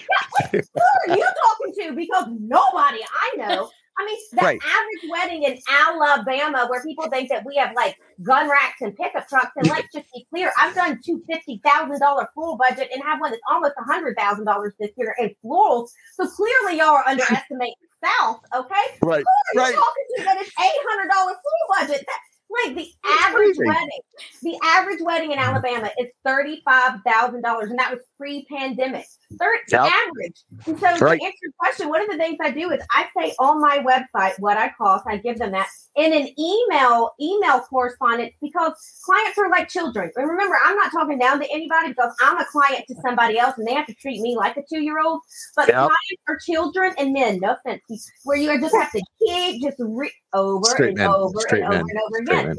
Who 0.51 0.58
are 0.60 1.17
you 1.17 1.23
talking 1.23 1.73
to? 1.80 1.93
Because 1.95 2.25
nobody 2.39 2.99
I 3.13 3.36
know. 3.38 3.69
I 4.08 4.12
mean, 4.12 4.20
the 4.32 4.41
Right. 4.41 4.60
average 4.63 5.04
wedding 5.10 5.43
in 5.43 5.60
Alabama, 5.67 6.67
where 6.70 6.82
people 6.84 7.10
think 7.10 7.30
that 7.30 7.46
we 7.46 7.56
have 7.58 7.74
like 7.76 7.98
gun 8.24 8.50
racks 8.50 8.80
and 8.82 8.96
pickup 8.96 9.28
trucks, 9.28 9.52
and 9.58 9.67
let's 9.67 9.88
just 9.93 10.06
be 10.13 10.26
clear, 10.34 10.52
I've 10.58 10.74
done 10.76 11.00
two 11.06 11.22
fifty 11.30 11.60
thousand 11.65 12.00
dollar 12.00 12.30
floral 12.34 12.58
budget 12.58 12.89
and 12.93 13.04
have 13.04 13.20
one 13.20 13.32
that's 13.32 13.43
almost 13.52 13.74
a 13.78 13.84
hundred 13.84 14.15
thousand 14.17 14.46
dollars 14.46 14.74
this 14.80 14.91
year 14.98 15.15
in 15.20 15.36
florals. 15.43 15.89
So 16.15 16.28
clearly, 16.28 16.78
y'all 16.78 16.96
are 16.96 17.08
underestimating 17.08 17.76
the 18.02 18.08
South. 18.08 18.39
Okay, 18.56 18.86
Right. 19.02 19.24
who 19.54 19.60
are 19.60 19.63
Right. 19.65 19.76
talking 19.76 20.04
to 20.15 20.24
that 20.26 20.38
is 20.41 20.48
eight 20.48 20.82
hundred 20.89 21.10
dollar 21.10 21.34
floral 21.34 21.88
budget? 21.88 22.06
That, 22.08 22.20
like 22.49 22.75
the 22.75 22.88
That's 23.03 23.25
average 23.25 23.55
crazy. 23.57 23.65
wedding, 23.65 24.01
the 24.43 24.57
average 24.63 25.01
wedding 25.01 25.31
in 25.31 25.38
mm. 25.39 25.43
Alabama 25.47 25.91
is 25.99 26.07
thirty 26.25 26.62
five 26.65 26.99
thousand 27.05 27.41
dollars, 27.41 27.69
and 27.69 27.79
that 27.79 27.91
was 27.91 28.01
pre 28.17 28.45
pandemic. 28.45 29.05
Third 29.39 29.60
Yep. 29.69 29.81
average. 29.81 30.43
And 30.65 30.79
so 30.79 30.86
Right. 30.99 31.19
to 31.19 31.25
answer 31.25 31.38
your 31.43 31.51
question, 31.60 31.89
one 31.89 32.01
of 32.01 32.10
the 32.10 32.17
things 32.17 32.38
I 32.41 32.49
do 32.51 32.71
is 32.71 32.81
I 32.91 33.07
say 33.17 33.33
on 33.39 33.62
my 33.62 33.79
website 33.79 34.39
what 34.39 34.57
I 34.57 34.69
cost. 34.77 35.05
I 35.07 35.17
give 35.17 35.38
them 35.38 35.51
that 35.51 35.67
in 35.95 36.13
an 36.13 36.27
email, 36.39 37.12
email 37.19 37.60
correspondence 37.62 38.33
because 38.41 38.73
clients 39.03 39.38
are 39.38 39.49
like 39.49 39.67
children. 39.69 40.12
And 40.15 40.29
remember, 40.29 40.57
I'm 40.63 40.75
not 40.77 40.91
talking 40.91 41.17
down 41.19 41.39
to 41.39 41.51
anybody 41.51 41.89
because 41.89 42.13
I'm 42.21 42.38
a 42.38 42.45
client 42.45 42.86
to 42.88 42.95
somebody 43.01 43.38
else 43.38 43.57
and 43.57 43.67
they 43.67 43.73
have 43.73 43.88
to 43.88 43.93
treat 43.95 44.21
me 44.21 44.36
like 44.38 44.57
a 44.57 44.63
two 44.69 44.81
year 44.81 44.99
old. 44.99 45.21
But 45.55 45.67
Yep. 45.67 45.75
clients 45.75 46.23
are 46.27 46.38
children 46.45 46.93
and 46.97 47.13
men, 47.13 47.39
no 47.41 47.53
offense, 47.53 47.81
where 48.23 48.38
you 48.38 48.60
just 48.60 48.75
have 48.75 48.91
to 48.91 49.01
keep 49.19 49.62
just 49.62 49.77
re- 49.79 50.12
over 50.33 50.65
Straight 50.67 50.89
and 50.89 50.97
men. 50.97 51.07
over 51.07 51.39
Straight 51.39 51.63
and 51.63 51.73
over 51.73 51.86
and 51.89 51.99
over 51.99 52.23
Straight 52.38 52.47
men. 52.47 52.58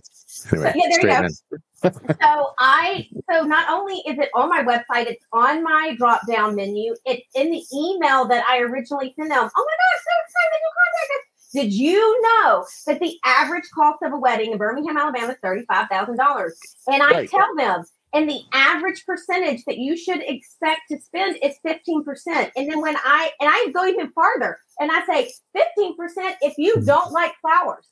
Anyway, 0.52 0.72
yeah, 0.76 0.88
there 0.90 1.00
you 1.00 1.06
go. 1.06 1.20
men. 1.22 1.30
so 2.20 2.52
I 2.58 3.08
so 3.30 3.42
not 3.44 3.70
only 3.70 3.96
is 4.06 4.18
it 4.18 4.30
on 4.34 4.48
my 4.48 4.62
website, 4.62 5.06
it's 5.06 5.24
on 5.32 5.62
my 5.62 5.94
drop 5.96 6.26
down 6.26 6.56
menu. 6.56 6.94
It's 7.04 7.26
in 7.34 7.50
the 7.50 7.64
email 7.72 8.26
that 8.26 8.44
I 8.48 8.58
originally 8.60 9.14
sent 9.16 9.30
them. 9.30 9.38
Oh 9.56 9.66
my 9.66 9.76
gosh, 9.78 10.02
so 10.04 10.12
excited 10.24 10.50
that 10.52 10.60
you 10.60 10.70
contacted 10.78 11.16
us. 11.16 11.28
Did 11.54 11.72
you 11.72 12.22
know 12.22 12.66
that 12.86 13.00
the 13.00 13.16
average 13.24 13.64
cost 13.74 14.02
of 14.02 14.12
a 14.12 14.18
wedding 14.18 14.52
in 14.52 14.58
Birmingham, 14.58 14.98
Alabama 14.98 15.32
is 15.32 15.38
thirty-five 15.42 15.88
thousand 15.88 16.16
dollars? 16.16 16.58
And 16.88 17.02
I 17.02 17.10
Right. 17.10 17.30
tell 17.30 17.54
them, 17.56 17.84
and 18.12 18.28
the 18.28 18.42
average 18.52 19.06
percentage 19.06 19.64
that 19.64 19.78
you 19.78 19.96
should 19.96 20.20
expect 20.20 20.82
to 20.90 21.00
spend 21.00 21.38
is 21.42 21.56
fifteen 21.62 22.04
percent. 22.04 22.52
And 22.54 22.70
then 22.70 22.80
when 22.80 22.96
I 22.96 23.30
and 23.40 23.48
I 23.50 23.70
go 23.72 23.86
even 23.86 24.10
farther, 24.10 24.58
and 24.78 24.90
I 24.92 25.06
say 25.06 25.32
fifteen 25.54 25.96
percent 25.96 26.36
if 26.42 26.58
you 26.58 26.74
hmm. 26.74 26.84
don't 26.84 27.12
like 27.12 27.32
flowers, 27.40 27.86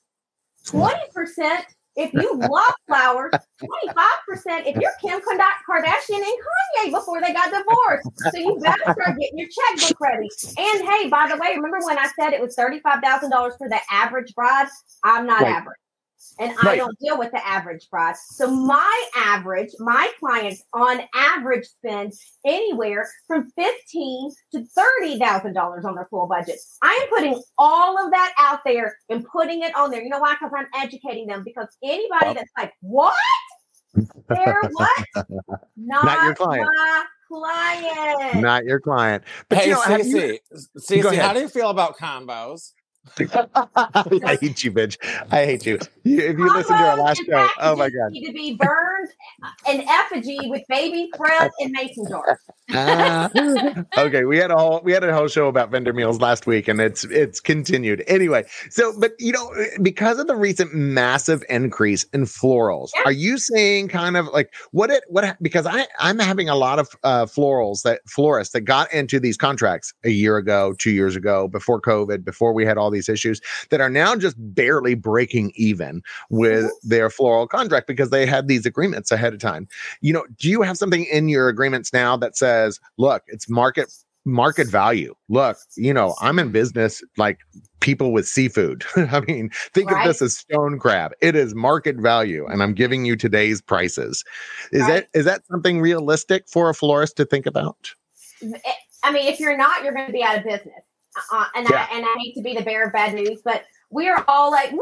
hmm. 0.66 0.79
twenty 0.79 1.07
percent 1.14 1.64
if 1.96 2.12
you 2.12 2.35
love 2.37 2.74
flowers, 2.87 3.32
25% 3.62 4.66
if 4.66 4.76
you're 4.76 4.92
Kim 5.00 5.20
Kardashian 5.20 6.22
and 6.22 6.24
Kanye 6.24 6.92
before 6.92 7.20
they 7.20 7.32
got 7.32 7.50
divorced. 7.50 8.11
So 8.32 8.38
you 8.38 8.59
better 8.62 8.82
start 8.92 9.18
getting 9.18 9.38
your 9.38 9.48
checkbook 9.48 10.00
ready. 10.00 10.28
And 10.59 10.88
hey, 10.88 11.09
by 11.09 11.28
the 11.28 11.37
way, 11.37 11.56
remember 11.56 11.78
when 11.85 11.98
I 11.98 12.09
said 12.18 12.32
it 12.32 12.40
was 12.40 12.54
$35,000 12.56 13.59
for 13.59 13.68
the 13.68 13.80
average 13.90 14.35
bride? 14.35 14.68
I'm 15.04 15.26
not 15.26 15.42
Right. 15.42 15.52
average. 15.54 15.78
And 16.38 16.55
I 16.62 16.76
don't 16.76 16.98
deal 16.98 17.18
with 17.18 17.31
the 17.33 17.46
average 17.46 17.88
price. 17.90 18.18
So 18.31 18.50
my 18.50 19.05
average, 19.16 19.70
my 19.79 20.11
clients 20.18 20.62
on 20.72 21.00
average 21.14 21.66
spend 21.66 22.12
anywhere 22.44 23.09
from 23.26 23.50
fifteen 23.50 24.31
to 24.52 24.64
thirty 24.64 25.18
thousand 25.18 25.55
dollars 25.55 25.85
on 25.85 25.94
their 25.94 26.07
full 26.11 26.26
budget. 26.26 26.57
I 26.83 26.98
am 27.02 27.09
putting 27.16 27.42
all 27.59 28.02
of 28.05 28.11
that 28.12 28.33
out 28.38 28.61
there 28.64 28.96
and 29.09 29.24
putting 29.26 29.62
it 29.62 29.74
on 29.76 29.90
there. 29.90 30.02
You 30.02 30.09
know 30.11 30.18
why? 30.18 30.35
Because 30.35 30.52
I'm 30.57 30.66
educating 30.83 31.26
them. 31.26 31.42
Because 31.44 31.68
anybody 31.83 32.26
Yep. 32.26 32.35
that's 32.37 32.50
like, 32.59 32.72
what? 32.81 33.14
They're 34.29 34.61
what? 34.72 35.07
Not, 35.76 36.24
your 36.24 36.35
client. 36.35 36.68
My 36.68 37.05
client. 37.29 38.40
Not 38.42 38.64
your 38.64 38.81
client. 38.81 39.24
But 39.48 39.59
hey, 39.59 39.66
you 39.68 39.72
know, 39.72 39.81
have 39.83 40.07
you- 40.07 40.16
Cece, 40.16 40.38
Go 40.50 40.59
Cece, 40.81 41.12
ahead. 41.12 41.24
how 41.24 41.33
do 41.33 41.40
you 41.40 41.48
feel 41.48 41.70
about 41.70 41.96
combos? 41.96 42.72
I 43.19 44.38
hate 44.40 44.64
you, 44.64 44.73
bitch. 44.73 44.97
I 45.31 45.45
hate 45.45 45.66
you. 45.66 45.79
If 46.05 46.38
you 46.38 46.53
listen 46.53 46.77
to 46.77 46.83
our 46.83 46.97
last 46.97 47.23
show, 47.25 47.49
oh 47.61 47.77
my 47.77 47.90
god. 47.90 48.14
To 48.14 48.33
be 48.33 48.57
burned 48.57 49.09
uh, 49.42 49.49
in 49.71 49.83
effigy 49.88 50.38
with 50.51 50.62
baby 50.69 51.11
breath 51.16 51.53
and 51.61 51.73
mason 51.73 52.07
jars. 52.09 52.38
Ah. 52.72 53.31
okay, 53.98 54.24
we 54.24 54.38
had 54.38 54.50
a 54.50 54.57
whole 54.57 54.81
we 54.83 54.92
had 54.92 55.05
a 55.05 55.14
whole 55.14 55.29
show 55.29 55.46
about 55.46 55.70
vendor 55.70 55.92
meals 55.92 56.20
last 56.20 56.46
week, 56.46 56.66
and 56.66 56.81
it's 56.81 57.05
it's 57.05 57.38
continued 57.38 58.02
anyway. 58.09 58.44
So, 58.70 58.92
but 58.98 59.12
you 59.20 59.33
know, 59.33 59.50
because 59.83 60.18
of 60.18 60.26
the 60.26 60.35
recent 60.35 60.74
massive 60.74 61.44
increase 61.48 62.05
in 62.12 62.24
florals, 62.24 62.90
Yeah. 62.96 63.02
are 63.05 63.12
you 63.12 63.38
saying 63.38 63.88
kind 63.88 64.16
of 64.16 64.26
like 64.29 64.52
what 64.72 64.90
it 64.90 65.05
what 65.09 65.37
because 65.40 65.66
I 65.66 65.87
I'm 66.00 66.18
having 66.18 66.48
a 66.48 66.57
lot 66.57 66.79
of 66.81 66.88
uh, 67.05 67.26
florals 67.26 67.83
that 67.83 68.00
florists 68.09 68.52
that 68.52 68.62
got 68.62 68.92
into 68.92 69.20
these 69.20 69.37
contracts 69.37 69.94
a 70.05 70.11
year 70.11 70.37
ago, 70.37 70.74
two 70.79 70.90
years 70.90 71.14
ago, 71.14 71.46
before 71.48 71.81
COVID, 71.81 72.24
before 72.24 72.52
we 72.52 72.64
had 72.64 72.79
all 72.79 72.90
these 72.90 73.09
issues, 73.09 73.40
that 73.70 73.81
are 73.81 73.90
now 73.90 74.16
just 74.16 74.35
barely 74.38 74.94
breaking 74.94 75.52
even 75.55 76.02
with 76.31 76.70
their 76.83 77.11
floral 77.11 77.46
contract 77.46 77.87
because 77.87 78.11
they 78.11 78.26
had 78.26 78.48
these 78.48 78.66
agreements 78.66 79.11
ahead 79.12 79.33
of 79.33 79.38
time 79.40 79.68
you 80.00 80.12
know 80.12 80.24
do 80.38 80.48
you 80.48 80.62
have 80.62 80.76
something 80.76 81.05
in 81.05 81.29
your 81.29 81.48
agreements 81.48 81.92
now 81.92 82.16
that 82.16 82.37
says 82.37 82.56
look 82.99 83.23
it's 83.29 83.49
market 83.49 83.92
market 84.25 84.66
value 84.66 85.14
look 85.29 85.57
you 85.77 85.95
know 85.95 86.14
i'm 86.21 86.38
in 86.38 86.51
business 86.51 87.03
like 87.16 87.38
people 87.81 88.12
with 88.12 88.27
seafood 88.27 88.85
i 88.97 89.21
mean 89.21 89.49
think 89.73 89.90
Right. 89.90 90.01
of 90.01 90.09
this 90.09 90.21
as 90.21 90.37
stone 90.37 90.79
crab 90.79 91.12
it 91.21 91.37
is 91.37 91.55
market 91.55 91.97
value 91.97 92.45
and 92.47 92.62
i'm 92.62 92.75
giving 92.75 93.05
you 93.05 93.14
today's 93.16 93.62
prices 93.62 94.25
is 94.73 94.83
Right. 94.83 95.07
that 95.12 95.19
is 95.19 95.25
that 95.27 95.47
something 95.47 95.81
realistic 95.81 96.49
for 96.49 96.69
a 96.69 96.75
florist 96.75 97.16
to 97.19 97.25
think 97.25 97.47
about 97.47 97.95
I 99.03 99.12
mean, 99.12 99.27
if 99.33 99.38
you're 99.38 99.57
not, 99.57 99.83
you're 99.85 99.95
going 99.95 100.07
to 100.07 100.12
be 100.12 100.23
out 100.23 100.38
of 100.38 100.45
business. 100.45 100.83
Uh, 101.33 101.47
and 101.55 101.66
Yeah. 101.71 101.87
I 101.90 101.97
and 101.97 102.05
I 102.05 102.14
hate 102.19 102.35
to 102.35 102.42
be 102.42 102.55
the 102.55 102.62
bearer 102.62 102.87
of 102.88 102.92
bad 102.92 103.14
news, 103.14 103.40
but 103.45 103.64
we 103.90 104.09
are 104.09 104.25
all 104.29 104.51
like, 104.51 104.73
Woo! 104.73 104.81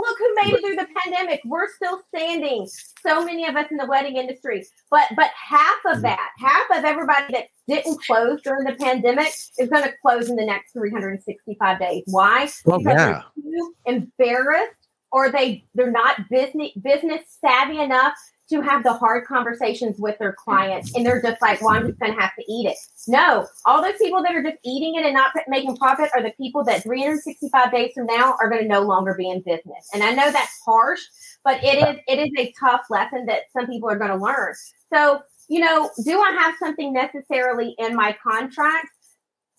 Look 0.00 0.18
who 0.18 0.34
made 0.34 0.54
it 0.54 0.60
through 0.60 0.76
the 0.76 0.86
pandemic. 1.02 1.40
We're 1.44 1.72
still 1.74 2.00
standing. 2.14 2.68
So 3.02 3.24
many 3.24 3.46
of 3.46 3.56
us 3.56 3.66
in 3.70 3.76
the 3.76 3.86
wedding 3.86 4.16
industry, 4.16 4.66
but 4.90 5.04
but 5.16 5.30
half 5.34 5.78
of 5.86 6.02
that, 6.02 6.30
half 6.38 6.78
of 6.78 6.84
everybody 6.84 7.32
that 7.32 7.46
didn't 7.66 8.00
close 8.04 8.40
during 8.42 8.64
the 8.64 8.74
pandemic 8.74 9.32
is 9.58 9.68
going 9.68 9.84
to 9.84 9.92
close 10.02 10.30
in 10.30 10.36
the 10.36 10.44
next 10.44 10.72
365 10.72 11.78
days. 11.78 12.02
Why? 12.06 12.48
well 12.64 12.78
because 12.78 12.94
yeah 12.94 13.22
they're 13.36 13.52
too 13.52 13.74
embarrassed 13.86 14.88
or 15.12 15.30
they 15.30 15.64
they're 15.74 15.90
not 15.90 16.16
business 16.30 16.70
business 16.82 17.38
savvy 17.40 17.80
enough 17.80 18.14
to 18.50 18.60
have 18.60 18.82
the 18.82 18.92
hard 18.92 19.26
conversations 19.26 19.98
with 19.98 20.18
their 20.18 20.32
clients 20.32 20.94
and 20.94 21.04
they're 21.04 21.22
just 21.22 21.40
like 21.42 21.60
well 21.60 21.74
i'm 21.74 21.86
just 21.86 21.98
going 21.98 22.14
to 22.14 22.20
have 22.20 22.34
to 22.36 22.44
eat 22.48 22.66
it. 22.66 22.76
No 23.06 23.46
all 23.66 23.82
those 23.82 23.98
people 23.98 24.22
that 24.22 24.34
are 24.34 24.42
just 24.42 24.58
eating 24.64 24.94
it 24.96 25.04
and 25.04 25.14
not 25.14 25.32
making 25.48 25.76
profit 25.76 26.10
are 26.14 26.22
the 26.22 26.32
people 26.32 26.64
that 26.64 26.82
365 26.82 27.72
days 27.72 27.92
from 27.94 28.06
now 28.06 28.36
are 28.40 28.48
going 28.48 28.62
to 28.62 28.68
no 28.68 28.82
longer 28.82 29.14
be 29.14 29.28
in 29.28 29.40
business. 29.40 29.88
And 29.92 30.02
i 30.02 30.10
know 30.10 30.30
that's 30.30 30.60
harsh 30.64 31.00
but 31.44 31.62
it 31.62 31.76
is 31.76 32.00
it 32.06 32.18
is 32.18 32.30
a 32.38 32.52
tough 32.58 32.82
lesson 32.90 33.26
that 33.26 33.42
some 33.56 33.66
people 33.66 33.88
are 33.88 33.98
going 33.98 34.10
to 34.10 34.16
learn. 34.16 34.54
So 34.92 35.20
you 35.48 35.60
know 35.60 35.90
do 36.04 36.20
i 36.20 36.30
have 36.32 36.54
something 36.58 36.92
necessarily 36.92 37.74
in 37.78 37.96
my 37.96 38.16
contract 38.22 38.88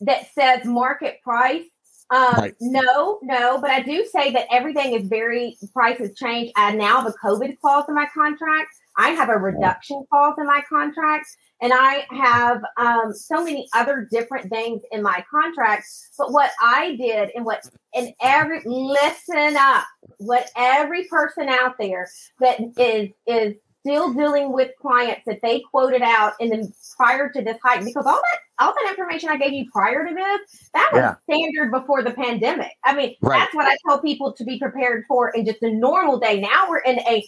that 0.01 0.27
says 0.33 0.65
market 0.65 1.19
price 1.23 1.65
um, 2.11 2.35
Right. 2.35 2.55
No, 2.59 3.19
no, 3.21 3.59
but 3.59 3.69
I 3.69 3.81
do 3.81 4.05
say 4.11 4.31
that 4.31 4.47
everything 4.51 4.93
is 4.93 5.07
very 5.07 5.57
prices 5.73 6.15
change. 6.15 6.51
I 6.55 6.73
now 6.73 7.01
have 7.01 7.07
a 7.07 7.13
COVID 7.23 7.59
clause 7.59 7.85
in 7.87 7.93
my 7.93 8.07
contract. 8.13 8.75
I 8.97 9.09
have 9.09 9.29
a 9.29 9.37
reduction 9.37 10.03
clause 10.09 10.33
in 10.39 10.47
my 10.47 10.61
contract, 10.67 11.27
and 11.61 11.71
I 11.73 12.05
have 12.09 12.61
um, 12.77 13.13
so 13.13 13.43
many 13.43 13.69
other 13.73 14.07
different 14.11 14.49
things 14.49 14.81
in 14.91 15.03
my 15.03 15.23
contract. 15.29 15.85
But 16.17 16.31
what 16.33 16.51
I 16.61 16.95
did, 16.95 17.29
and 17.35 17.45
what 17.45 17.63
and 17.93 18.11
every 18.21 18.61
listen 18.65 19.55
up, 19.55 19.85
what 20.17 20.49
every 20.57 21.05
person 21.05 21.47
out 21.47 21.75
there 21.79 22.09
that 22.39 22.59
is 22.77 23.09
is 23.27 23.53
still 23.81 24.13
dealing 24.13 24.51
with 24.51 24.71
clients 24.81 25.21
that 25.25 25.39
they 25.41 25.61
quoted 25.71 26.01
out 26.01 26.33
in 26.39 26.49
the 26.49 26.71
prior 26.97 27.29
to 27.29 27.41
this 27.41 27.57
hike, 27.63 27.83
because 27.85 28.05
all 28.05 28.21
that 28.21 28.39
all 28.59 28.73
that 28.73 28.89
information 28.89 29.29
I 29.29 29.37
gave 29.37 29.53
you 29.53 29.65
prior 29.71 30.05
to 30.05 30.13
this, 30.13 30.69
that 30.73 30.89
was 30.91 30.99
Yeah. 30.99 31.15
standard 31.23 31.71
before 31.71 32.03
the 32.03 32.11
pandemic. 32.11 32.71
I 32.83 32.93
mean, 32.93 33.15
Right. 33.21 33.39
that's 33.39 33.55
what 33.55 33.65
I 33.65 33.77
tell 33.87 34.01
people 34.01 34.33
to 34.33 34.43
be 34.43 34.59
prepared 34.59 35.05
for 35.07 35.29
in 35.29 35.45
just 35.45 35.63
a 35.63 35.71
normal 35.71 36.19
day. 36.19 36.41
Now 36.41 36.67
we're 36.67 36.79
in 36.79 36.99
a 36.99 37.25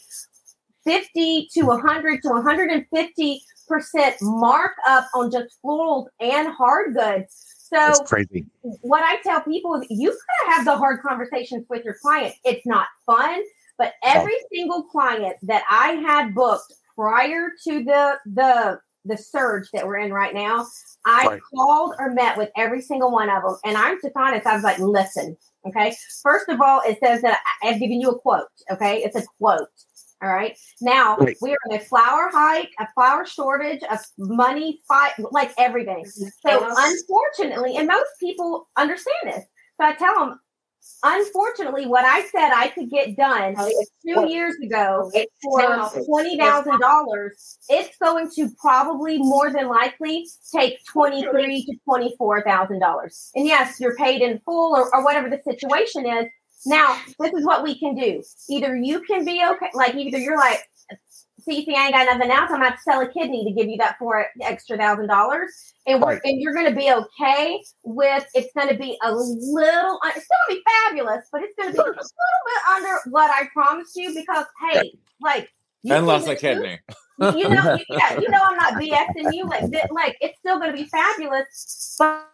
50 0.83 1.47
to 1.53 1.63
100 1.63 2.21
to 2.23 2.29
150 2.29 3.41
percent 3.67 4.15
markup 4.21 5.07
on 5.15 5.31
just 5.31 5.57
florals 5.63 6.07
and 6.19 6.49
hard 6.49 6.93
goods. 6.95 7.45
So 7.69 7.87
it's 7.87 8.09
crazy 8.09 8.45
what 8.81 9.03
I 9.03 9.17
tell 9.23 9.41
people 9.41 9.75
is 9.75 9.87
you 9.89 10.09
gotta 10.09 10.55
have 10.55 10.65
the 10.65 10.75
hard 10.75 11.01
conversations 11.01 11.65
with 11.69 11.85
your 11.85 11.95
client. 12.01 12.35
It's 12.43 12.65
not 12.65 12.87
fun, 13.05 13.41
but 13.77 13.93
every 14.03 14.35
single 14.53 14.83
client 14.83 15.35
that 15.43 15.63
I 15.69 15.93
had 15.93 16.33
booked 16.35 16.73
prior 16.95 17.51
to 17.67 17.83
the 17.83 18.17
the 18.25 18.79
the 19.05 19.17
surge 19.17 19.67
that 19.73 19.85
we're 19.87 19.97
in 19.97 20.13
right 20.13 20.33
now, 20.33 20.67
I 21.05 21.25
Right. 21.25 21.41
called 21.55 21.95
or 21.97 22.11
met 22.11 22.37
with 22.37 22.51
every 22.55 22.81
single 22.81 23.11
one 23.11 23.31
of 23.31 23.41
them. 23.41 23.57
And 23.65 23.75
I'm 23.75 23.99
just 23.99 24.15
honest, 24.15 24.45
I 24.45 24.53
was 24.53 24.63
like, 24.63 24.77
listen, 24.77 25.35
okay. 25.67 25.95
First 26.21 26.49
of 26.49 26.61
all, 26.61 26.81
it 26.85 26.99
says 27.03 27.23
that 27.23 27.39
I- 27.63 27.69
I've 27.69 27.79
given 27.79 27.99
you 27.99 28.11
a 28.11 28.19
quote. 28.19 28.45
Okay, 28.69 29.01
it's 29.03 29.15
a 29.15 29.23
quote. 29.39 29.67
All 30.21 30.29
right. 30.29 30.55
Now 30.81 31.17
Right. 31.17 31.35
we 31.41 31.51
are 31.51 31.57
in 31.71 31.77
a 31.77 31.79
flower 31.79 32.29
hike, 32.31 32.69
a 32.79 32.87
flower 32.93 33.25
shortage, 33.25 33.81
a 33.89 33.97
money 34.19 34.79
fight, 34.87 35.13
like 35.31 35.51
everything. 35.57 36.05
So 36.05 36.29
unfortunately, 36.77 37.77
and 37.77 37.87
most 37.87 38.11
people 38.19 38.69
understand 38.77 39.17
this. 39.25 39.45
So 39.77 39.87
I 39.87 39.93
tell 39.95 40.13
them, 40.19 40.39
unfortunately, 41.03 41.85
what 41.85 42.05
I 42.05 42.21
said 42.27 42.51
I 42.51 42.69
could 42.69 42.89
get 42.89 43.15
done 43.15 43.55
two 43.55 44.27
years 44.29 44.55
ago 44.63 45.11
for 45.43 45.89
twenty 46.05 46.37
thousand 46.37 46.79
dollars, 46.79 47.57
it's 47.69 47.97
going 47.97 48.29
to 48.35 48.49
probably 48.59 49.17
more 49.17 49.51
than 49.51 49.67
likely 49.67 50.27
take 50.53 50.83
twenty 50.85 51.23
three 51.29 51.65
to 51.65 51.75
twenty 51.85 52.15
four 52.17 52.43
thousand 52.43 52.79
dollars. 52.79 53.31
And 53.35 53.45
yes, 53.45 53.79
you're 53.79 53.95
paid 53.95 54.21
in 54.21 54.39
full 54.45 54.75
or, 54.75 54.93
or 54.93 55.03
whatever 55.03 55.29
the 55.29 55.41
situation 55.49 56.05
is. 56.05 56.27
Now, 56.65 56.95
this 57.19 57.33
is 57.33 57.45
what 57.45 57.63
we 57.63 57.79
can 57.79 57.95
do. 57.95 58.21
Either 58.49 58.75
you 58.75 59.01
can 59.01 59.25
be 59.25 59.43
okay, 59.43 59.69
like 59.73 59.95
either 59.95 60.19
you're 60.19 60.37
like, 60.37 60.59
see, 61.41 61.61
if 61.61 61.67
I 61.77 61.85
ain't 61.85 61.93
got 61.93 62.05
nothing 62.05 62.31
else. 62.31 62.51
I'm 62.51 62.59
going 62.61 62.71
to 62.71 62.77
sell 62.79 63.01
a 63.01 63.07
kidney 63.07 63.43
to 63.45 63.51
give 63.51 63.67
you 63.69 63.77
that 63.77 63.97
four 63.99 64.25
extra 64.41 64.77
thousand 64.77 65.07
dollars, 65.07 65.73
and 65.87 66.01
Right. 66.01 66.21
and 66.23 66.41
you're 66.41 66.53
going 66.53 66.69
to 66.69 66.75
be 66.75 66.91
okay 66.91 67.59
with. 67.83 68.25
It's 68.33 68.53
going 68.55 68.69
to 68.69 68.75
be 68.75 68.97
a 69.03 69.11
little. 69.13 69.99
uh, 70.03 70.11
It's 70.15 70.27
going 70.27 70.47
to 70.49 70.55
be 70.55 70.61
fabulous, 70.87 71.27
but 71.31 71.41
it's 71.43 71.53
going 71.57 71.69
to 71.69 71.73
be 71.73 71.79
a 71.79 71.83
little 71.83 71.95
bit 71.95 72.75
under 72.75 72.97
what 73.09 73.29
I 73.31 73.47
promised 73.53 73.95
you 73.95 74.13
because 74.13 74.45
hey, 74.71 74.93
like. 75.21 75.49
you 75.83 75.95
Unless 75.95 76.25
see 76.25 76.31
a 76.31 76.35
kidney. 76.35 76.79
you 77.19 77.37
you 77.37 77.49
know, 77.49 77.73
you- 77.75 77.85
yeah, 77.89 78.19
you 78.19 78.29
know, 78.29 78.39
I'm 78.41 78.57
not 78.57 78.73
BSing 78.81 79.33
you. 79.33 79.47
Like, 79.47 79.63
like 79.91 80.17
it's 80.21 80.37
still 80.39 80.59
going 80.59 80.71
to 80.71 80.77
be 80.77 80.85
fabulous, 80.89 81.95
but 81.99 82.27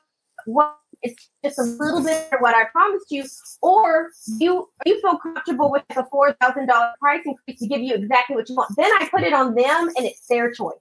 what 0.46 0.78
it's 1.02 1.30
just 1.44 1.60
a 1.60 1.64
little 1.64 2.04
bit 2.04 2.28
of 2.34 2.40
what 2.40 2.56
I 2.56 2.66
promised 2.66 3.12
you, 3.12 3.26
or 3.62 4.10
you 4.40 4.70
you 4.86 5.02
feel 5.02 5.18
comfortable 5.18 5.72
with 5.72 5.84
a 5.96 6.06
four 6.10 6.34
thousand 6.42 6.68
dollar 6.68 6.94
price 7.00 7.22
increase 7.26 7.60
to 7.60 7.68
give 7.68 7.82
you 7.82 7.96
exactly 7.96 8.36
what 8.36 8.50
you 8.50 8.56
want. 8.56 8.76
Then 8.76 8.92
I 9.00 9.08
put 9.10 9.24
it 9.24 9.34
on 9.34 9.56
them, 9.56 9.90
and 9.96 10.06
it's 10.06 10.26
their 10.28 10.52
choice. 10.52 10.76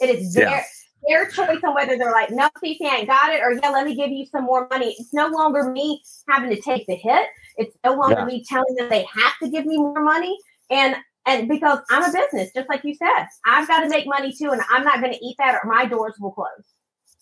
It 0.00 0.10
is 0.10 0.34
their 0.34 0.48
Yeah. 0.48 0.64
their 1.08 1.26
choice 1.30 1.60
on 1.64 1.74
whether 1.74 1.96
they're 1.96 2.12
like, 2.12 2.30
no, 2.30 2.48
Cece, 2.62 2.76
I 2.82 2.96
ain't 2.98 3.06
got 3.08 3.32
it, 3.32 3.40
or 3.40 3.52
yeah, 3.52 3.70
let 3.70 3.86
me 3.86 3.94
give 3.94 4.10
you 4.10 4.26
some 4.26 4.44
more 4.44 4.68
money. 4.70 4.94
It's 4.98 5.14
no 5.14 5.28
longer 5.28 5.70
me 5.70 6.02
having 6.28 6.50
to 6.50 6.60
take 6.60 6.86
the 6.86 6.94
hit. 6.96 7.26
It's 7.56 7.76
no 7.84 7.94
longer 7.94 8.20
Yeah. 8.20 8.24
me 8.26 8.44
telling 8.48 8.74
them 8.76 8.88
they 8.90 9.04
have 9.14 9.38
to 9.42 9.48
give 9.48 9.66
me 9.66 9.76
more 9.78 10.02
money. 10.02 10.36
And 10.70 10.96
and 11.26 11.48
because 11.48 11.78
I'm 11.90 12.02
a 12.02 12.12
business, 12.12 12.50
just 12.54 12.68
like 12.68 12.82
you 12.82 12.94
said, 12.94 13.26
I've 13.46 13.68
got 13.68 13.80
to 13.80 13.88
make 13.88 14.06
money 14.06 14.32
too, 14.32 14.50
and 14.50 14.62
I'm 14.70 14.84
not 14.84 15.00
going 15.00 15.12
to 15.12 15.24
eat 15.24 15.36
that, 15.38 15.60
or 15.62 15.68
my 15.70 15.84
doors 15.84 16.14
will 16.18 16.32
close. 16.32 16.48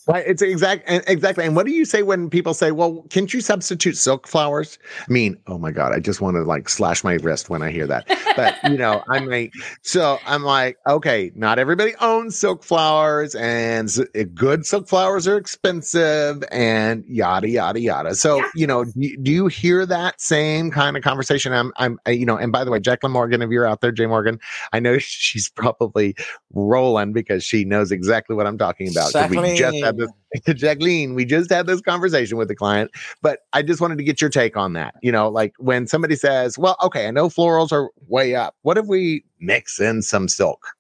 Right, 0.09 0.25
it's 0.27 0.41
exact 0.41 0.85
exactly. 1.09 1.45
And 1.45 1.55
what 1.55 1.67
do 1.67 1.73
you 1.73 1.85
say 1.85 2.03
when 2.03 2.31
people 2.31 2.55
say, 2.55 2.71
"Well, 2.73 3.05
can't 3.11 3.33
you 3.35 3.43
substitute 3.43 3.97
silk 3.99 4.27
flowers?" 4.27 4.79
I 5.07 5.13
mean, 5.13 5.37
oh 5.47 5.59
my 5.59 5.71
god, 5.71 5.93
I 5.93 6.01
just 6.01 6.23
want 6.23 6.37
to 6.37 6.43
like 6.45 6.69
slash 6.71 7.05
my 7.05 7.15
wrist 7.15 7.51
when 7.51 7.63
I 7.63 7.71
hear 7.71 7.87
that. 7.89 8.07
But 8.35 8.57
you 8.71 8.79
know, 8.79 9.03
I 9.11 9.21
mean, 9.21 9.51
so 9.83 10.19
I'm 10.27 10.45
like, 10.45 10.79
okay, 10.89 11.31
not 11.35 11.59
everybody 11.59 11.95
owns 12.01 12.39
silk 12.39 12.65
flowers, 12.65 13.35
and 13.35 13.91
uh, 13.99 14.23
good 14.35 14.65
silk 14.65 14.89
flowers 14.89 15.29
are 15.29 15.37
expensive, 15.37 16.43
and 16.51 17.05
yada 17.07 17.49
yada 17.49 17.79
yada. 17.81 18.15
So 18.15 18.39
Yeah. 18.39 18.49
you 18.55 18.67
know, 18.67 18.85
do 18.85 18.93
you, 18.97 19.17
do 19.19 19.31
you 19.31 19.47
hear 19.49 19.85
that 19.85 20.21
same 20.23 20.71
kind 20.71 20.97
of 20.97 21.03
conversation? 21.03 21.53
I'm, 21.53 21.71
I'm, 21.77 21.99
uh, 22.07 22.13
you 22.13 22.25
know, 22.25 22.37
and 22.39 22.51
by 22.51 22.65
the 22.65 22.71
way, 22.71 22.81
Jacqueline 22.81 23.13
Morgan, 23.13 23.43
if 23.43 23.51
you're 23.51 23.67
out 23.67 23.83
there, 23.83 23.93
Jay 23.93 24.07
Morgan, 24.07 24.41
I 24.73 24.81
know 24.81 24.97
she's 24.99 25.51
probably 25.51 26.15
rolling 26.55 27.13
because 27.13 27.45
she 27.45 27.65
knows 27.65 27.93
exactly 27.93 28.35
what 28.35 28.47
I'm 28.47 28.57
talking 28.57 28.89
about. 28.89 29.13
'cause 29.13 29.29
We 29.29 29.55
just 29.55 29.77
had 29.85 29.98
this, 29.99 30.55
Jacqueline, 30.55 31.15
we 31.15 31.25
just 31.25 31.51
had 31.51 31.67
this 31.67 31.81
conversation 31.81 32.39
with 32.39 32.49
the 32.49 32.57
client, 32.57 32.91
but 33.23 33.41
I 33.53 33.63
just 33.63 33.81
wanted 33.81 33.99
to 33.99 34.05
get 34.05 34.21
your 34.21 34.31
take 34.31 34.57
on 34.57 34.73
that. 34.75 34.95
You 35.03 35.13
know, 35.13 35.29
like 35.29 35.55
when 35.59 35.87
somebody 35.87 36.17
says, 36.17 36.59
well, 36.59 36.77
okay, 36.83 37.07
I 37.07 37.11
know 37.11 37.29
florals 37.29 37.73
are 37.73 37.91
way 38.07 38.35
up. 38.35 38.57
What 38.63 38.79
if 38.79 38.87
we 38.87 39.25
mix 39.41 39.81
in 39.81 40.03
some 40.03 40.29
silk? 40.29 40.75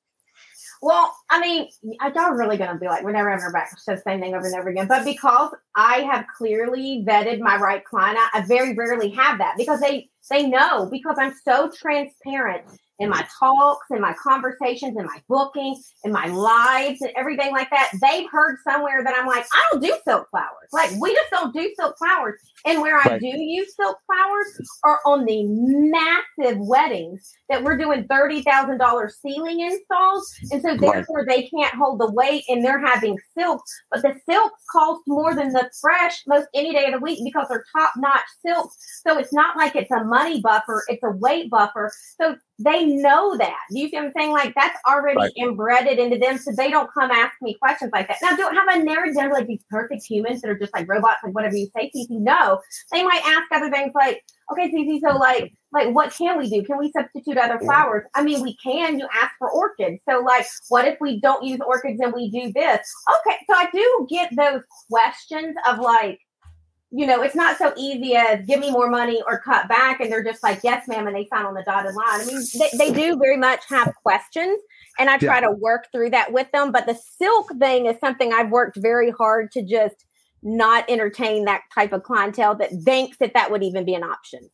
Well, 0.81 1.15
I 1.29 1.41
mean, 1.41 1.69
I 2.01 2.11
are 2.11 2.37
really 2.37 2.57
going 2.57 2.71
to 2.71 2.79
be 2.79 2.87
like, 2.87 3.03
we're 3.03 3.13
never 3.13 3.31
ever 3.31 3.51
back 3.51 3.71
to 3.71 3.77
the 3.87 3.97
same 3.97 4.21
thing 4.21 4.35
over 4.35 4.47
and 4.47 4.55
over 4.55 4.69
again. 4.69 4.87
But 4.87 5.05
because 5.05 5.53
I 5.75 6.03
have 6.03 6.25
clearly 6.37 7.05
vetted 7.07 7.41
my 7.41 7.57
right 7.57 7.85
client, 7.85 8.17
I, 8.19 8.39
I 8.39 8.41
very 8.43 8.75
rarely 8.75 9.11
have 9.11 9.39
that 9.39 9.55
because 9.57 9.81
they 9.81 10.09
they 10.31 10.47
know 10.47 10.87
because 10.91 11.17
I'm 11.19 11.35
so 11.45 11.71
transparent 11.71 12.65
in 12.99 13.11
my 13.11 13.27
talks, 13.39 13.87
in 13.91 14.01
my 14.01 14.15
conversations, 14.23 14.97
in 14.99 15.07
my 15.07 15.23
booking, 15.29 15.81
in 16.05 16.13
my 16.13 16.27
lives, 16.27 17.01
and 17.01 17.13
everything 17.17 17.53
like 17.53 17.71
that. 17.71 17.91
They've 18.01 18.29
heard 18.31 18.59
somewhere 18.69 19.05
that 19.05 19.15
I'm 19.17 19.27
like, 19.27 19.47
I 19.53 19.67
don't 19.71 19.83
do 19.83 19.97
silk 20.05 20.29
flowers. 20.31 20.69
Like 20.73 20.91
we 21.01 21.15
just 21.15 21.31
don't 21.31 21.55
do 21.55 21.73
silk 21.79 21.97
flowers. 21.99 22.41
And 22.67 22.81
where 22.81 22.97
I 22.97 23.19
do 23.19 23.27
use 23.27 23.75
silk 23.77 23.99
flowers 24.07 24.47
are 24.85 25.01
on 25.07 25.25
the 25.25 25.45
massive 25.47 26.59
weddings 26.61 27.33
that 27.49 27.63
we're 27.63 27.77
doing 27.79 28.07
thirty 28.09 28.43
thousand 28.43 28.79
dollars 28.79 29.19
ceiling 29.23 29.61
installs, 29.61 30.31
and 30.53 30.61
so 30.63 30.77
Right. 30.79 30.81
therefore 30.81 31.25
they 31.27 31.49
can't 31.49 31.75
hold 31.75 32.01
the 32.01 32.11
weight, 32.13 32.45
and 32.49 32.65
they're 32.65 32.85
having 32.85 33.17
silk. 33.39 33.63
But 33.91 34.03
the 34.03 34.15
silk 34.29 34.53
costs 34.73 35.05
more 35.07 35.35
than 35.35 35.53
the 35.53 35.71
fresh 35.81 36.23
most 36.27 36.49
any 36.55 36.73
day 36.73 36.87
of 36.87 36.93
the 36.93 37.01
week 37.01 37.21
because 37.25 37.47
they're 37.49 37.65
top 37.77 37.93
notch 37.97 38.25
silk. 38.45 38.71
So 39.07 39.19
it's 39.19 39.33
not 39.33 39.57
like 39.57 39.77
it's 39.77 39.91
a 39.91 40.05
money 40.05 40.41
buffer; 40.41 40.83
it's 40.89 41.03
a 41.03 41.11
weight 41.11 41.51
buffer. 41.51 41.91
So 42.21 42.37
they 42.59 42.85
know 42.87 43.37
that. 43.37 43.57
Do 43.73 43.79
you 43.81 43.89
see 43.89 43.97
what 43.97 44.07
I'm 44.07 44.13
saying? 44.17 44.33
Like 44.33 44.55
that's 44.55 44.79
already 44.89 45.19
Right. 45.19 45.33
embedded 45.41 45.99
into 45.99 46.19
them, 46.19 46.39
so 46.39 46.51
they 46.57 46.71
don't 46.71 46.91
come 46.93 47.11
ask 47.11 47.33
me 47.41 47.55
questions 47.61 47.91
like 47.93 48.09
that. 48.09 48.17
Now, 48.23 48.37
don't 48.37 48.55
have 48.55 48.67
I 48.69 48.79
never 48.79 49.13
done 49.13 49.31
like 49.31 49.47
these 49.47 49.63
perfect 49.71 50.05
humans 50.05 50.41
that 50.43 50.51
are 50.51 50.59
just 50.59 50.73
like 50.75 50.89
robots, 50.89 51.19
like 51.23 51.35
whatever 51.35 51.57
you 51.57 51.69
say, 51.77 51.91
Cece. 51.95 52.07
No, 52.11 52.48
they 52.93 53.03
might 53.03 53.23
ask 53.25 53.45
other 53.53 53.71
things 53.71 53.93
like, 53.95 54.23
okay, 54.53 54.71
Cece, 54.71 55.01
so 55.01 55.17
like, 55.17 55.53
like 55.73 55.95
what 55.95 56.13
can 56.13 56.39
we 56.39 56.49
do? 56.49 56.63
Can 56.65 56.79
we 56.79 56.91
substitute 56.93 57.37
other 57.37 57.59
flowers? 57.59 58.05
I 58.15 58.23
mean, 58.23 58.43
we 58.43 58.57
can. 58.57 58.99
You 58.99 59.07
ask 59.15 59.33
for 59.39 59.51
orchids. 59.51 60.01
So 60.09 60.21
like, 60.21 60.47
what 60.69 60.87
if 60.87 60.97
we 61.01 61.21
don't 61.21 61.45
use 61.45 61.61
orchids 61.67 62.01
and 62.01 62.13
we 62.13 62.31
do 62.31 62.53
this? 62.53 62.81
Okay, 63.21 63.37
so 63.49 63.57
I 63.57 63.69
do 63.73 64.07
get 64.09 64.35
those 64.37 64.63
questions 64.89 65.55
of 65.69 65.79
like 65.79 66.21
you 66.91 67.07
know, 67.07 67.23
it's 67.23 67.35
not 67.35 67.59
so 67.59 67.75
easy 67.77 68.17
as 68.17 68.47
give 68.47 68.61
me 68.61 68.71
more 68.71 68.89
money 68.89 69.23
or 69.27 69.41
cut 69.41 69.69
back. 69.69 70.01
And 70.01 70.11
they're 70.11 70.25
just 70.25 70.43
like, 70.43 70.61
yes, 70.65 70.89
ma'am. 70.89 71.07
And 71.07 71.15
they 71.15 71.27
sign 71.27 71.45
on 71.45 71.53
the 71.53 71.63
dotted 71.63 71.95
line. 71.95 72.21
I 72.21 72.25
mean, 72.25 72.43
they, 72.59 72.71
they 72.79 72.93
do 72.93 73.19
very 73.19 73.37
much 73.37 73.65
have 73.69 73.95
questions. 74.03 74.59
And 74.99 75.11
I 75.11 75.19
try 75.19 75.41
to 75.41 75.51
work 75.51 75.87
through 75.93 76.11
that 76.11 76.33
with 76.33 76.51
them. 76.53 76.73
But 76.73 76.87
the 76.87 76.99
silk 77.19 77.53
thing 77.59 77.87
is 77.87 77.97
something 78.01 78.33
I've 78.33 78.51
worked 78.51 78.79
very 78.79 79.11
hard 79.11 79.53
to 79.53 79.63
just 79.63 80.07
not 80.43 80.89
entertain 80.89 81.45
that 81.47 81.63
type 81.75 81.93
of 81.93 82.03
clientele 82.03 82.55
that 82.57 82.71
thinks 82.85 83.17
that 83.19 83.33
that 83.35 83.51
would 83.51 83.63
even 83.63 83.85
be 83.85 83.95
an 83.95 84.03
option. 84.05 84.49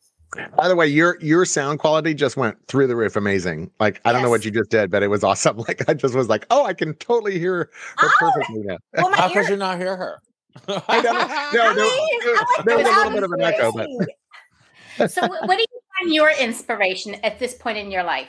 By 0.56 0.66
the 0.66 0.74
way, 0.74 0.88
your 0.88 1.16
your 1.20 1.44
sound 1.44 1.78
quality 1.78 2.12
just 2.12 2.36
went 2.36 2.56
through 2.66 2.88
the 2.88 2.96
roof, 2.96 3.14
amazing. 3.14 3.70
Like 3.78 4.00
I 4.04 4.12
don't 4.12 4.22
know 4.22 4.30
what 4.30 4.44
you 4.44 4.50
just 4.50 4.68
did, 4.70 4.90
but 4.90 5.02
it 5.02 5.06
was 5.08 5.22
awesome. 5.22 5.58
Like 5.68 5.88
I 5.88 5.94
just 5.94 6.14
was 6.14 6.28
like, 6.28 6.44
oh, 6.50 6.64
I 6.64 6.72
can 6.74 6.94
totally 6.94 7.38
hear 7.38 7.54
her 7.58 7.70
Oh, 8.02 8.10
perfectly 8.18 8.62
now. 8.64 8.78
Well, 8.94 9.12
How 9.14 9.28
ear, 9.28 9.42
could 9.42 9.50
you 9.50 9.56
not 9.56 9.78
hear 9.78 9.96
her? 9.96 10.20
I 10.88 11.00
don't 11.02 11.14
know. 11.14 11.26
No, 11.26 11.26
I 11.26 11.50
there- 11.52 11.74
mean, 11.74 12.20
there- 12.24 12.34
I 12.36 12.44
like 12.56 12.64
there 12.66 12.78
was 12.78 12.86
a 12.88 12.90
little 12.96 13.10
bit 13.12 13.22
of 13.22 13.30
an 13.32 13.40
echo, 13.42 13.72
but. 13.72 15.10
So, 15.10 15.22
what 15.26 15.56
do 15.56 15.62
you 15.70 15.80
find 16.00 16.12
your 16.14 16.30
inspiration 16.40 17.14
at 17.22 17.38
this 17.38 17.54
point 17.54 17.78
in 17.78 17.90
your 17.92 18.02
life? 18.04 18.28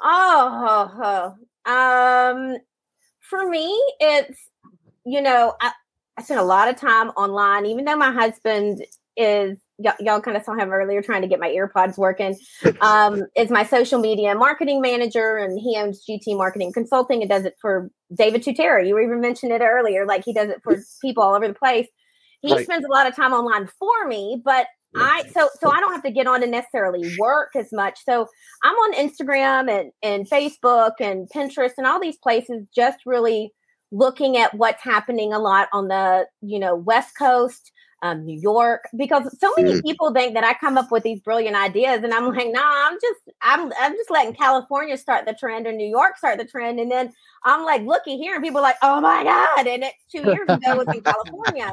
Oh, 0.00 0.88
ho, 0.96 1.34
ho. 1.66 1.72
um, 1.72 2.56
for 3.20 3.48
me, 3.48 3.68
it's 4.00 4.38
you 5.04 5.20
know, 5.20 5.54
I, 5.60 5.72
I 6.20 6.22
spend 6.22 6.40
a 6.40 6.44
lot 6.44 6.68
of 6.68 6.76
time 6.76 7.08
online, 7.10 7.66
even 7.66 7.84
though 7.84 7.96
my 7.96 8.12
husband 8.12 8.84
is 9.16 9.58
y- 9.78 9.94
y'all 10.00 10.20
kind 10.20 10.36
of 10.36 10.42
saw 10.44 10.54
him 10.54 10.70
earlier 10.70 11.02
trying 11.02 11.22
to 11.22 11.28
get 11.28 11.40
my 11.40 11.48
earpods 11.48 11.96
working. 11.98 12.36
Um, 12.80 13.24
is 13.36 13.50
my 13.50 13.64
social 13.64 13.98
media 14.00 14.34
marketing 14.34 14.80
manager, 14.80 15.36
and 15.36 15.58
he 15.60 15.76
owns 15.76 16.02
GT 16.08 16.36
Marketing 16.36 16.72
Consulting 16.72 17.20
and 17.20 17.28
does 17.28 17.44
it 17.44 17.54
for 17.60 17.90
David 18.14 18.42
Tutera. 18.42 18.86
You 18.86 18.98
even 18.98 19.20
mentioned 19.20 19.52
it 19.52 19.60
earlier, 19.60 20.06
like 20.06 20.24
he 20.24 20.32
does 20.32 20.48
it 20.48 20.60
for 20.64 20.76
people 21.02 21.22
all 21.22 21.34
over 21.34 21.46
the 21.48 21.54
place. 21.54 21.86
He 22.40 22.52
Right. 22.54 22.64
spends 22.64 22.86
a 22.86 22.90
lot 22.90 23.06
of 23.06 23.14
time 23.14 23.32
online 23.34 23.68
for 23.78 24.06
me, 24.06 24.40
but 24.42 24.66
I 24.96 25.24
so 25.34 25.48
so 25.60 25.70
I 25.70 25.80
don't 25.80 25.92
have 25.92 26.02
to 26.04 26.10
get 26.10 26.26
on 26.26 26.40
to 26.40 26.46
necessarily 26.46 27.06
work 27.18 27.50
as 27.54 27.70
much. 27.72 27.98
So 28.04 28.26
I'm 28.62 28.74
on 28.74 28.94
Instagram 28.94 29.70
and, 29.70 29.92
and 30.02 30.28
Facebook 30.28 30.92
and 31.00 31.28
Pinterest 31.28 31.72
and 31.78 31.86
all 31.86 32.00
these 32.00 32.16
places 32.18 32.66
just 32.74 32.98
really 33.04 33.52
looking 33.92 34.36
at 34.36 34.54
what's 34.54 34.82
happening 34.82 35.32
a 35.32 35.38
lot 35.38 35.68
on 35.72 35.88
the, 35.88 36.26
you 36.42 36.58
know, 36.58 36.74
West 36.76 37.16
Coast, 37.18 37.72
um, 38.02 38.24
New 38.24 38.38
York, 38.40 38.88
because 38.96 39.24
so 39.38 39.52
many 39.56 39.78
Mm. 39.78 39.82
people 39.82 40.12
think 40.12 40.34
that 40.34 40.44
I 40.44 40.54
come 40.54 40.78
up 40.78 40.90
with 40.90 41.02
these 41.02 41.20
brilliant 41.20 41.56
ideas 41.56 42.02
and 42.02 42.14
I'm 42.14 42.28
like, 42.34 42.48
nah, 42.50 42.88
I'm 42.88 42.94
just 43.00 43.20
I'm 43.42 43.72
I'm 43.78 43.92
just 43.94 44.10
letting 44.10 44.34
California 44.34 44.96
start 44.96 45.26
the 45.26 45.34
trend 45.34 45.66
or 45.66 45.72
New 45.72 45.88
York 45.88 46.16
start 46.16 46.38
the 46.38 46.46
trend. 46.46 46.80
And 46.80 46.90
then 46.90 47.12
I'm 47.44 47.64
like, 47.64 47.82
looking 47.82 48.18
here, 48.18 48.34
and 48.34 48.44
people 48.44 48.58
are 48.60 48.62
like, 48.62 48.76
oh 48.82 49.00
my 49.00 49.22
God. 49.24 49.66
And 49.66 49.82
it's 49.84 49.96
two 50.10 50.24
years 50.26 50.48
ago 50.50 50.72
it 50.72 50.76
was 50.76 50.88
in 50.92 51.02
California. 51.02 51.70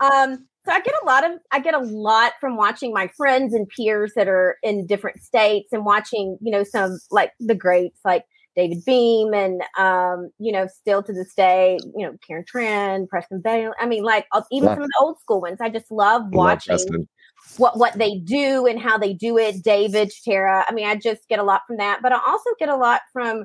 Um, 0.00 0.46
so 0.66 0.72
I 0.72 0.80
get 0.80 0.94
a 1.02 1.06
lot 1.06 1.24
of 1.24 1.38
I 1.52 1.60
get 1.60 1.74
a 1.74 1.78
lot 1.78 2.32
from 2.40 2.56
watching 2.56 2.92
my 2.92 3.08
friends 3.16 3.54
and 3.54 3.68
peers 3.68 4.12
that 4.16 4.28
are 4.28 4.56
in 4.62 4.86
different 4.86 5.20
states 5.22 5.72
and 5.72 5.84
watching, 5.84 6.38
you 6.40 6.50
know, 6.50 6.64
some 6.64 7.00
like 7.10 7.32
the 7.40 7.54
greats 7.54 8.00
like 8.04 8.24
David 8.60 8.84
Beahm 8.84 9.34
and 9.34 9.62
um, 9.78 10.30
you 10.38 10.52
know, 10.52 10.66
still 10.66 11.02
to 11.02 11.12
this 11.12 11.32
day, 11.34 11.78
you 11.96 12.06
know, 12.06 12.16
Karen 12.26 12.44
Tran, 12.44 13.08
Preston 13.08 13.40
Bailey. 13.40 13.72
I 13.80 13.86
mean, 13.86 14.02
like 14.04 14.26
even 14.50 14.66
Love- 14.66 14.76
some 14.76 14.82
of 14.82 14.88
the 14.88 15.00
old 15.00 15.18
school 15.20 15.40
ones. 15.40 15.58
I 15.60 15.70
just 15.70 15.90
love 15.90 16.22
Love 16.22 16.32
watching 16.32 16.72
Preston. 16.72 17.08
what 17.56 17.78
what 17.78 17.94
they 17.94 18.18
do 18.18 18.66
and 18.66 18.78
how 18.78 18.98
they 18.98 19.14
do 19.14 19.38
it. 19.38 19.62
David 19.64 20.10
Tutera. 20.10 20.64
I 20.68 20.72
mean, 20.72 20.86
I 20.86 20.96
just 20.96 21.26
get 21.28 21.38
a 21.38 21.42
lot 21.42 21.62
from 21.66 21.78
that, 21.78 22.00
but 22.02 22.12
I 22.12 22.20
also 22.26 22.50
get 22.58 22.68
a 22.68 22.76
lot 22.76 23.00
from 23.12 23.44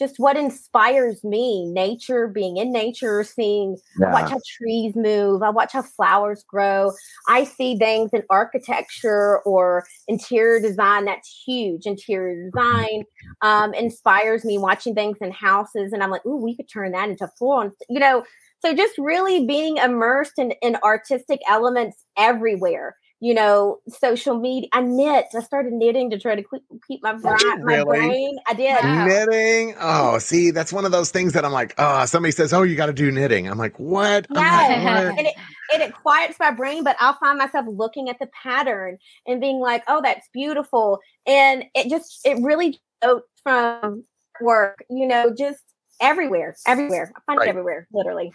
just 0.00 0.14
what 0.16 0.36
inspires 0.36 1.22
me 1.22 1.66
nature 1.66 2.26
being 2.26 2.56
in 2.56 2.72
nature 2.72 3.22
seeing 3.22 3.76
I 4.04 4.12
watch 4.12 4.30
how 4.30 4.40
trees 4.56 4.94
move. 4.96 5.42
I 5.42 5.50
watch 5.50 5.72
how 5.72 5.82
flowers 5.82 6.42
grow. 6.48 6.92
I 7.28 7.44
see 7.44 7.76
things 7.76 8.10
in 8.12 8.22
architecture 8.30 9.40
or 9.40 9.84
interior 10.08 10.58
design 10.60 11.04
that's 11.04 11.42
huge. 11.46 11.86
Interior 11.86 12.50
design 12.50 13.04
um, 13.42 13.74
inspires 13.74 14.44
me 14.44 14.58
watching 14.58 14.94
things 14.94 15.18
in 15.20 15.30
houses, 15.32 15.92
and 15.92 16.02
I'm 16.02 16.10
like, 16.10 16.24
ooh, 16.26 16.42
we 16.42 16.56
could 16.56 16.68
turn 16.68 16.92
that 16.92 17.10
into 17.10 17.28
floor. 17.38 17.72
You 17.88 18.00
know, 18.00 18.24
so 18.60 18.74
just 18.74 18.96
really 18.98 19.46
being 19.46 19.76
immersed 19.76 20.38
in, 20.38 20.52
in 20.62 20.76
artistic 20.82 21.40
elements 21.48 22.04
everywhere. 22.16 22.96
You 23.22 23.34
know, 23.34 23.80
social 23.88 24.38
media. 24.38 24.68
I 24.72 24.80
knit. 24.80 25.26
I 25.36 25.40
started 25.42 25.72
knitting 25.74 26.08
to 26.10 26.18
try 26.18 26.34
to 26.34 26.42
keep, 26.42 26.62
keep 26.88 27.02
my, 27.02 27.12
bri- 27.12 27.22
my 27.62 27.74
Really? 27.76 27.84
brain. 27.84 28.38
I 28.48 28.54
did. 28.54 28.82
Wow. 28.82 29.06
Knitting. 29.06 29.74
Oh, 29.78 30.18
see, 30.18 30.50
that's 30.50 30.72
one 30.72 30.86
of 30.86 30.92
those 30.92 31.10
things 31.10 31.34
that 31.34 31.44
I'm 31.44 31.52
like, 31.52 31.74
oh, 31.76 32.06
somebody 32.06 32.32
says, 32.32 32.52
oh, 32.54 32.62
you 32.62 32.76
got 32.76 32.86
to 32.86 32.94
do 32.94 33.10
knitting. 33.10 33.46
I'm 33.46 33.58
like, 33.58 33.78
what? 33.78 34.26
I'm 34.30 34.36
like, 34.36 34.84
what? 34.84 35.18
and 35.18 35.26
it, 35.26 35.34
and 35.72 35.82
it 35.82 35.94
quiets 35.94 36.36
my 36.40 36.50
brain, 36.50 36.82
but 36.82 36.96
I'll 36.98 37.18
find 37.18 37.38
myself 37.38 37.66
looking 37.68 38.08
at 38.08 38.18
the 38.18 38.28
pattern 38.42 38.96
and 39.26 39.40
being 39.40 39.60
like, 39.60 39.84
"Oh, 39.86 40.00
that's 40.02 40.28
beautiful," 40.32 41.00
and 41.26 41.64
it 41.74 41.88
just 41.88 42.20
it 42.24 42.38
really 42.42 42.80
goes 43.02 43.20
from 43.42 44.04
work, 44.40 44.78
you 44.88 45.06
know, 45.06 45.32
just 45.36 45.62
everywhere, 46.00 46.56
everywhere. 46.66 47.12
I 47.16 47.20
find 47.26 47.38
Right. 47.38 47.48
it 47.48 47.50
everywhere, 47.50 47.86
literally. 47.92 48.32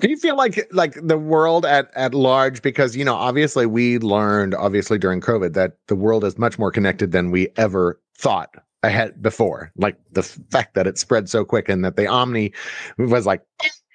Do 0.00 0.08
you 0.08 0.16
feel 0.16 0.36
like 0.36 0.68
like 0.72 0.94
the 0.94 1.18
world 1.18 1.66
at 1.66 1.90
at 1.94 2.14
large 2.14 2.62
because 2.62 2.96
you 2.96 3.04
know 3.04 3.14
obviously 3.14 3.66
we 3.66 3.98
learned 3.98 4.54
obviously 4.54 4.98
during 4.98 5.20
COVID 5.20 5.52
that 5.54 5.76
the 5.88 5.96
world 5.96 6.24
is 6.24 6.38
much 6.38 6.58
more 6.58 6.70
connected 6.70 7.12
than 7.12 7.30
we 7.30 7.48
ever 7.56 8.00
thought 8.16 8.54
ahead 8.82 9.20
before. 9.20 9.70
Like 9.76 9.96
the 10.10 10.22
fact 10.22 10.74
that 10.74 10.86
it 10.86 10.98
spread 10.98 11.28
so 11.28 11.44
quick 11.44 11.68
and 11.68 11.84
that 11.84 11.96
the 11.96 12.06
Omni 12.06 12.52
was 12.98 13.26
like 13.26 13.42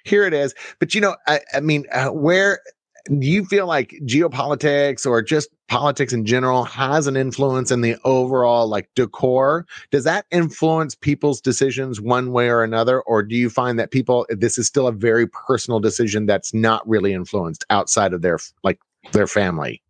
here 0.04 0.24
it 0.24 0.32
is. 0.32 0.54
But 0.78 0.94
you 0.94 1.00
know 1.00 1.16
I, 1.26 1.40
I 1.52 1.60
mean 1.60 1.84
uh, 1.92 2.08
where 2.08 2.60
do 3.08 3.26
you 3.26 3.44
feel 3.44 3.66
like 3.66 3.94
geopolitics 4.02 5.06
or 5.06 5.22
just 5.22 5.48
politics 5.68 6.12
in 6.12 6.24
general 6.24 6.64
has 6.64 7.06
an 7.06 7.16
influence 7.16 7.70
in 7.70 7.80
the 7.80 7.96
overall 8.04 8.68
like 8.68 8.88
decor 8.94 9.66
does 9.90 10.04
that 10.04 10.26
influence 10.30 10.94
people's 10.94 11.40
decisions 11.40 12.00
one 12.00 12.32
way 12.32 12.48
or 12.48 12.62
another 12.62 13.00
or 13.02 13.22
do 13.22 13.34
you 13.34 13.50
find 13.50 13.78
that 13.78 13.90
people 13.90 14.26
this 14.30 14.58
is 14.58 14.66
still 14.66 14.86
a 14.86 14.92
very 14.92 15.26
personal 15.26 15.80
decision 15.80 16.26
that's 16.26 16.54
not 16.54 16.86
really 16.88 17.12
influenced 17.12 17.64
outside 17.70 18.12
of 18.12 18.22
their 18.22 18.38
like 18.62 18.78
their 19.12 19.26
family 19.26 19.82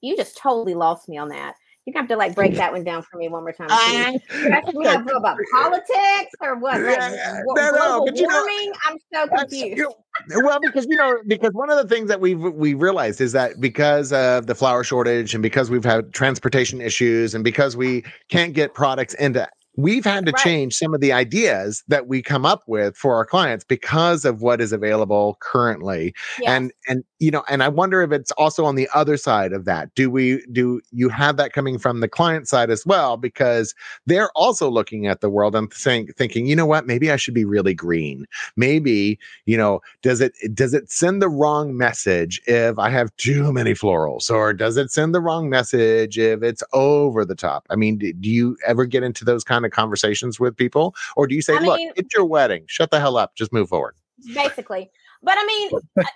You 0.00 0.16
just 0.16 0.36
totally 0.36 0.74
lost 0.74 1.08
me 1.08 1.16
on 1.18 1.28
that. 1.30 1.56
You 1.86 1.92
have 1.94 2.08
to 2.08 2.16
like 2.16 2.34
break 2.34 2.56
that 2.56 2.72
one 2.72 2.82
down 2.82 3.02
for 3.02 3.16
me 3.16 3.28
one 3.28 3.42
more 3.44 3.52
time. 3.52 3.68
Please. 3.68 4.20
You 4.42 4.48
asking 4.50 4.80
me 4.80 4.86
how 4.86 4.98
I 4.98 5.04
feel 5.04 5.16
about 5.18 5.38
politics 5.54 6.34
or 6.40 6.56
what? 6.56 6.80
Like, 6.80 6.98
Yeah, 6.98 7.42
no, 7.46 7.54
no, 7.54 7.62
uh, 7.62 7.70
global 7.70 8.06
but 8.06 8.16
you 8.16 8.26
know- 8.26 8.34
warming? 8.34 8.72
I'm 8.86 8.98
so 9.14 9.28
confused. 9.28 9.78
you- 9.78 9.94
well, 10.42 10.58
because 10.60 10.86
you 10.90 10.96
know, 10.96 11.16
because 11.28 11.52
one 11.52 11.70
of 11.70 11.76
the 11.76 11.86
things 11.94 12.08
that 12.08 12.20
we've 12.20 12.40
we 12.40 12.74
realized 12.74 13.20
is 13.20 13.30
that 13.32 13.60
because 13.60 14.12
of 14.12 14.46
the 14.48 14.54
flower 14.56 14.82
shortage 14.82 15.32
and 15.34 15.42
because 15.42 15.70
we've 15.70 15.84
had 15.84 16.12
transportation 16.12 16.80
issues 16.80 17.34
and 17.36 17.44
because 17.44 17.76
we 17.76 18.02
can't 18.30 18.52
get 18.52 18.74
products 18.74 19.14
into 19.14 19.46
we've 19.76 20.04
had 20.04 20.26
to 20.26 20.32
Right. 20.32 20.42
change 20.42 20.74
some 20.76 20.94
of 20.94 21.00
the 21.00 21.12
ideas 21.12 21.84
that 21.88 22.06
we 22.08 22.22
come 22.22 22.44
up 22.46 22.62
with 22.66 22.96
for 22.96 23.14
our 23.14 23.24
clients 23.24 23.64
because 23.64 24.24
of 24.24 24.42
what 24.42 24.60
is 24.60 24.72
available 24.72 25.36
currently. 25.40 26.14
Yeah. 26.40 26.52
and 26.54 26.72
and 26.88 27.04
you 27.18 27.30
know 27.30 27.42
and 27.48 27.62
i 27.62 27.68
wonder 27.68 28.02
if 28.02 28.12
it's 28.12 28.30
also 28.32 28.64
on 28.66 28.74
the 28.74 28.88
other 28.94 29.16
side 29.16 29.52
of 29.52 29.64
that. 29.66 29.94
Do 29.94 30.10
we 30.10 30.44
do 30.52 30.80
you 30.92 31.08
have 31.08 31.36
that 31.36 31.52
coming 31.52 31.78
from 31.78 32.00
the 32.00 32.08
client 32.08 32.48
side 32.48 32.70
as 32.70 32.84
well? 32.86 33.16
Because 33.16 33.74
they're 34.06 34.30
also 34.34 34.68
looking 34.70 35.06
at 35.06 35.20
the 35.20 35.30
world 35.30 35.54
and 35.54 35.72
saying 35.72 36.08
thinking 36.16 36.46
you 36.46 36.56
know 36.56 36.66
what? 36.66 36.86
Maybe 36.86 37.10
i 37.10 37.16
should 37.16 37.34
be 37.34 37.44
really 37.44 37.74
green. 37.74 38.26
Maybe 38.56 39.18
you 39.46 39.56
know 39.56 39.80
does 40.02 40.20
it 40.20 40.34
does 40.54 40.74
it 40.74 40.90
send 40.90 41.20
the 41.22 41.28
wrong 41.28 41.76
message 41.76 42.40
if 42.46 42.78
i 42.78 42.88
have 42.90 43.14
too 43.16 43.52
many 43.52 43.72
florals? 43.74 44.30
Or 44.30 44.52
does 44.52 44.76
it 44.76 44.90
send 44.90 45.14
the 45.14 45.20
wrong 45.20 45.48
message 45.50 46.18
if 46.18 46.42
it's 46.42 46.62
over 46.72 47.24
the 47.24 47.34
top? 47.34 47.66
I 47.70 47.76
mean 47.76 47.98
do 47.98 48.12
do 48.12 48.30
you 48.30 48.56
ever 48.66 48.84
get 48.86 49.02
into 49.02 49.24
those 49.24 49.44
kind 49.44 49.64
of 49.64 49.65
conversations 49.70 50.38
with 50.40 50.56
people 50.56 50.94
or 51.16 51.26
do 51.26 51.34
you 51.34 51.42
say 51.42 51.56
I 51.56 51.60
look 51.60 51.76
mean- 51.76 51.92
it's 51.96 52.14
your 52.14 52.24
wedding 52.24 52.64
shut 52.66 52.90
the 52.90 53.00
hell 53.00 53.16
up 53.16 53.34
just 53.34 53.52
move 53.52 53.68
forward 53.68 53.94
basically. 54.34 54.90
But 55.22 55.36
I 55.38 55.46
mean, 55.46 55.70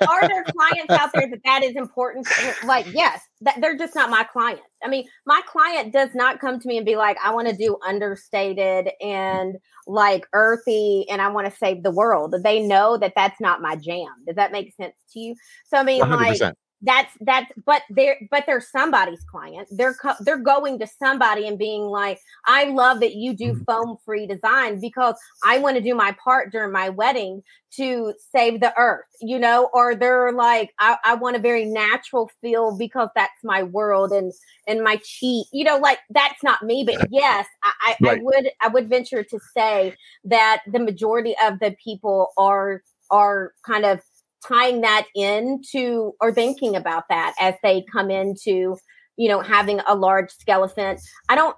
are 0.08 0.28
there 0.28 0.44
clients 0.44 0.90
out 0.90 1.10
there 1.14 1.28
that 1.28 1.40
that 1.44 1.62
is 1.62 1.74
important? 1.76 2.28
Like, 2.64 2.86
yes, 2.92 3.22
that 3.40 3.60
they're 3.60 3.76
just 3.76 3.94
not 3.94 4.10
my 4.10 4.24
client. 4.24 4.60
I 4.84 4.88
mean, 4.88 5.06
my 5.26 5.40
client 5.46 5.92
does 5.92 6.10
not 6.14 6.40
come 6.40 6.60
to 6.60 6.68
me 6.68 6.76
and 6.76 6.86
be 6.86 6.96
like, 6.96 7.16
I 7.22 7.32
want 7.32 7.48
to 7.48 7.56
do 7.56 7.76
understated 7.86 8.90
and 9.00 9.56
like 9.86 10.26
earthy, 10.32 11.06
and 11.10 11.20
I 11.20 11.28
want 11.28 11.50
to 11.50 11.56
save 11.56 11.82
the 11.82 11.90
world. 11.90 12.34
They 12.44 12.60
know 12.60 12.96
that 12.98 13.14
that's 13.16 13.40
not 13.40 13.62
my 13.62 13.76
jam. 13.76 14.08
Does 14.26 14.36
that 14.36 14.52
make 14.52 14.74
sense 14.74 14.94
to 15.12 15.20
you? 15.20 15.34
So 15.66 15.78
I 15.78 15.82
mean, 15.82 16.00
like 16.00 16.38
100% 16.38 16.52
that's 16.82 17.12
that's 17.20 17.50
but 17.66 17.82
they're 17.90 18.16
but 18.30 18.44
they're 18.46 18.60
somebody's 18.60 19.24
client. 19.24 19.68
They're 19.70 19.94
co- 19.94 20.14
they're 20.20 20.38
going 20.38 20.78
to 20.78 20.86
somebody 20.86 21.46
and 21.46 21.58
being 21.58 21.82
like 21.82 22.20
i 22.46 22.64
love 22.64 23.00
that 23.00 23.14
you 23.14 23.34
do 23.34 23.52
mm-hmm. 23.52 23.62
foam 23.64 23.96
free 24.04 24.26
design 24.26 24.80
because 24.80 25.16
i 25.44 25.58
want 25.58 25.76
to 25.76 25.82
do 25.82 25.94
my 25.94 26.14
part 26.22 26.52
during 26.52 26.72
my 26.72 26.88
wedding 26.88 27.42
to 27.72 28.12
save 28.34 28.60
the 28.60 28.76
earth 28.76 29.04
you 29.22 29.38
know? 29.38 29.68
Or 29.72 29.94
they're 29.94 30.32
like 30.32 30.70
i, 30.78 30.96
I 31.04 31.14
want 31.14 31.36
a 31.36 31.40
very 31.40 31.64
natural 31.64 32.30
feel 32.40 32.76
because 32.76 33.08
that's 33.14 33.44
my 33.44 33.62
world 33.62 34.12
and 34.12 34.32
and 34.66 34.82
my 34.82 34.96
cheat 35.02 35.46
you 35.52 35.64
know 35.64 35.78
like 35.78 35.98
that's 36.10 36.42
not 36.42 36.62
me 36.62 36.84
but 36.84 37.06
yes 37.10 37.46
i 37.62 37.72
i, 37.80 37.96
Right. 38.00 38.18
I 38.18 38.22
would 38.22 38.50
i 38.60 38.68
would 38.68 38.88
venture 38.88 39.22
to 39.22 39.38
say 39.54 39.94
that 40.24 40.62
the 40.66 40.78
majority 40.78 41.34
of 41.42 41.58
the 41.58 41.76
people 41.82 42.32
are 42.38 42.82
are 43.10 43.52
kind 43.66 43.84
of 43.84 44.00
tying 44.46 44.80
that 44.82 45.06
into 45.14 46.12
or 46.20 46.32
thinking 46.32 46.76
about 46.76 47.04
that 47.08 47.34
as 47.40 47.54
they 47.62 47.84
come 47.92 48.10
into 48.10 48.76
you 49.16 49.28
know 49.28 49.40
having 49.40 49.80
a 49.86 49.94
large 49.94 50.30
skeleton. 50.30 50.96
I 51.28 51.34
don't 51.34 51.56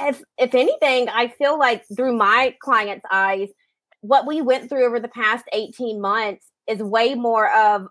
if 0.00 0.22
if 0.38 0.54
anything 0.54 1.08
i 1.10 1.28
feel 1.28 1.58
like 1.58 1.84
through 1.94 2.16
my 2.16 2.54
clients 2.60 3.04
eyes 3.10 3.48
what 4.00 4.26
we 4.26 4.40
went 4.40 4.68
through 4.68 4.86
over 4.86 4.98
the 4.98 5.08
past 5.08 5.44
18 5.52 6.00
months 6.00 6.46
is 6.66 6.78
way 6.78 7.14
more 7.14 7.50
of 7.54 7.86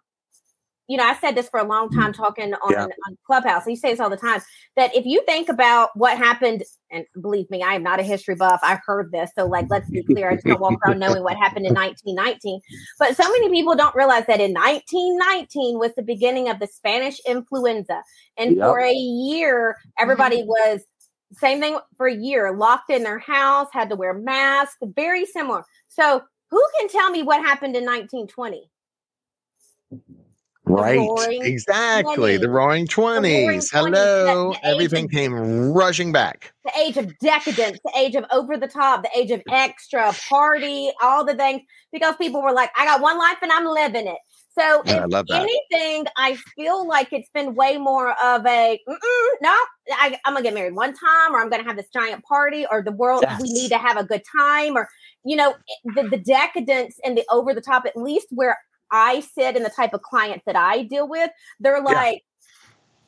you 0.89 0.97
know 0.97 1.05
i 1.05 1.15
said 1.15 1.35
this 1.35 1.47
for 1.47 1.59
a 1.59 1.63
long 1.63 1.89
time 1.89 2.11
mm. 2.11 2.17
talking 2.17 2.53
on, 2.53 2.71
Yeah. 2.71 2.83
on 2.83 3.17
clubhouse 3.25 3.65
You 3.67 3.77
say 3.77 3.91
this 3.91 3.99
all 4.01 4.09
the 4.09 4.17
time 4.17 4.41
that 4.75 4.93
if 4.95 5.05
you 5.05 5.23
think 5.25 5.47
about 5.47 5.89
what 5.95 6.17
happened 6.17 6.63
and 6.91 7.05
believe 7.21 7.49
me 7.49 7.63
i 7.63 7.75
am 7.75 7.83
not 7.83 7.99
a 7.99 8.03
history 8.03 8.35
buff 8.35 8.59
i 8.63 8.79
heard 8.85 9.11
this 9.11 9.31
so 9.37 9.45
like 9.45 9.67
let's 9.69 9.89
be 9.89 10.03
clear 10.03 10.31
i 10.31 10.35
just 10.35 10.45
don't 10.45 10.59
walk 10.59 10.79
around 10.85 10.99
knowing 11.05 11.23
what 11.23 11.37
happened 11.37 11.65
in 11.65 11.73
1919 11.73 12.59
but 12.97 13.15
so 13.15 13.23
many 13.23 13.49
people 13.49 13.75
don't 13.75 13.95
realize 13.95 14.25
that 14.27 14.41
in 14.41 14.53
1919 14.53 15.79
was 15.79 15.93
the 15.95 16.03
beginning 16.03 16.49
of 16.49 16.59
the 16.59 16.67
Spanish 16.67 17.19
influenza. 17.27 18.03
And 18.37 18.57
Yep. 18.57 18.65
for 18.65 18.79
a 18.79 18.93
year, 18.93 19.77
everybody 19.97 20.39
mm-hmm. 20.39 20.47
was 20.47 20.81
same 21.33 21.59
thing 21.59 21.77
for 21.95 22.07
a 22.07 22.15
year, 22.15 22.55
locked 22.55 22.89
in 22.89 23.03
their 23.03 23.19
house, 23.19 23.67
had 23.71 23.89
to 23.89 23.95
wear 23.95 24.13
masks, 24.15 24.77
very 24.81 25.25
similar. 25.25 25.63
So 25.87 26.23
who 26.49 26.63
can 26.79 26.89
tell 26.89 27.11
me 27.11 27.21
what 27.21 27.41
happened 27.41 27.75
in 27.75 27.85
1920? 27.85 28.69
Right. 30.69 30.97
roaring 30.99 31.43
Exactly. 31.43 32.37
The 32.37 32.49
roaring 32.49 32.85
20s. 32.87 33.69
20s, 33.69 33.69
that- 33.71 33.85
Hello. 34.27 34.53
the 34.53 34.65
Everything 34.65 35.05
of- 35.05 35.11
came 35.11 35.71
rushing 35.73 36.11
back. 36.11 36.53
The 36.63 36.71
age 36.79 36.97
of 36.97 37.17
decadence, 37.19 37.79
the 37.83 37.91
age 37.97 38.15
of 38.15 38.25
over 38.31 38.55
the 38.57 38.67
top, 38.67 39.01
the 39.03 39.09
age 39.17 39.31
of 39.31 39.41
extra 39.51 40.13
party, 40.29 40.91
all 41.01 41.25
the 41.25 41.33
things, 41.35 41.61
because 41.91 42.15
people 42.17 42.41
were 42.43 42.51
like, 42.53 42.69
I 42.77 42.85
got 42.85 43.01
one 43.01 43.17
life 43.17 43.37
and 43.41 43.51
I'm 43.51 43.65
living 43.65 44.07
it. 44.07 44.17
So 44.57 44.81
Yeah, 44.85 45.01
I 45.01 45.03
if 45.05 45.11
love 45.11 45.25
anything, 45.31 46.05
I 46.17 46.35
feel 46.55 46.85
like 46.87 47.13
it's 47.13 47.29
been 47.33 47.55
way 47.55 47.77
more 47.77 48.11
of 48.23 48.45
a 48.45 48.79
no. 49.41 49.55
I, 49.91 50.19
I'm 50.25 50.33
gonna 50.33 50.43
get 50.43 50.53
married 50.53 50.75
one 50.75 50.93
time, 50.93 51.33
or 51.33 51.39
I'm 51.39 51.49
gonna 51.49 51.63
have 51.63 51.77
this 51.77 51.87
giant 51.93 52.23
party, 52.25 52.65
or 52.69 52.81
the 52.83 52.91
world 52.91 53.23
we 53.41 53.51
need 53.53 53.69
to 53.69 53.77
have 53.77 53.97
a 53.97 54.03
good 54.03 54.21
time, 54.37 54.75
or 54.75 54.87
you 55.23 55.35
know, 55.35 55.51
eh, 55.51 55.91
the, 55.95 56.09
the 56.09 56.17
decadence 56.17 56.99
and 57.05 57.17
the 57.17 57.23
over 57.31 57.53
the 57.53 57.61
top. 57.61 57.85
At 57.85 57.95
least 57.95 58.27
where 58.31 58.57
I 58.91 59.21
sit 59.21 59.55
and 59.55 59.65
the 59.65 59.69
type 59.69 59.93
of 59.93 60.01
clients 60.01 60.45
that 60.45 60.55
I 60.55 60.83
deal 60.83 61.07
with, 61.07 61.29
they're 61.59 61.81
like, 61.81 62.23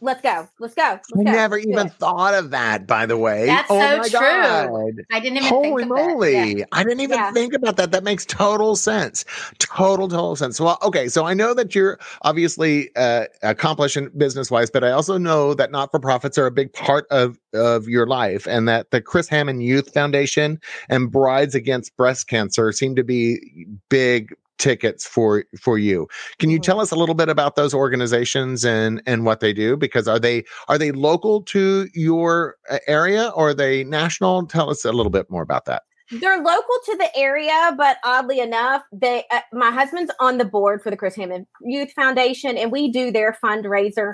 "Let's 0.03 0.21
go, 0.21 0.47
let's 0.59 0.73
go." 0.73 0.82
Let's 0.82 1.11
I 1.13 1.23
go. 1.23 1.32
never 1.32 1.55
let's 1.57 1.67
even 1.67 1.89
thought 1.89 2.34
of 2.34 2.49
that, 2.51 2.88
by 2.88 3.05
the 3.05 3.17
way. 3.17 3.45
That's 3.45 3.69
oh 3.69 3.79
so 3.79 3.97
my 3.97 4.07
true. 4.07 4.19
God. 4.19 4.93
I 5.11 5.19
didn't 5.19 5.38
even 5.38 5.49
Holy 5.49 5.84
think 5.84 5.91
of 5.91 5.97
that. 5.97 6.07
moly. 6.07 6.53
Yeah. 6.59 6.65
I 6.71 6.84
didn't 6.84 7.01
even 7.01 7.17
Yeah. 7.19 7.32
think 7.34 7.53
about 7.53 7.77
that. 7.77 7.91
That 7.91 8.03
makes 8.03 8.25
total 8.25 8.75
sense. 8.75 9.25
Total, 9.59 10.07
total 10.07 10.36
sense. 10.36 10.59
Well, 10.59 10.79
okay. 10.82 11.07
So 11.07 11.25
I 11.25 11.34
know 11.36 11.53
that 11.53 11.75
you're 11.75 11.99
obviously 12.23 12.89
uh, 12.95 13.25
accomplished 13.43 13.97
business 14.17 14.49
wise, 14.49 14.71
but 14.71 14.84
I 14.84 14.89
also 14.91 15.17
know 15.19 15.53
that 15.53 15.71
not 15.71 15.91
for 15.91 15.99
profits 15.99 16.38
are 16.38 16.47
a 16.47 16.51
big 16.51 16.73
part 16.73 17.05
of, 17.11 17.38
of 17.53 17.88
your 17.88 18.07
life 18.07 18.47
and 18.47 18.67
that 18.67 18.89
the 18.91 19.01
Chris 19.01 19.27
Hammond 19.29 19.61
Youth 19.63 19.93
Foundation 19.93 20.59
and 20.89 21.11
Brides 21.11 21.53
Against 21.53 21.95
Breast 21.95 22.27
Cancer 22.27 22.71
seem 22.71 22.95
to 22.95 23.03
be 23.03 23.67
big 23.89 24.34
tickets 24.62 25.05
for 25.05 25.43
for 25.59 25.78
you. 25.78 26.07
Can 26.39 26.49
you 26.51 26.59
Mhm. 26.59 26.64
tell 26.64 26.80
us 26.80 26.91
a 26.91 26.95
little 26.95 27.16
bit 27.16 27.28
about 27.30 27.55
those 27.55 27.74
organizations 27.74 28.64
and 28.64 29.01
and 29.07 29.26
what 29.26 29.39
they 29.39 29.53
do 29.53 29.76
because 29.76 30.07
are 30.07 30.20
they 30.20 30.43
are 30.68 30.78
they 30.78 30.91
local 30.91 31.41
to 31.43 31.88
your 31.93 32.55
uh, 32.70 32.78
area 32.88 33.32
or 33.36 33.49
are 33.49 33.53
they 33.53 33.84
national? 33.84 34.45
Tell 34.47 34.70
us 34.70 34.86
a 34.86 34.91
little 34.91 35.09
bit 35.09 35.30
more 35.30 35.41
about 35.41 35.66
that. 35.66 35.84
They're 36.12 36.38
local 36.38 36.76
to 36.86 36.97
the 36.97 37.09
area, 37.18 37.74
but 37.78 37.97
oddly 38.03 38.39
enough, 38.39 38.84
they 38.91 39.24
uh, 39.32 39.39
my 39.53 39.72
husband's 39.72 40.12
on 40.20 40.38
the 40.38 40.45
board 40.45 40.82
for 40.84 40.91
the 40.91 40.97
Chris 40.97 41.16
Hammond 41.16 41.47
Youth 41.62 41.91
Foundation, 41.93 42.57
and 42.57 42.72
we 42.72 42.91
do 42.91 43.12
their 43.12 43.36
fundraiser. 43.43 44.14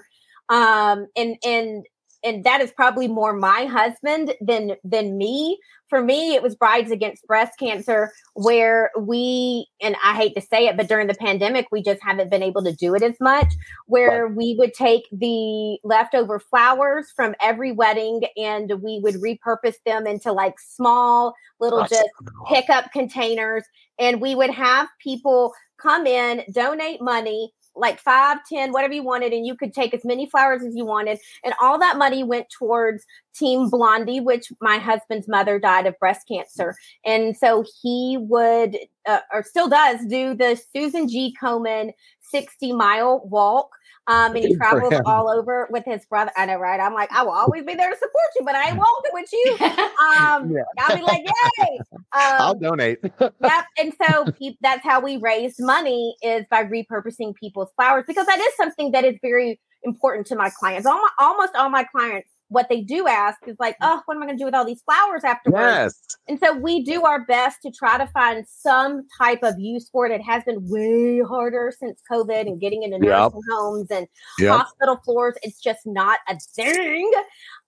Um, 0.50 1.08
and 1.18 1.36
and 1.43 1.86
and 2.24 2.43
that 2.43 2.61
is 2.61 2.72
probably 2.72 3.07
more 3.07 3.34
my 3.34 3.65
husband 3.65 4.34
than 4.41 4.76
than 4.84 5.18
me. 5.18 5.59
For 5.89 6.01
me, 6.03 6.36
it 6.36 6.43
was 6.43 6.55
Brides 6.55 6.91
Against 6.91 7.26
Breast 7.28 7.57
Cancer, 7.57 8.11
where 8.34 8.91
we 8.99 9.68
and 9.82 9.95
I 10.03 10.15
hate 10.15 10.36
to 10.36 10.41
say 10.41 10.68
it, 10.68 10.76
but 10.76 10.89
during 10.89 11.07
the 11.07 11.13
pandemic, 11.13 11.68
we 11.72 11.82
just 11.82 12.01
haven't 12.03 12.30
been 12.30 12.43
able 12.43 12.63
to 12.63 12.74
do 12.74 12.93
it 12.95 13.03
as 13.03 13.15
much. 13.22 13.47
Where 13.86 14.28
we 14.28 14.55
would 14.59 14.74
take 14.74 15.07
the 15.11 15.80
leftover 15.84 16.39
flowers 16.39 17.11
from 17.15 17.36
every 17.41 17.72
wedding 17.72 18.24
and 18.36 18.72
we 18.82 18.99
would 19.01 19.15
repurpose 19.15 19.76
them 19.86 20.07
into 20.07 20.32
like 20.32 20.59
small 20.59 21.34
little 21.59 21.80
That's 21.80 21.91
just 21.91 22.09
pickup 22.47 22.91
containers 22.91 23.63
and 23.99 24.22
we 24.22 24.36
would 24.36 24.51
have 24.51 24.88
people 25.01 25.53
come 25.78 26.07
in 26.07 26.43
donate 26.51 27.01
money 27.01 27.51
like 27.78 28.00
five 28.00 28.40
ten 28.52 28.72
whatever 28.72 28.94
you 28.94 29.04
wanted 29.04 29.34
and 29.34 29.46
you 29.46 29.56
could 29.56 29.74
take 29.74 29.94
as 29.94 30.04
many 30.04 30.30
flowers 30.30 30.64
as 30.64 30.76
you 30.76 30.86
wanted. 30.86 31.20
And 31.44 31.54
all 31.62 31.80
that 31.80 31.98
money 31.98 32.24
went 32.24 32.48
towards 32.50 33.06
team 33.36 33.70
blondie 33.70 34.20
which 34.20 34.52
my 34.62 34.78
husband's 34.78 35.28
mother 35.28 35.60
died 35.60 35.86
of 35.86 35.98
breast 36.00 36.28
cancer. 36.28 36.76
And 37.06 37.38
so 37.38 37.64
he 37.82 38.18
would 38.20 38.78
uh, 39.08 39.20
or 39.34 39.44
still 39.44 39.70
does 39.70 40.00
do 40.08 40.34
the 40.34 40.60
susan 40.74 41.08
g. 41.08 41.36
Komen 41.42 41.92
60 42.22 42.74
mile 42.74 43.22
walk 43.26 43.70
um, 44.08 44.36
and 44.36 44.43
he 44.43 44.55
travels 44.55 44.93
all 45.05 45.30
over 45.30 45.68
with 45.72 45.84
his 45.86 46.05
brother. 46.05 46.32
I 46.38 46.45
know, 46.45 46.58
right? 46.58 46.80
I'm 46.80 46.93
like, 46.93 47.12
I 47.12 47.24
will 47.24 47.32
always 47.32 47.64
be 47.66 47.76
there 47.76 47.89
to 47.89 47.95
support 47.95 48.28
you, 48.39 48.45
but 48.45 48.55
I 48.55 48.70
ain't 48.70 48.78
walking 48.78 49.12
with 49.14 49.30
you. 49.34 49.58
Um, 49.62 50.51
Yeah. 50.55 50.64
I'll 50.80 50.95
be 50.95 51.01
like, 51.01 51.24
yay! 51.24 51.80
I'll 52.14 52.51
Um, 52.53 52.60
donate. 52.60 52.99
yep. 53.20 53.66
And 53.78 53.93
so 54.01 54.30
that's 54.62 54.84
how 54.84 55.01
we 55.01 55.18
raise 55.18 55.55
money 55.60 56.16
is 56.22 56.45
by 56.49 56.64
repurposing 56.64 57.36
people's 57.36 57.70
flowers 57.76 58.05
because 58.08 58.26
that 58.28 58.39
is 58.39 58.55
something 58.55 58.91
that 58.91 59.03
is 59.05 59.16
very 59.22 59.60
important 59.84 60.28
to 60.28 60.36
my 60.36 60.49
clients. 60.60 60.86
All 60.88 60.97
my, 60.97 61.10
almost 61.20 61.55
all 61.55 61.70
my 61.70 61.84
clients, 61.84 62.30
what 62.50 62.68
they 62.70 62.82
do 62.82 63.08
ask 63.08 63.39
is 63.48 63.56
like, 63.60 63.76
oh, 63.82 64.02
what 64.06 64.16
am 64.16 64.24
I 64.24 64.26
going 64.26 64.38
to 64.38 64.41
do 64.41 64.45
with 64.45 64.56
all 64.56 64.66
these 64.66 64.82
flowers 64.84 65.24
afterwards? 65.24 65.66
yes. 65.66 66.04
And 66.30 66.39
so 66.39 66.54
we 66.56 66.84
do 66.84 67.04
our 67.04 67.26
best 67.26 67.62
to 67.64 67.72
try 67.72 67.98
to 67.98 68.08
find 68.08 68.45
some 68.48 69.06
type 69.18 69.39
of 69.43 69.56
use 69.60 69.89
for 69.89 70.06
it. 70.06 70.12
It 70.12 70.22
has 70.22 70.43
been 70.43 70.68
way 70.70 71.22
harder 71.22 71.74
since 71.78 72.02
COVID 72.12 72.41
and 72.41 72.60
getting 72.60 72.84
into 72.84 72.98
Yep. 73.06 73.34
nursing 73.34 73.41
homes 73.52 73.91
and 73.91 74.08
Yep. 74.39 74.56
hospital 74.56 75.00
floors. 75.04 75.36
It's 75.43 75.60
just 75.60 75.86
not 75.86 76.20
a 76.28 76.38
thing. 76.56 77.12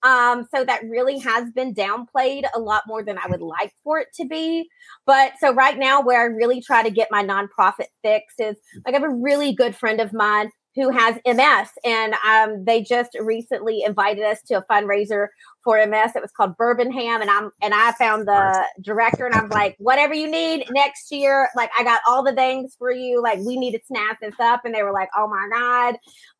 Um, 0.03 0.47
so 0.53 0.63
that 0.63 0.81
really 0.83 1.19
has 1.19 1.51
been 1.51 1.73
downplayed 1.73 2.45
a 2.55 2.59
lot 2.59 2.83
more 2.87 3.03
than 3.03 3.17
I 3.17 3.27
would 3.27 3.41
like 3.41 3.73
for 3.83 3.99
it 3.99 4.07
to 4.15 4.25
be. 4.25 4.69
But 5.05 5.33
so 5.39 5.53
right 5.53 5.77
now, 5.77 6.01
where 6.01 6.21
I 6.21 6.25
really 6.25 6.61
try 6.61 6.83
to 6.83 6.89
get 6.89 7.09
my 7.11 7.23
nonprofit 7.23 7.87
fix 8.01 8.33
is 8.39 8.55
like 8.85 8.95
I 8.95 8.99
have 8.99 9.03
a 9.03 9.09
really 9.13 9.53
good 9.53 9.75
friend 9.75 9.99
of 9.99 10.13
mine 10.13 10.51
who 10.75 10.89
has 10.91 11.15
MS, 11.25 11.69
and 11.83 12.13
um, 12.25 12.63
they 12.63 12.81
just 12.81 13.17
recently 13.19 13.83
invited 13.83 14.23
us 14.23 14.41
to 14.43 14.55
a 14.55 14.61
fundraiser 14.63 15.27
for 15.63 15.77
MS. 15.85 16.15
It 16.15 16.21
was 16.21 16.31
called 16.31 16.55
Bourbonham, 16.57 17.21
and 17.21 17.29
I'm 17.29 17.51
and 17.61 17.73
I 17.73 17.91
found 17.93 18.27
the 18.27 18.63
director, 18.81 19.25
and 19.25 19.35
I'm 19.35 19.49
like, 19.49 19.75
whatever 19.79 20.13
you 20.13 20.29
need 20.29 20.65
next 20.71 21.11
year, 21.11 21.49
like 21.55 21.71
I 21.77 21.83
got 21.83 22.01
all 22.07 22.23
the 22.23 22.33
things 22.33 22.75
for 22.77 22.91
you. 22.91 23.21
Like 23.21 23.39
we 23.39 23.57
need 23.57 23.71
to 23.71 23.79
snap 23.87 24.19
this 24.21 24.35
up, 24.39 24.61
and 24.65 24.73
they 24.73 24.83
were 24.83 24.93
like, 24.93 25.09
oh 25.17 25.27
my 25.27 25.49
god, 25.51 25.97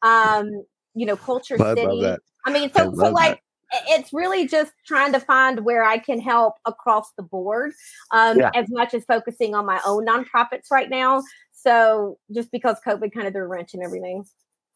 um, 0.08 0.64
you 0.94 1.06
know, 1.06 1.16
Culture 1.18 1.62
I 1.62 1.74
City. 1.76 2.02
that. 2.04 2.22
I 2.46 2.52
mean, 2.52 2.72
I 2.76 2.80
so 2.84 2.94
so 2.94 3.10
like 3.12 3.42
i- 3.74 3.82
it's 3.90 4.14
really 4.14 4.48
just 4.48 4.72
trying 4.88 5.12
to 5.14 5.20
find 5.20 5.64
where 5.66 5.84
I 5.84 5.98
can 6.00 6.20
help 6.20 6.56
across 6.66 7.12
the 7.18 7.24
board, 7.24 7.72
um, 8.12 8.40
Yeah. 8.40 8.50
as 8.56 8.68
much 8.70 8.94
as 8.94 9.04
focusing 9.06 9.54
on 9.54 9.66
my 9.66 9.80
own 9.86 10.06
nonprofits 10.08 10.72
right 10.72 10.90
now. 10.90 11.22
So 11.62 12.18
just 12.34 12.52
because 12.52 12.78
COVID 12.86 13.14
kind 13.14 13.28
of 13.28 13.34
threw 13.34 13.44
a 13.44 13.48
wrench 13.48 13.74
in 13.74 13.84
everything. 13.84 14.26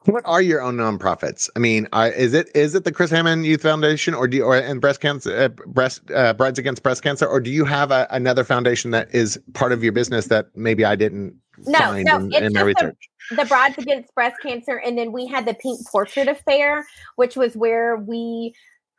What 0.06 0.24
are 0.26 0.42
your 0.42 0.62
own 0.62 0.76
nonprofits? 0.76 1.50
I 1.56 1.60
mean, 1.60 1.88
are, 1.94 2.10
is 2.10 2.34
it 2.34 2.50
is 2.54 2.76
it 2.76 2.84
the 2.84 2.92
Chris 2.92 3.10
Hammond 3.10 3.46
Youth 3.46 3.62
Foundation, 3.62 4.14
or 4.14 4.28
do 4.28 4.36
you, 4.36 4.44
or 4.44 4.58
and 4.58 4.82
breast 4.82 5.00
cancer, 5.00 5.44
uh, 5.44 5.48
breast 5.48 6.02
uh, 6.12 6.34
Brides 6.34 6.60
Against 6.60 6.84
Breast 6.84 7.04
Cancer, 7.04 7.26
or 7.26 7.40
do 7.40 7.50
you 7.50 7.64
have 7.64 7.92
a, 7.92 8.06
another 8.10 8.44
foundation 8.44 8.92
that 8.92 9.14
is 9.16 9.40
part 9.54 9.72
of 9.72 9.82
your 9.82 9.94
business 9.94 10.28
that 10.28 10.48
maybe 10.56 10.84
I 10.84 10.98
didn't 10.98 11.34
No, 11.58 11.80
find 11.80 12.06
no, 12.06 12.18
in, 12.18 12.34
it's 12.34 12.48
in 12.48 12.54
my 12.54 12.62
research? 12.64 12.98
the 13.32 13.46
Brides 13.46 13.78
Against 13.78 14.14
Breast 14.14 14.36
Cancer, 14.42 14.76
and 14.76 14.98
then 14.98 15.14
we 15.14 15.26
had 15.26 15.46
the 15.46 15.54
Pink 15.54 15.80
Portrait 15.90 16.28
Affair, 16.28 16.86
which 17.16 17.38
was 17.38 17.56
where 17.56 17.96
we. 17.96 18.54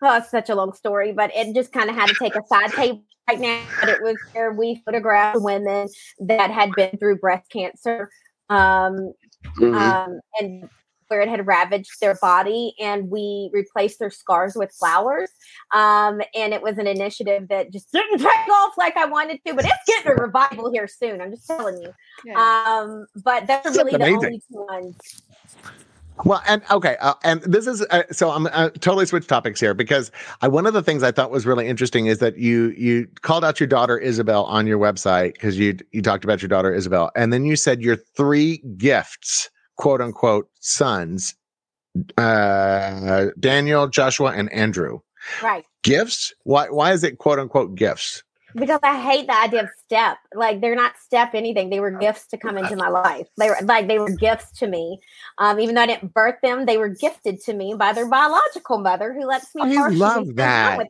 Oh, 0.06 0.18
it's 0.18 0.30
such 0.30 0.50
a 0.50 0.54
long 0.54 0.74
story, 0.74 1.12
but 1.12 1.30
it 1.34 1.54
just 1.54 1.72
kind 1.72 1.88
of 1.88 1.96
had 1.96 2.08
to 2.08 2.14
take 2.16 2.36
a 2.36 2.42
side 2.46 2.70
table 2.74 3.02
right 3.26 3.40
now. 3.40 3.64
But 3.80 3.88
it 3.88 4.02
was 4.02 4.18
where 4.32 4.52
we 4.52 4.82
photographed 4.84 5.40
women 5.40 5.88
that 6.20 6.50
had 6.50 6.74
been 6.74 6.98
through 6.98 7.18
breast 7.20 7.50
cancer, 7.50 8.10
um, 8.50 9.14
Mhm. 9.58 9.74
um, 9.74 10.20
and 10.38 10.68
where 11.08 11.22
it 11.22 11.28
had 11.30 11.46
ravaged 11.46 12.00
their 12.02 12.16
body, 12.20 12.74
and 12.78 13.08
we 13.10 13.48
replaced 13.54 13.98
their 13.98 14.10
scars 14.10 14.54
with 14.56 14.74
flowers. 14.78 15.30
Um, 15.72 16.20
and 16.34 16.52
it 16.52 16.60
was 16.60 16.76
an 16.76 16.86
initiative 16.86 17.48
that 17.48 17.72
just 17.72 17.90
didn't 17.90 18.18
take 18.18 18.48
off 18.52 18.76
like 18.76 18.98
I 18.98 19.06
wanted 19.06 19.40
to, 19.46 19.54
but 19.54 19.64
it's 19.64 19.74
getting 19.86 20.12
a 20.12 20.14
revival 20.16 20.70
here 20.70 20.86
soon. 20.86 21.22
I'm 21.22 21.30
just 21.30 21.46
telling 21.46 21.78
you. 21.80 22.34
Um, 22.34 23.06
but 23.24 23.46
those 23.46 23.56
are 23.56 23.62
That's 23.64 23.76
really 23.78 23.92
the 23.92 23.96
amazing. 23.96 24.16
only 24.16 24.42
two 24.52 24.66
ones. 24.68 24.96
Well, 26.24 26.42
and 26.46 26.62
okay, 26.70 26.96
uh, 27.00 27.14
and 27.24 27.42
this 27.42 27.66
is 27.66 27.84
uh, 27.90 28.04
so 28.12 28.30
I'm 28.30 28.46
uh, 28.46 28.70
totally 28.70 29.04
switch 29.04 29.26
topics 29.26 29.58
here 29.58 29.74
because 29.74 30.12
I, 30.42 30.48
one 30.48 30.64
of 30.64 30.72
the 30.72 30.82
things 30.82 31.02
I 31.02 31.10
thought 31.10 31.30
was 31.30 31.44
really 31.44 31.66
interesting 31.66 32.06
is 32.06 32.18
that 32.18 32.38
you 32.38 32.68
you 32.76 33.08
called 33.22 33.44
out 33.44 33.58
your 33.58 33.66
daughter 33.66 33.98
Isabel 33.98 34.44
on 34.44 34.66
your 34.66 34.78
website 34.78 35.32
because 35.32 35.58
you 35.58 35.76
you 35.90 36.02
talked 36.02 36.22
about 36.22 36.40
your 36.40 36.48
daughter 36.48 36.72
Isabel, 36.72 37.10
and 37.16 37.32
then 37.32 37.44
you 37.44 37.56
said 37.56 37.82
your 37.82 37.96
three 37.96 38.58
gifts, 38.76 39.50
quote 39.76 40.00
unquote, 40.00 40.48
sons, 40.60 41.34
uh, 42.16 43.26
Daniel, 43.40 43.88
Joshua, 43.88 44.32
and 44.32 44.52
Andrew. 44.52 45.00
Right. 45.42 45.64
Gifts? 45.82 46.32
Why 46.44 46.68
why 46.68 46.92
is 46.92 47.02
it 47.02 47.18
quote 47.18 47.40
unquote 47.40 47.74
gifts? 47.74 48.22
Because 48.54 48.80
I 48.82 49.00
hate 49.00 49.26
the 49.26 49.36
idea 49.36 49.64
of 49.64 49.68
step. 49.84 50.18
Like 50.34 50.60
they're 50.60 50.76
not 50.76 50.96
step 50.98 51.34
anything. 51.34 51.70
They 51.70 51.80
were 51.80 51.90
gifts 51.90 52.26
to 52.28 52.38
come 52.38 52.56
into 52.56 52.76
my 52.76 52.88
life. 52.88 53.26
They 53.36 53.48
were 53.48 53.58
like 53.62 53.88
they 53.88 53.98
were 53.98 54.10
gifts 54.10 54.52
to 54.60 54.68
me. 54.68 55.00
Um, 55.38 55.58
even 55.58 55.74
though 55.74 55.82
I 55.82 55.86
didn't 55.86 56.14
birth 56.14 56.36
them, 56.42 56.66
they 56.66 56.78
were 56.78 56.88
gifted 56.88 57.40
to 57.42 57.54
me 57.54 57.74
by 57.76 57.92
their 57.92 58.08
biological 58.08 58.78
mother 58.78 59.12
who 59.12 59.26
lets 59.26 59.54
me 59.54 59.76
I 59.76 59.88
love 59.88 60.36
that. 60.36 60.86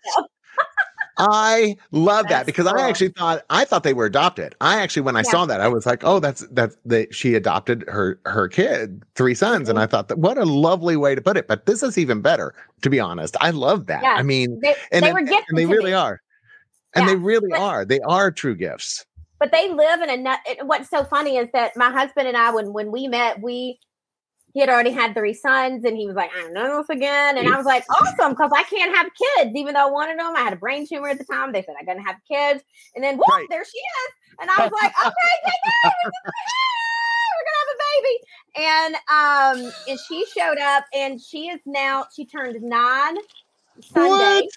I 1.16 1.76
love 1.92 2.26
that 2.28 2.44
because 2.44 2.66
I 2.66 2.88
actually 2.88 3.10
thought 3.10 3.44
I 3.48 3.64
thought 3.64 3.84
they 3.84 3.94
were 3.94 4.06
adopted. 4.06 4.54
I 4.60 4.80
actually 4.80 5.02
when 5.02 5.16
I 5.16 5.22
Yeah. 5.22 5.30
saw 5.30 5.46
that 5.46 5.60
I 5.60 5.68
was 5.68 5.86
like, 5.86 6.02
oh, 6.02 6.18
that's 6.18 6.44
that's 6.50 6.76
the 6.84 7.06
she 7.12 7.34
adopted 7.34 7.84
her 7.88 8.18
her 8.26 8.48
kid, 8.48 9.02
three 9.14 9.34
sons, 9.34 9.68
and 9.68 9.78
Mhm. 9.78 9.82
I 9.82 9.86
thought 9.86 10.08
that 10.08 10.18
what 10.18 10.38
a 10.38 10.44
lovely 10.44 10.96
way 10.96 11.14
to 11.14 11.20
put 11.20 11.36
it. 11.36 11.46
But 11.46 11.66
this 11.66 11.82
is 11.82 11.96
even 11.98 12.20
better, 12.20 12.52
to 12.82 12.90
be 12.90 12.98
honest. 12.98 13.36
I 13.40 13.50
love 13.50 13.86
that. 13.86 14.02
Yeah. 14.02 14.14
I 14.14 14.22
mean, 14.22 14.58
They, 14.60 14.74
and 14.90 15.04
they 15.04 15.12
were 15.12 15.20
gifted 15.20 15.44
and 15.48 15.58
they 15.58 15.66
really 15.66 15.92
me. 15.92 15.96
are, 15.96 16.20
and 16.94 17.04
Yeah, 17.04 17.10
they 17.10 17.16
really 17.16 17.48
but- 17.50 17.60
are. 17.60 17.84
They 17.84 18.00
are 18.00 18.30
true 18.30 18.54
gifts. 18.54 19.04
but 19.40 19.50
they 19.52 19.68
live 19.70 20.00
in 20.00 20.10
a 20.10 20.16
nut. 20.16 20.40
What's 20.62 20.88
so 20.88 21.04
funny 21.04 21.36
is 21.36 21.48
that 21.52 21.76
my 21.76 21.90
husband 21.90 22.28
and 22.28 22.36
I, 22.36 22.50
when 22.54 22.72
when 22.72 22.90
we 22.90 23.08
met, 23.08 23.40
we 23.42 23.78
he 24.54 24.60
had 24.60 24.68
already 24.68 24.92
had 24.92 25.14
three 25.14 25.34
sons, 25.34 25.84
and 25.84 25.96
he 25.96 26.06
was 26.06 26.14
like, 26.14 26.30
"I'm 26.36 26.54
doing 26.54 26.76
this 26.76 26.88
again," 26.88 27.36
and 27.38 27.48
I 27.52 27.56
was 27.56 27.66
like, 27.66 27.84
"Awesome," 27.90 28.30
because 28.32 28.52
I 28.54 28.62
can't 28.62 28.94
have 28.96 29.08
kids, 29.36 29.50
even 29.56 29.74
though 29.74 29.88
I 29.88 29.90
wanted 29.90 30.18
them. 30.18 30.34
I 30.36 30.40
had 30.42 30.52
a 30.52 30.56
brain 30.56 30.86
tumor 30.86 31.08
at 31.08 31.18
the 31.18 31.24
time. 31.24 31.50
They 31.52 31.62
said 31.62 31.74
I'm 31.78 31.84
gonna 31.84 32.04
have 32.06 32.16
kids, 32.30 32.62
and 32.94 33.02
then 33.02 33.16
whoop, 33.16 33.28
Right. 33.28 33.46
there 33.50 33.64
she 33.64 33.78
is, 33.78 34.10
and 34.40 34.48
I 34.50 34.62
was 34.62 34.70
like, 34.80 34.92
"Okay, 35.04 35.34
take. 35.44 35.94
We're 37.34 37.46
gonna 37.46 37.60
have 37.60 37.74
a 37.74 37.80
baby." 37.90 38.16
And 38.56 38.94
um, 39.66 39.72
and 39.88 39.98
she 40.08 40.24
showed 40.26 40.58
up, 40.58 40.84
and 40.94 41.20
she 41.20 41.48
is 41.48 41.60
now 41.66 42.06
she 42.14 42.24
turned 42.24 42.62
nine 42.62 43.16
Sunday. 43.82 44.42
She 44.42 44.48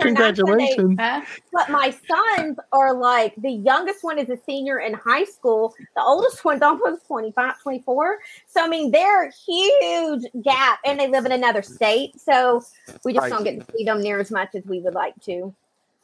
turned 0.00 0.14
nine 0.14 0.36
Sunday. 0.36 0.96
Huh? 0.98 1.22
But 1.52 1.70
my 1.70 1.90
sons 1.90 2.58
are 2.72 2.94
like 2.94 3.34
the 3.36 3.50
youngest 3.50 4.02
one 4.02 4.18
is 4.18 4.30
a 4.30 4.38
senior 4.46 4.78
in 4.78 4.94
high 4.94 5.24
school. 5.24 5.74
The 5.96 6.02
oldest 6.02 6.44
one's 6.44 6.62
almost 6.62 7.06
25, 7.06 7.60
24. 7.62 8.18
So 8.46 8.64
I 8.64 8.68
mean, 8.68 8.90
they're 8.90 9.30
huge 9.46 10.22
gap 10.42 10.80
and 10.84 10.98
they 10.98 11.08
live 11.08 11.26
in 11.26 11.32
another 11.32 11.62
state. 11.62 12.18
So 12.20 12.62
we 13.04 13.12
just 13.12 13.22
Right. 13.24 13.30
don't 13.30 13.44
get 13.44 13.58
to 13.58 13.76
see 13.76 13.84
them 13.84 14.02
near 14.02 14.20
as 14.20 14.30
much 14.30 14.54
as 14.54 14.64
we 14.66 14.80
would 14.80 14.94
like 14.94 15.14
to. 15.24 15.54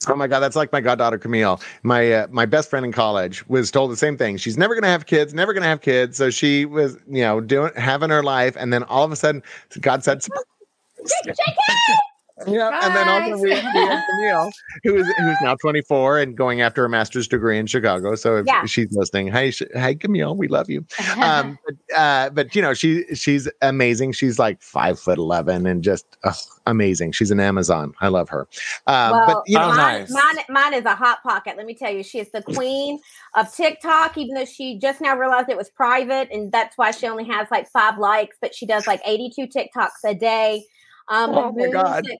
Oh 0.09 0.15
my 0.15 0.27
god, 0.27 0.41
that's 0.41 0.57
like 0.57 0.73
my 0.73 0.81
goddaughter 0.81 1.19
Camille. 1.19 1.61
My 1.83 2.13
uh, 2.13 2.27
my 2.31 2.45
best 2.45 2.69
friend 2.69 2.85
in 2.85 2.93
college 2.93 3.47
was 3.49 3.71
told 3.71 3.91
the 3.91 3.97
same 3.97 4.17
thing. 4.17 4.37
She's 4.37 4.59
never 4.59 4.75
going 4.75 4.83
to 4.83 4.89
have 4.89 5.07
kids, 5.07 5.33
never 5.33 5.53
going 5.53 5.63
to 5.63 5.69
have 5.69 5.81
kids. 5.81 6.19
So 6.19 6.31
she 6.31 6.65
was, 6.65 6.99
you 7.09 7.23
know, 7.23 7.41
doing 7.41 7.73
having 7.77 8.11
her 8.11 8.23
life, 8.23 8.57
and 8.57 8.73
then 8.73 8.83
all 8.85 9.05
of 9.05 9.11
a 9.11 9.17
sudden, 9.17 9.43
God 9.81 10.05
said, 10.05 10.23
Yeah, 12.47 12.69
and 12.85 12.95
then 12.95 13.09
also 13.09 13.39
we, 13.43 13.49
we 13.49 13.55
have 13.87 14.05
Camille, 14.11 14.51
who 14.85 14.97
is 14.97 15.07
who's 15.17 15.37
now 15.41 15.55
24 15.55 16.19
and 16.19 16.37
going 16.37 16.61
after 16.61 16.85
a 16.85 16.89
master's 16.89 17.27
degree 17.27 17.59
in 17.59 17.67
Chicago. 17.67 18.15
So 18.15 18.37
if 18.37 18.47
Yeah. 18.47 18.67
she's 18.67 18.89
listening, 18.93 19.29
hey, 19.33 19.51
sh- 19.51 19.63
hey, 19.73 19.95
Camille, 19.95 20.37
we 20.37 20.47
love 20.47 20.69
you. 20.69 20.85
Um, 21.23 21.59
but, 21.89 21.97
uh, 21.99 22.29
but 22.31 22.55
you 22.55 22.61
know, 22.61 22.75
she 22.75 23.05
she's 23.15 23.49
amazing. 23.63 24.13
She's 24.13 24.39
like 24.39 24.61
five 24.61 25.01
foot 25.01 25.17
11 25.17 25.67
and 25.67 25.83
just 25.83 26.05
ugh, 26.25 26.35
amazing. 26.67 27.13
She's 27.13 27.31
an 27.31 27.41
Amazon. 27.41 27.95
I 28.03 28.09
love 28.09 28.29
her. 28.29 28.47
Um, 28.87 29.13
well, 29.13 29.27
but 29.27 29.43
you 29.47 29.59
know, 29.59 29.71
Oh, 29.71 29.75
mine, 29.75 30.01
nice. 30.01 30.11
mine, 30.11 30.45
mine 30.51 30.75
is 30.75 30.85
a 30.85 30.95
hot 30.95 31.23
pocket. 31.23 31.57
Let 31.57 31.65
me 31.65 31.75
tell 31.75 31.91
you, 31.91 32.03
she 32.03 32.19
is 32.19 32.31
the 32.33 32.43
queen 32.43 33.01
of 33.35 33.51
TikTok, 33.55 34.19
even 34.19 34.35
though 34.35 34.45
she 34.45 34.79
just 34.79 35.01
now 35.01 35.17
realized 35.17 35.49
it 35.49 35.57
was 35.57 35.71
private, 35.71 36.29
and 36.31 36.53
that's 36.53 36.77
why 36.77 36.91
she 36.91 37.07
only 37.07 37.25
has 37.25 37.49
like 37.51 37.67
five 37.71 37.97
likes. 37.99 38.37
But 38.43 38.55
she 38.55 38.67
does 38.67 38.87
like 38.87 39.01
82 39.07 39.47
TikToks 39.47 39.89
a 40.05 40.15
day. 40.15 40.65
Um, 41.09 41.31
Oh 41.31 41.53
my 41.53 41.69
God. 41.73 42.05
That, 42.05 42.19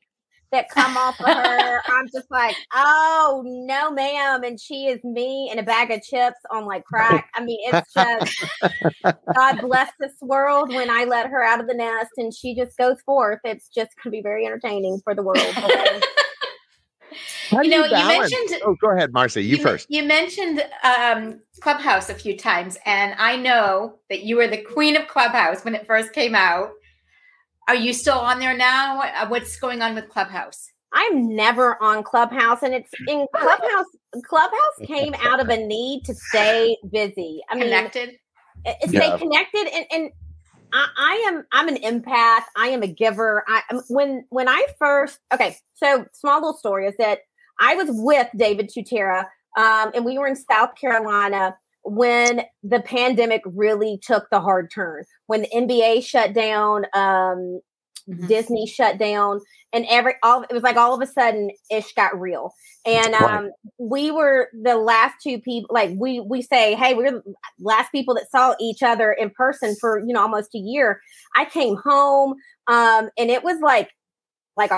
that 0.53 0.71
come 0.71 0.97
off 0.97 1.19
of 1.21 1.27
her, 1.27 1.81
I'm 1.89 2.07
just 2.15 2.31
like, 2.31 2.57
oh 2.73 3.43
no, 3.45 3.91
ma'am, 3.91 4.45
and 4.45 4.61
she 4.61 4.87
is 4.87 5.03
me 5.03 5.51
in 5.51 5.59
a 5.59 5.63
bag 5.63 5.91
of 5.91 6.03
chips 6.03 6.39
on 6.53 6.65
like 6.67 6.85
crack. 6.85 7.29
I 7.35 7.45
mean, 7.45 7.59
it's 7.65 7.93
just 7.93 8.45
God 9.35 9.61
bless 9.61 9.91
this 9.99 10.13
world 10.23 10.73
when 10.73 10.89
I 10.89 11.03
let 11.05 11.27
her 11.31 11.43
out 11.43 11.61
of 11.61 11.67
the 11.67 11.75
nest 11.75 12.11
and 12.17 12.33
she 12.33 12.55
just 12.55 12.77
goes 12.79 13.01
forth. 13.03 13.41
It's 13.45 13.69
just 13.69 13.91
going 13.97 14.05
to 14.05 14.11
be 14.11 14.23
very 14.23 14.47
entertaining 14.47 15.01
for 15.03 15.15
the 15.17 15.23
world. 15.23 15.41
How 17.51 17.61
You 17.63 17.71
know, 17.71 17.85
you 17.85 17.91
balance- 17.91 18.31
mentioned- 18.33 18.63
Oh, 18.65 18.77
go 18.81 18.91
ahead, 18.91 19.13
Marcy. 19.13 19.45
You, 19.45 19.57
men- 19.57 19.67
first. 19.67 19.87
You 19.91 20.03
mentioned 20.05 20.65
um, 20.85 21.41
Clubhouse 21.61 22.09
a 22.09 22.15
few 22.15 22.37
times, 22.37 22.79
and 22.87 23.15
I 23.19 23.37
know 23.37 23.97
that 24.11 24.23
you 24.23 24.37
were 24.37 24.49
the 24.49 24.63
queen 24.63 24.97
of 24.97 25.07
Clubhouse 25.09 25.65
when 25.65 25.75
it 25.75 25.87
first 25.87 26.13
came 26.13 26.35
out. 26.35 26.71
Are 27.69 27.75
you 27.75 27.93
still 27.93 28.19
on 28.19 28.39
there 28.39 28.57
now? 28.57 29.01
Uh, 29.01 29.27
What's 29.29 29.57
going 29.59 29.83
on 29.83 29.95
with 29.95 30.09
Clubhouse? 30.09 30.69
I'm 30.93 31.35
never 31.35 31.83
on 31.83 32.03
Clubhouse, 32.05 32.63
and 32.63 32.73
it's 32.75 32.91
in 33.09 33.27
Clubhouse. 33.37 33.87
Clubhouse 34.25 34.79
came 34.87 35.15
out 35.23 35.41
of 35.41 35.49
a 35.49 35.57
need 35.57 36.05
to 36.05 36.15
stay 36.15 36.77
busy. 36.91 37.41
I 37.51 37.55
mean, 37.57 37.65
Connected? 37.65 38.11
it- 38.65 38.77
it- 38.83 38.89
stay 38.91 39.09
Yeah. 39.09 39.17
connected, 39.19 39.67
and, 39.75 39.87
and 39.91 40.11
I, 40.73 40.87
I 40.97 41.25
am 41.29 41.45
I'm 41.53 41.69
an 41.69 41.77
empath. 41.79 42.45
I 42.57 42.69
am 42.69 42.83
a 42.83 42.87
giver. 42.87 43.45
I 43.49 43.63
when 43.89 44.25
when 44.31 44.49
I 44.49 44.65
first 44.79 45.19
okay, 45.35 45.57
so 45.75 46.07
small 46.13 46.37
little 46.41 46.55
story 46.57 46.87
is 46.87 46.95
that 46.99 47.21
I 47.61 47.75
was 47.75 47.89
with 47.91 48.29
David 48.37 48.71
Tutera, 48.77 49.27
um, 49.57 49.91
and 49.95 50.05
we 50.05 50.19
were 50.19 50.27
in 50.29 50.37
South 50.37 50.71
Carolina 50.81 51.57
when 51.87 52.43
the 52.63 52.81
pandemic 52.81 53.43
really 53.47 53.99
took 54.03 54.29
the 54.31 54.41
hard 54.41 54.71
turn. 54.71 55.05
When 55.27 55.43
the 55.43 55.49
NBA 55.55 56.05
shut 56.05 56.33
down, 56.35 56.87
um, 56.95 57.61
Mhm. 58.09 58.29
Disney 58.29 58.67
shut 58.69 58.99
down, 58.99 59.41
and 59.73 59.85
every 59.89 60.15
all 60.23 60.43
it 60.43 60.53
was 60.53 60.63
like 60.63 60.77
all 60.77 60.95
of 60.95 61.03
a 61.03 61.07
sudden 61.07 61.51
ish 61.73 61.93
got 61.95 62.19
real, 62.21 62.53
and 62.85 63.15
Right. 63.15 63.35
um, 63.39 63.51
we 63.79 64.13
were 64.13 64.49
the 64.63 64.77
last 64.77 65.17
two 65.23 65.41
people. 65.41 65.69
Like 65.75 65.91
we 65.97 66.21
we 66.21 66.41
say, 66.43 66.75
hey, 66.77 66.95
we're 66.95 67.11
the 67.11 67.35
last 67.59 67.91
people 67.91 68.15
that 68.15 68.31
saw 68.31 68.55
each 68.61 68.81
other 68.83 69.11
in 69.13 69.31
person 69.31 69.75
for 69.81 69.99
you 70.07 70.13
know 70.15 70.23
almost 70.23 70.55
a 70.55 70.59
year. 70.59 71.01
I 71.35 71.47
came 71.47 71.77
home, 71.85 72.35
um, 72.69 73.11
and 73.19 73.29
it 73.31 73.43
was 73.43 73.59
like 73.61 73.91
like 74.57 74.71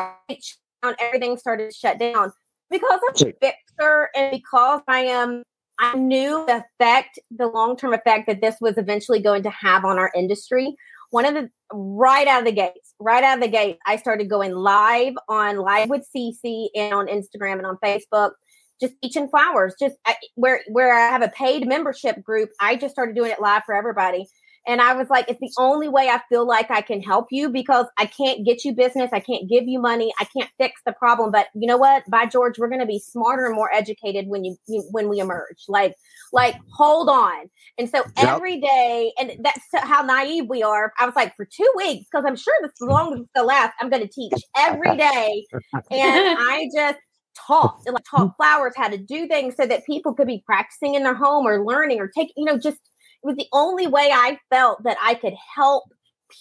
everything 1.00 1.36
started 1.36 1.70
to 1.70 1.76
shut 1.76 1.98
down 1.98 2.32
because 2.70 3.00
I'm 3.08 3.28
a 3.28 3.32
fixer 3.40 4.08
and 4.16 4.30
because 4.30 4.80
I 4.88 5.00
am. 5.00 5.42
I 5.78 5.96
knew 5.96 6.44
the 6.46 6.64
effect, 6.80 7.18
the 7.30 7.46
long 7.46 7.76
term 7.76 7.94
effect 7.94 8.26
that 8.26 8.40
this 8.40 8.56
was 8.60 8.78
eventually 8.78 9.20
going 9.20 9.44
to 9.44 9.50
have 9.50 9.84
on 9.84 9.98
our 9.98 10.10
industry 10.14 10.76
one 11.10 11.24
of 11.24 11.34
the 11.34 11.50
right 11.72 12.26
out 12.26 12.40
of 12.40 12.44
the 12.44 12.52
gates, 12.52 12.94
right 12.98 13.24
out 13.24 13.38
of 13.38 13.42
the 13.42 13.48
gate, 13.48 13.78
I 13.86 13.96
started 13.96 14.28
going 14.28 14.54
live 14.54 15.14
on 15.28 15.56
Live 15.56 15.88
with 15.88 16.06
CC 16.14 16.68
and 16.74 16.92
on 16.92 17.06
Instagram 17.06 17.54
and 17.54 17.66
on 17.66 17.78
Facebook, 17.82 18.32
just 18.80 18.94
teaching 19.02 19.28
flowers. 19.28 19.74
Just 19.80 19.96
I, 20.06 20.16
where 20.34 20.60
where 20.68 20.92
I 20.92 21.10
have 21.10 21.22
a 21.22 21.28
paid 21.28 21.66
membership 21.66 22.22
group, 22.22 22.50
I 22.60 22.76
just 22.76 22.94
started 22.94 23.14
doing 23.14 23.30
it 23.30 23.40
live 23.40 23.62
for 23.64 23.74
everybody. 23.74 24.26
And 24.68 24.82
I 24.82 24.94
was 24.94 25.08
like, 25.08 25.30
it's 25.30 25.40
the 25.40 25.50
only 25.58 25.88
way 25.88 26.10
I 26.10 26.20
feel 26.28 26.46
like 26.46 26.70
I 26.70 26.82
can 26.82 27.00
help 27.00 27.28
you 27.30 27.48
because 27.48 27.86
I 27.96 28.04
can't 28.04 28.44
get 28.44 28.66
you 28.66 28.74
business. 28.74 29.08
I 29.14 29.20
can't 29.20 29.48
give 29.48 29.64
you 29.66 29.80
money. 29.80 30.12
I 30.20 30.26
can't 30.26 30.50
fix 30.58 30.82
the 30.84 30.92
problem. 30.92 31.32
But 31.32 31.46
you 31.54 31.66
know 31.66 31.78
what? 31.78 32.04
By 32.10 32.26
George, 32.26 32.58
we're 32.58 32.68
going 32.68 32.80
to 32.80 32.86
be 32.86 32.98
smarter 32.98 33.46
and 33.46 33.54
more 33.54 33.72
educated 33.72 34.26
when 34.28 34.44
you, 34.44 34.56
you 34.68 34.86
when 34.90 35.08
we 35.08 35.20
emerge. 35.20 35.64
Like, 35.68 35.94
like, 36.34 36.56
hold 36.76 37.08
on. 37.08 37.48
And 37.78 37.88
so 37.88 38.04
Yep. 38.18 38.36
every 38.36 38.60
day, 38.60 39.12
and 39.18 39.32
that's 39.42 39.64
how 39.72 40.02
naive 40.02 40.44
we 40.50 40.62
are. 40.62 40.92
I 40.98 41.06
was 41.06 41.16
like, 41.16 41.34
for 41.34 41.46
two 41.46 41.72
weeks, 41.76 42.06
because 42.10 42.26
I'm 42.26 42.36
sure 42.36 42.54
this 42.60 42.72
as 42.82 42.86
long 42.86 43.14
as 43.14 43.24
the 43.34 43.44
last, 43.44 43.72
I'm 43.80 43.88
going 43.88 44.02
to 44.02 44.08
teach 44.08 44.44
every 44.54 44.98
day. 44.98 45.46
And 45.72 45.82
I 46.38 46.68
just 46.76 46.98
taught, 47.46 47.78
like, 47.86 48.04
taught 48.10 48.36
flowers 48.36 48.74
how 48.76 48.88
to 48.88 48.98
do 48.98 49.26
things 49.26 49.54
so 49.56 49.64
that 49.64 49.86
people 49.86 50.12
could 50.12 50.26
be 50.26 50.42
practicing 50.44 50.94
in 50.94 51.04
their 51.04 51.14
home 51.14 51.46
or 51.46 51.64
learning 51.64 52.00
or 52.00 52.08
take, 52.08 52.32
you 52.36 52.44
know, 52.44 52.58
just 52.58 52.78
it 53.22 53.26
was 53.26 53.36
the 53.36 53.48
only 53.52 53.86
way 53.86 54.10
I 54.12 54.38
felt 54.50 54.82
that 54.84 54.96
I 55.02 55.14
could 55.14 55.34
help 55.54 55.84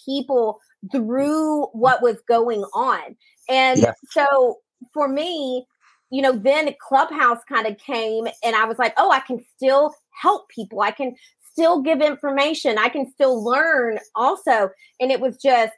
people 0.06 0.60
through 0.92 1.66
what 1.66 2.02
was 2.02 2.16
going 2.28 2.62
on. 2.74 3.16
And 3.48 3.78
Yes. 3.82 3.96
so 4.10 4.58
for 4.94 5.08
me, 5.08 5.66
you 6.10 6.22
know, 6.22 6.32
then 6.32 6.74
Clubhouse 6.86 7.40
kind 7.48 7.66
of 7.66 7.76
came 7.78 8.26
and 8.44 8.56
I 8.56 8.64
was 8.64 8.78
like, 8.78 8.94
oh, 8.96 9.10
I 9.10 9.20
can 9.20 9.44
still 9.56 9.94
help 10.10 10.48
people. 10.48 10.80
I 10.80 10.90
can 10.90 11.14
still 11.50 11.82
give 11.82 12.00
information. 12.00 12.78
I 12.78 12.88
can 12.88 13.10
still 13.10 13.44
learn 13.44 13.98
also. 14.14 14.70
And 15.00 15.10
it 15.10 15.20
was 15.20 15.36
just, 15.36 15.72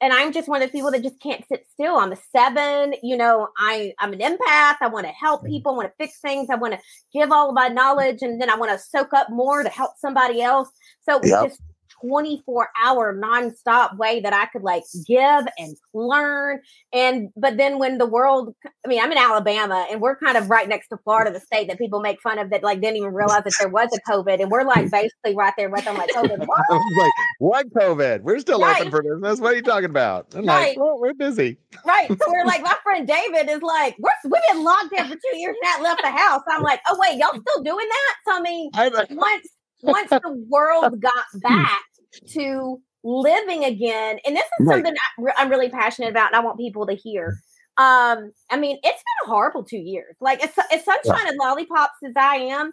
and 0.00 0.12
I'm 0.12 0.32
just 0.32 0.48
one 0.48 0.62
of 0.62 0.68
the 0.68 0.72
people 0.72 0.90
that 0.90 1.02
just 1.02 1.20
can't 1.20 1.44
sit 1.48 1.66
still. 1.72 1.96
I'm 1.96 2.12
a 2.12 2.16
seven, 2.16 2.94
you 3.02 3.16
know, 3.16 3.48
I, 3.56 3.94
I'm 3.98 4.12
an 4.12 4.18
empath. 4.18 4.76
I 4.80 4.88
want 4.90 5.06
to 5.06 5.12
help 5.12 5.42
mm. 5.42 5.48
people, 5.48 5.72
I 5.72 5.76
want 5.76 5.88
to 5.88 5.94
fix 5.98 6.20
things, 6.20 6.48
I 6.50 6.56
want 6.56 6.74
to 6.74 6.80
give 7.12 7.32
all 7.32 7.48
of 7.48 7.54
my 7.54 7.68
knowledge, 7.68 8.22
and 8.22 8.40
then 8.40 8.50
I 8.50 8.56
want 8.56 8.72
to 8.72 8.78
soak 8.78 9.12
up 9.14 9.30
more 9.30 9.62
to 9.62 9.68
help 9.68 9.92
somebody 9.98 10.42
else. 10.42 10.68
So 11.08 11.20
Yep. 11.22 11.48
just 11.48 11.60
24 12.04 12.68
hour 12.84 13.14
nonstop 13.16 13.96
way 13.96 14.20
that 14.20 14.32
I 14.32 14.46
could 14.46 14.62
like 14.62 14.82
give 15.06 15.46
and 15.58 15.76
learn. 15.94 16.60
And 16.92 17.30
but 17.36 17.56
then 17.56 17.78
when 17.78 17.98
the 17.98 18.06
world, 18.06 18.54
I 18.84 18.88
mean, 18.88 19.00
I'm 19.02 19.12
in 19.12 19.18
Alabama 19.18 19.86
and 19.90 20.00
we're 20.00 20.16
kind 20.16 20.36
of 20.36 20.50
right 20.50 20.68
next 20.68 20.88
to 20.88 20.98
Florida, 21.04 21.32
the 21.32 21.40
state 21.40 21.68
that 21.68 21.78
people 21.78 22.00
make 22.00 22.20
fun 22.22 22.38
of 22.38 22.50
that 22.50 22.62
like 22.62 22.80
didn't 22.80 22.96
even 22.98 23.14
realize 23.14 23.44
that 23.44 23.54
there 23.58 23.68
was 23.68 23.88
a 23.94 24.10
COVID. 24.10 24.40
And 24.40 24.50
we're 24.50 24.64
like 24.64 24.90
basically 24.90 25.34
right 25.34 25.52
there 25.56 25.70
with 25.70 25.84
them, 25.84 25.96
like 25.96 26.10
oh, 26.16 26.24
COVID. 26.24 26.46
What? 26.46 26.60
I 26.70 26.74
was 26.74 26.96
like, 26.96 27.12
what 27.38 27.70
COVID? 27.74 28.22
We're 28.22 28.38
still 28.40 28.60
Right. 28.60 28.80
open 28.80 28.90
for 28.90 29.02
business. 29.02 29.40
What 29.40 29.52
are 29.52 29.56
you 29.56 29.62
talking 29.62 29.90
about? 29.90 30.34
I'm 30.34 30.44
Right. 30.46 30.68
like, 30.68 30.78
well, 30.78 30.98
we're 30.98 31.14
busy. 31.14 31.56
Right. 31.84 32.08
So 32.08 32.18
we're 32.28 32.44
like, 32.46 32.62
my 32.62 32.74
friend 32.82 33.06
David 33.06 33.48
is 33.50 33.62
like, 33.62 33.96
we're, 33.98 34.10
we've 34.24 34.42
been 34.52 34.64
locked 34.64 34.94
down 34.96 35.08
for 35.08 35.14
two 35.14 35.36
years 35.38 35.56
and 35.62 35.80
not 35.80 35.82
left 35.82 36.02
the 36.02 36.10
house. 36.10 36.42
I'm 36.48 36.62
like, 36.62 36.80
oh, 36.88 36.96
wait, 37.00 37.18
y'all 37.18 37.28
still 37.40 37.62
doing 37.62 37.86
that? 37.88 38.14
So, 38.26 38.38
I 38.38 38.40
mean, 38.40 38.70
I, 38.74 38.88
once 39.10 39.48
once 39.82 40.10
the 40.10 40.46
world 40.48 41.00
got 41.00 41.24
back 41.34 41.84
to 42.28 42.80
living 43.04 43.64
again, 43.64 44.18
and 44.26 44.36
this 44.36 44.44
is 44.44 44.66
Right. 44.66 44.76
something 44.76 44.94
I, 45.18 45.32
I'm 45.42 45.50
really 45.50 45.70
passionate 45.70 46.10
about, 46.10 46.28
and 46.28 46.36
I 46.36 46.40
want 46.40 46.58
people 46.58 46.86
to 46.86 46.94
hear. 46.94 47.38
Um, 47.78 48.32
I 48.50 48.56
mean, 48.56 48.78
it's 48.82 49.02
been 49.02 49.26
a 49.26 49.28
horrible 49.30 49.62
two 49.64 49.78
years. 49.78 50.16
Like, 50.20 50.42
as, 50.42 50.50
as 50.72 50.84
sunshine 50.84 51.28
and 51.28 51.38
lollipops 51.38 51.98
as 52.04 52.14
I 52.16 52.36
am, 52.36 52.72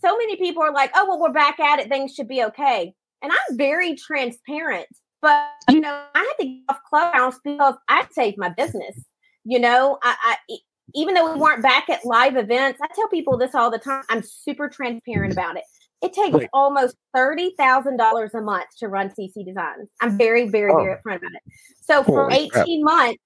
so 0.00 0.16
many 0.16 0.36
people 0.36 0.62
are 0.62 0.72
like, 0.72 0.90
"Oh, 0.94 1.06
well, 1.08 1.20
we're 1.20 1.32
back 1.32 1.58
at 1.60 1.78
it. 1.78 1.88
Things 1.88 2.14
should 2.14 2.28
be 2.28 2.44
okay." 2.44 2.94
And 3.22 3.32
I'm 3.32 3.56
very 3.56 3.94
transparent, 3.94 4.86
but 5.22 5.48
you 5.70 5.80
know, 5.80 6.02
I 6.14 6.18
had 6.18 6.44
to 6.44 6.44
get 6.44 6.62
off 6.68 6.80
Clubhouse 6.88 7.38
because 7.44 7.74
I 7.88 8.06
saved 8.10 8.36
my 8.36 8.50
business. 8.50 8.96
You 9.44 9.58
know, 9.58 9.98
I, 10.02 10.36
I 10.48 10.56
even 10.94 11.14
though 11.14 11.32
we 11.32 11.40
weren't 11.40 11.62
back 11.62 11.88
at 11.88 12.04
live 12.04 12.36
events, 12.36 12.80
I 12.82 12.88
tell 12.94 13.08
people 13.08 13.38
this 13.38 13.54
all 13.54 13.70
the 13.70 13.78
time. 13.78 14.02
I'm 14.10 14.22
super 14.22 14.68
transparent 14.68 15.32
about 15.32 15.56
it. 15.56 15.64
It 16.02 16.12
takes 16.12 16.34
Right. 16.34 16.48
almost 16.52 16.96
thirty 17.14 17.54
thousand 17.56 17.96
dollars 17.96 18.34
a 18.34 18.40
month 18.40 18.66
to 18.78 18.88
run 18.88 19.10
CC 19.10 19.44
Designs. 19.44 19.88
I'm 20.00 20.18
very, 20.18 20.48
very, 20.48 20.72
oh. 20.72 20.76
very 20.76 20.96
upfront 20.96 21.18
about 21.18 21.32
it. 21.32 21.42
So 21.80 22.02
for 22.02 22.28
Holy 22.28 22.48
crap. 22.50 22.64
eighteen 22.66 22.84
months, 22.84 23.18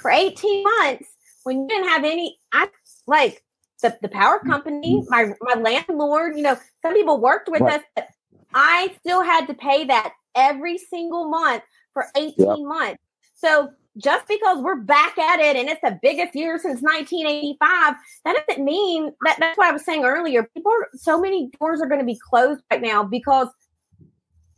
for 0.00 0.10
eighteen 0.10 0.62
months, 0.62 1.08
when 1.44 1.62
you 1.62 1.68
didn't 1.68 1.88
have 1.88 2.04
any, 2.04 2.38
I 2.52 2.68
like 3.06 3.42
the, 3.82 3.98
the 4.00 4.08
power 4.08 4.38
company, 4.38 5.00
mm-hmm. 5.00 5.10
my 5.10 5.34
my 5.40 5.60
landlord. 5.60 6.36
You 6.36 6.42
know, 6.42 6.56
some 6.82 6.94
people 6.94 7.20
worked 7.20 7.48
with 7.50 7.60
Right. 7.62 7.80
us, 7.80 7.82
but 7.96 8.06
I 8.54 8.94
still 9.00 9.22
had 9.22 9.46
to 9.48 9.54
pay 9.54 9.84
that 9.86 10.12
every 10.36 10.78
single 10.78 11.28
month 11.28 11.64
for 11.92 12.06
eighteen 12.16 12.68
months. 12.68 13.02
So 13.34 13.70
just 13.98 14.26
because 14.26 14.62
we're 14.62 14.80
back 14.80 15.18
at 15.18 15.40
it 15.40 15.56
and 15.56 15.68
it's 15.68 15.80
the 15.82 15.98
biggest 16.02 16.34
year 16.34 16.58
since 16.58 16.80
1985, 16.80 17.94
that 18.24 18.46
doesn't 18.46 18.64
mean 18.64 19.12
that 19.24 19.36
that's 19.38 19.58
what 19.58 19.68
I 19.68 19.72
was 19.72 19.84
saying 19.84 20.04
earlier. 20.04 20.44
People 20.54 20.72
are 20.72 20.88
so 20.94 21.20
many 21.20 21.50
doors 21.60 21.80
are 21.80 21.88
going 21.88 22.00
to 22.00 22.06
be 22.06 22.18
closed 22.30 22.62
right 22.70 22.80
now 22.80 23.02
because 23.04 23.48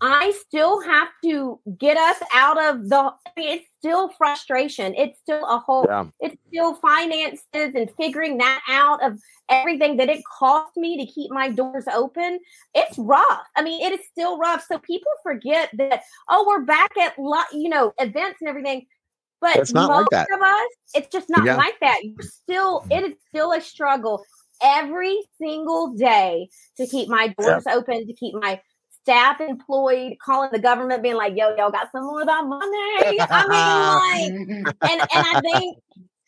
I 0.01 0.32
still 0.47 0.82
have 0.82 1.09
to 1.24 1.59
get 1.78 1.97
us 1.97 2.18
out 2.32 2.62
of 2.62 2.89
the 2.89 2.97
I 2.97 3.30
mean, 3.37 3.59
it's 3.59 3.66
still 3.78 4.11
frustration. 4.11 4.95
It's 4.97 5.18
still 5.18 5.45
a 5.47 5.59
whole 5.59 5.87
yeah. 5.89 6.05
it's 6.20 6.37
still 6.49 6.74
finances 6.74 7.74
and 7.74 7.91
figuring 7.97 8.39
that 8.39 8.61
out 8.68 9.03
of 9.03 9.18
everything 9.49 9.97
that 9.97 10.09
it 10.09 10.22
cost 10.39 10.76
me 10.76 10.99
to 10.99 11.11
keep 11.11 11.30
my 11.30 11.49
doors 11.51 11.85
open. 11.93 12.39
It's 12.74 12.99
rough. 12.99 13.47
I 13.57 13.62
mean, 13.62 13.82
it 13.85 13.99
is 13.99 14.07
still 14.07 14.39
rough. 14.39 14.64
So 14.66 14.78
people 14.78 15.11
forget 15.22 15.70
that, 15.74 16.03
oh, 16.28 16.45
we're 16.47 16.64
back 16.64 16.97
at, 16.99 17.18
lo- 17.18 17.43
you 17.53 17.68
know, 17.68 17.93
events 17.99 18.41
and 18.41 18.49
everything. 18.49 18.87
But 19.45 19.57
It's 19.57 19.74
not 19.74 19.90
like 19.90 19.99
most 20.01 20.11
that. 20.12 20.28
of 20.32 20.40
us, 20.40 20.68
it's 20.95 21.09
just 21.12 21.28
not 21.28 21.45
Yeah. 21.45 21.57
like 21.57 21.78
that. 21.80 22.01
You're 22.03 22.16
still, 22.22 22.86
it 22.90 23.05
is 23.05 23.14
still 23.28 23.53
a 23.53 23.61
struggle 23.61 24.24
every 24.62 25.18
single 25.38 25.88
day 25.88 26.49
to 26.78 26.86
keep 26.86 27.11
my 27.11 27.28
doors 27.38 27.64
open, 27.70 28.07
to 28.07 28.12
keep 28.14 28.34
my 28.36 28.59
staff 29.03 29.42
employed, 29.42 30.14
calling 30.24 30.49
the 30.51 30.59
government, 30.59 31.03
being 31.03 31.16
like, 31.16 31.36
yo, 31.36 31.55
y'all 31.57 31.70
got 31.70 31.92
some 31.92 32.05
more 32.07 32.22
of 32.22 32.26
that 32.26 32.47
money. 32.47 33.20
I 33.30 34.32
mean, 34.32 34.62
like, 34.64 34.90
and 34.90 35.01
and 35.14 35.26
I 35.36 35.40
think 35.42 35.76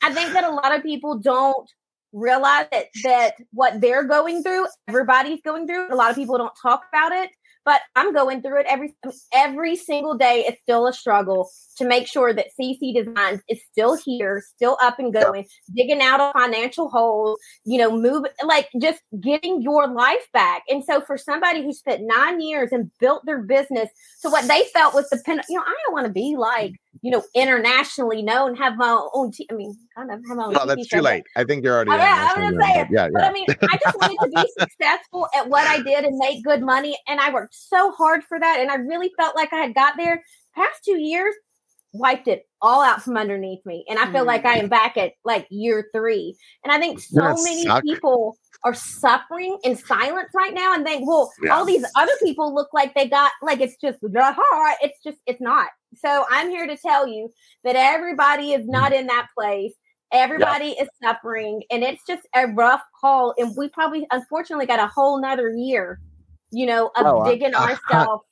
I 0.02 0.12
think 0.12 0.34
that 0.34 0.44
a 0.44 0.50
lot 0.50 0.76
of 0.76 0.82
people 0.82 1.18
don't 1.18 1.66
realize 2.12 2.66
that 2.70 2.86
that 3.02 3.34
what 3.52 3.80
they're 3.80 4.04
going 4.04 4.42
through, 4.42 4.66
everybody's 4.88 5.40
going 5.42 5.66
through. 5.66 5.90
A 5.90 5.96
lot 5.96 6.10
of 6.10 6.16
people 6.16 6.36
don't 6.36 6.52
talk 6.60 6.82
about 6.92 7.12
it, 7.12 7.30
but 7.66 7.80
I'm 7.96 8.14
going 8.14 8.40
through 8.40 8.60
it 8.60 8.66
every 8.68 8.94
every 9.34 9.74
single 9.76 10.16
day. 10.16 10.44
It's 10.46 10.62
still 10.62 10.86
a 10.86 10.92
struggle 10.92 11.50
to 11.78 11.84
make 11.84 12.06
sure 12.06 12.32
that 12.32 12.46
CC 12.58 12.94
Designs 12.94 13.42
is 13.50 13.60
still 13.70 13.96
here, 13.96 14.42
still 14.54 14.78
up 14.80 14.98
and 15.00 15.12
going, 15.12 15.44
digging 15.74 16.00
out 16.00 16.20
of 16.20 16.32
financial 16.32 16.88
holes, 16.88 17.38
you 17.64 17.76
know, 17.76 17.90
move 17.90 18.24
like 18.44 18.68
just 18.80 19.02
getting 19.20 19.60
your 19.60 19.88
life 19.88 20.28
back. 20.32 20.62
And 20.68 20.84
so 20.84 21.00
for 21.00 21.18
somebody 21.18 21.62
who 21.62 21.72
spent 21.72 22.02
nine 22.04 22.40
years 22.40 22.70
and 22.70 22.90
built 23.00 23.26
their 23.26 23.42
business 23.42 23.90
to 24.22 24.30
what 24.30 24.46
they 24.46 24.62
felt 24.72 24.94
was 24.94 25.10
the 25.10 25.20
pen, 25.26 25.40
you 25.48 25.56
know, 25.56 25.64
I 25.66 25.74
don't 25.84 25.92
want 25.92 26.06
to 26.06 26.12
be 26.12 26.36
like 26.38 26.72
you 27.06 27.12
know, 27.12 27.22
internationally 27.36 28.20
known, 28.20 28.56
have 28.56 28.76
my 28.76 29.00
own. 29.14 29.30
T- 29.30 29.46
I 29.48 29.54
mean, 29.54 29.78
kind 29.96 30.10
of 30.10 30.20
have 30.28 30.36
my 30.36 30.46
own. 30.46 30.54
No, 30.54 30.66
that's 30.66 30.88
too 30.88 31.00
late. 31.00 31.22
I 31.36 31.44
think 31.44 31.62
you're 31.62 31.76
already. 31.76 31.92
Oh, 31.92 31.94
yeah, 31.94 32.32
I'm 32.34 32.42
internationally 32.42 32.50
gonna 32.50 32.64
say 32.64 32.80
it. 32.80 32.88
but 32.88 32.94
Yeah, 32.96 33.08
But. 33.12 33.22
I 33.22 33.32
mean, 33.32 33.46
I 33.48 33.78
just 33.84 33.96
wanted 34.00 34.18
to 34.24 34.28
be 34.28 34.52
successful 34.58 35.28
at 35.36 35.48
what 35.48 35.64
I 35.68 35.80
did 35.82 36.04
and 36.04 36.18
make 36.18 36.42
good 36.42 36.62
money, 36.62 36.98
and 37.06 37.20
I 37.20 37.32
worked 37.32 37.54
so 37.54 37.92
hard 37.92 38.24
for 38.24 38.40
that, 38.40 38.58
and 38.58 38.72
I 38.72 38.74
really 38.74 39.12
felt 39.16 39.36
like 39.36 39.52
I 39.52 39.58
had 39.58 39.72
got 39.72 39.96
there. 39.96 40.24
Past 40.56 40.82
two 40.84 40.98
years 40.98 41.32
wiped 41.92 42.26
it 42.26 42.42
all 42.60 42.82
out 42.82 43.04
from 43.04 43.16
underneath 43.16 43.64
me, 43.64 43.84
and 43.88 44.00
I 44.00 44.10
feel 44.10 44.24
like 44.24 44.44
I 44.44 44.58
mm. 44.58 44.64
am 44.64 44.68
back 44.68 44.96
at 44.96 45.12
like 45.24 45.46
year 45.48 45.88
three. 45.94 46.36
And 46.64 46.72
I 46.72 46.80
think 46.80 46.98
so 46.98 47.20
That 47.20 47.40
many 47.44 47.62
sucks. 47.62 47.82
people 47.82 48.36
are 48.64 48.74
suffering 48.74 49.58
in 49.62 49.76
silence 49.76 50.30
right 50.34 50.54
now, 50.54 50.74
and 50.74 50.84
think, 50.84 51.06
well, 51.06 51.30
Yeah. 51.40 51.54
all 51.54 51.64
these 51.64 51.84
other 51.94 52.12
people 52.20 52.52
look 52.52 52.70
like 52.72 52.94
they 52.94 53.06
got 53.06 53.30
like 53.42 53.60
it's 53.60 53.76
just 53.80 53.98
it's 54.02 54.98
just 55.04 55.18
it's 55.26 55.40
not. 55.40 55.68
So 56.04 56.24
I'm 56.30 56.50
here 56.50 56.66
to 56.66 56.76
tell 56.76 57.06
you 57.06 57.30
that 57.64 57.76
everybody 57.76 58.52
is 58.52 58.66
mm. 58.66 58.70
not 58.70 58.92
in 58.92 59.06
that 59.06 59.28
place. 59.36 59.74
Everybody 60.12 60.68
is 60.80 60.88
suffering, 61.02 61.62
and 61.70 61.82
it's 61.82 62.02
just 62.06 62.22
a 62.34 62.46
rough 62.46 62.82
haul. 63.00 63.34
And 63.38 63.54
we 63.56 63.68
probably, 63.68 64.06
unfortunately, 64.12 64.66
got 64.66 64.78
a 64.78 64.86
whole 64.86 65.20
nother 65.20 65.50
year, 65.50 66.00
you 66.52 66.64
know, 66.64 66.92
of 66.96 67.06
Oh, 67.06 67.24
digging 67.24 67.54
a 67.54 67.58
hun- 67.58 67.76
ourselves 67.90 68.24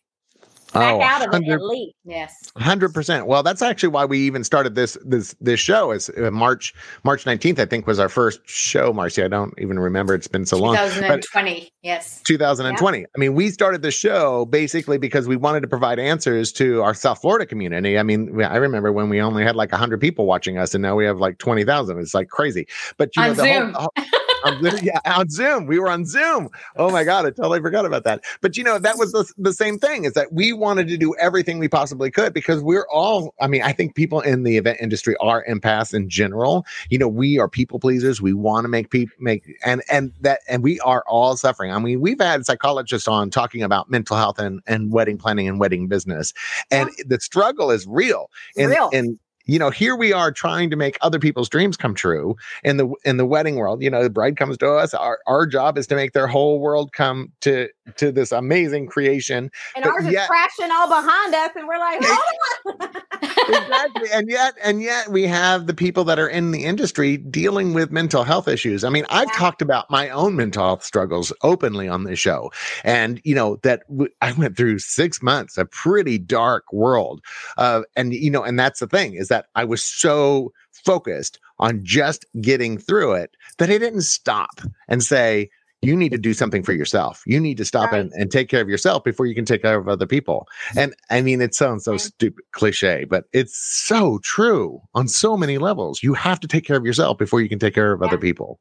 back 0.75 0.95
Oh, 0.95 1.03
out 1.03 1.21
of 1.23 1.29
it 1.29 1.33
100 1.33 1.55
at 1.55 1.63
least. 1.63 1.95
Yes. 2.05 2.51
Hundred 2.57 2.93
percent. 2.93 3.27
Well, 3.27 3.43
that's 3.43 3.63
actually 3.63 3.89
why 3.89 4.05
we 4.05 4.19
even 4.21 4.45
started 4.45 4.75
this 4.75 4.99
this 5.05 5.35
this 5.41 5.59
show. 5.61 5.91
Is 5.93 6.11
uh, 6.19 6.31
March 6.31 6.75
March 7.05 7.25
nineteenth? 7.27 7.59
I 7.59 7.65
think 7.65 7.87
was 7.87 7.99
our 7.99 8.09
first 8.09 8.41
show. 8.47 8.93
Marcy, 8.93 9.23
I 9.23 9.29
don't 9.29 9.55
even 9.59 9.79
remember. 9.79 10.15
It's 10.15 10.29
been 10.29 10.45
so 10.47 10.59
long. 10.59 10.75
But 10.75 10.91
2020. 10.91 11.71
Yes. 11.83 12.21
2020. 12.27 13.05
I 13.05 13.19
mean, 13.19 13.35
we 13.35 13.51
started 13.51 13.83
the 13.83 13.91
show 13.91 14.45
basically 14.47 14.99
because 14.99 15.27
we 15.27 15.37
wanted 15.37 15.61
to 15.61 15.69
provide 15.69 15.99
answers 15.99 16.53
to 16.53 16.83
our 16.83 16.95
South 16.95 17.21
Florida 17.21 17.47
community. 17.47 17.99
I 17.99 18.03
mean, 18.03 18.43
I 18.43 18.57
remember 18.57 18.93
when 18.93 19.09
we 19.09 19.21
only 19.21 19.45
had 19.45 19.57
like 19.57 19.73
100 19.73 20.01
people 20.01 20.27
watching 20.27 20.59
us, 20.59 20.75
and 20.75 20.83
now 20.83 20.95
we 20.97 21.05
have 21.07 21.19
like 21.19 21.39
20,000. 21.39 21.99
It's 21.99 22.15
like 22.15 22.29
crazy. 22.29 22.67
But 22.99 23.11
you 23.17 23.23
know, 23.23 23.31
On 23.31 23.37
the 23.37 23.45
whole, 23.47 23.61
Zoom. 23.61 23.73
the 23.73 23.79
whole- 23.81 23.93
Zoom. 24.63 24.79
Yeah, 24.83 25.01
on 25.05 25.29
Zoom. 25.29 25.67
We 25.67 25.79
were 25.79 25.89
on 25.89 26.05
Zoom. 26.05 26.49
Oh 26.77 26.91
my 26.91 27.05
God, 27.05 27.27
I 27.27 27.31
totally 27.31 27.61
forgot 27.61 27.87
about 27.87 28.05
that. 28.05 28.23
But 28.41 28.57
you 28.57 28.65
know, 28.65 28.79
that 28.79 28.99
was 28.99 29.13
the, 29.13 29.31
the 29.39 29.53
same 29.53 29.79
thing 29.79 30.05
is 30.05 30.13
that 30.15 30.33
we 30.33 30.53
wanted 30.53 30.89
to 30.89 30.97
do 30.97 31.15
everything 31.17 31.59
we 31.59 31.69
possibly 31.69 32.11
could 32.11 32.33
because 32.33 32.63
we're 32.63 32.87
all, 32.93 33.35
I 33.41 33.47
mean, 33.47 33.63
I 33.63 33.73
think 33.73 33.95
people 33.95 34.21
in 34.21 34.43
the 34.43 34.57
event 34.57 34.79
industry 34.81 35.17
are 35.21 35.45
empaths 35.49 35.95
in 35.95 36.09
general. 36.09 36.67
You 36.91 36.99
know, 36.99 37.09
we 37.09 37.39
are 37.39 37.49
people 37.49 37.79
pleasers. 37.79 38.21
We 38.21 38.33
want 38.33 38.65
to 38.65 38.69
make 38.69 38.91
people 38.91 39.17
make, 39.19 39.57
and, 39.65 39.83
and 39.91 40.13
that, 40.21 40.41
and 40.49 40.63
we 40.63 40.81
are 40.81 41.05
all 41.07 41.37
suffering. 41.37 41.73
I 41.73 41.79
mean, 41.79 42.01
we've 42.01 42.21
had 42.21 42.45
psychologists 42.45 43.09
on 43.09 43.31
talking 43.31 43.63
about 43.63 43.91
mental 43.91 44.17
health 44.17 44.39
and, 44.39 44.61
and 44.67 44.93
wedding 44.93 45.19
planning 45.19 45.49
and 45.49 45.59
wedding 45.59 45.89
business. 45.89 46.33
And 46.71 46.91
the 47.07 47.21
struggle 47.21 47.71
is 47.71 47.87
real. 47.87 48.31
And, 48.57 48.71
Real. 48.71 48.91
and 48.93 49.19
you 49.47 49.59
know, 49.59 49.71
here 49.71 49.95
we 49.95 50.13
are 50.13 50.33
trying 50.33 50.71
to 50.71 50.77
make 50.77 50.97
other 51.03 51.19
people's 51.19 51.49
dreams 51.49 51.77
come 51.77 51.95
true 51.95 52.37
in 52.63 52.79
the 52.79 52.91
in 53.05 53.19
the 53.19 53.27
wedding 53.27 53.57
world. 53.57 53.83
You 53.83 53.91
know, 53.91 54.03
the 54.03 54.11
bride 54.11 54.37
comes 54.37 54.57
to 54.59 54.71
us. 54.71 54.95
Our 54.95 55.19
our 55.27 55.47
job 55.47 55.77
is 55.77 55.87
to 55.89 55.95
make 55.95 56.13
their 56.13 56.27
whole 56.27 56.61
world 56.61 56.93
come 56.93 57.33
to 57.43 57.69
to 57.97 58.11
this 58.11 58.33
amazing 58.33 58.87
creation. 58.87 59.51
And 59.77 59.85
ours 59.85 60.05
yet- 60.07 60.23
is 60.23 60.29
crashing 60.29 60.71
all 60.73 60.89
behind 60.89 61.35
us, 61.35 61.51
and 61.57 61.67
we're 61.69 61.79
like, 61.79 62.01
hold 62.05 62.81
on. 62.81 62.91
exactly. 63.49 64.09
And 64.13 64.29
yet, 64.29 64.55
and 64.63 64.81
yet 64.83 65.11
we 65.11 65.25
have 65.27 65.67
the 65.67 65.75
people 65.75 66.05
that 66.05 66.19
are 66.19 66.29
in 66.29 66.51
the 66.51 66.65
industry 66.65 67.17
dealing 67.19 67.75
with 67.75 67.91
mental 67.91 68.25
health 68.25 68.49
issues. 68.49 68.85
I 68.85 68.89
mean, 68.91 69.05
I've 69.11 69.29
Yeah. 69.33 69.39
talked 69.39 69.63
about 69.63 69.91
my 69.91 70.09
own 70.11 70.37
mental 70.37 70.63
health 70.65 70.85
struggles 70.85 71.33
openly 71.43 71.89
on 71.89 72.05
this 72.05 72.19
show. 72.19 72.51
And, 72.85 73.21
you 73.25 73.35
know, 73.35 73.57
that 73.63 73.83
w- 73.89 74.11
I 74.23 74.33
went 74.33 74.57
through 74.57 74.79
six 74.79 75.23
months, 75.23 75.59
a 75.59 75.65
pretty 75.65 76.19
dark 76.19 76.65
world. 76.73 77.21
Uh, 77.59 77.83
and, 77.97 78.15
you 78.15 78.31
know, 78.31 78.43
and 78.43 78.59
that's 78.59 78.81
the 78.81 78.87
thing 78.87 79.15
is 79.15 79.29
that 79.29 79.47
I 79.55 79.65
was 79.65 79.85
so 79.85 80.53
focused 80.73 81.39
on 81.59 81.81
just 81.85 82.27
getting 82.41 82.79
through 82.79 83.13
it 83.13 83.37
that 83.59 83.71
I 83.71 83.79
didn't 83.79 84.03
stop 84.03 84.61
and 84.89 85.03
say, 85.03 85.51
you 85.85 85.97
need 85.97 86.13
to 86.13 86.19
do 86.19 86.35
something 86.35 86.63
for 86.63 86.73
yourself. 86.73 87.23
You 87.27 87.41
need 87.41 87.57
to 87.59 87.65
stop 87.65 87.93
Right. 87.93 88.01
and, 88.01 88.13
and 88.15 88.31
take 88.31 88.49
care 88.49 88.61
of 88.61 88.69
yourself 88.69 89.05
before 89.05 89.27
you 89.27 89.35
can 89.35 89.45
take 89.45 89.63
care 89.63 89.77
of 89.79 89.89
other 89.89 90.07
people. 90.07 90.49
Mm-hmm. 90.71 90.79
And 90.79 90.95
I 91.11 91.21
mean, 91.23 91.41
it 91.41 91.55
sounds 91.55 91.85
so 91.85 91.97
stupid, 91.97 92.45
cliche, 92.53 93.05
but 93.05 93.25
it's 93.33 93.57
so 93.57 94.19
true 94.23 94.81
on 94.95 95.09
so 95.09 95.37
many 95.37 95.59
levels. 95.59 96.03
You 96.03 96.15
have 96.15 96.41
to 96.41 96.49
take 96.49 96.65
care 96.65 96.77
of 96.77 96.85
yourself 96.85 97.19
before 97.19 97.41
you 97.41 97.49
can 97.49 97.59
take 97.59 97.75
care 97.75 97.93
of 97.93 98.03
other 98.03 98.19
people. 98.19 98.59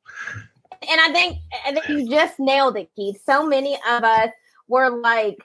and 0.89 0.99
I 1.01 1.11
think 1.13 1.37
I 1.65 1.71
think 1.71 1.87
you 1.87 2.09
just 2.09 2.39
nailed 2.39 2.75
it, 2.77 2.89
Keith. 2.95 3.21
So 3.25 3.47
many 3.47 3.75
of 3.89 4.03
us 4.03 4.29
were 4.67 4.89
like, 4.89 5.37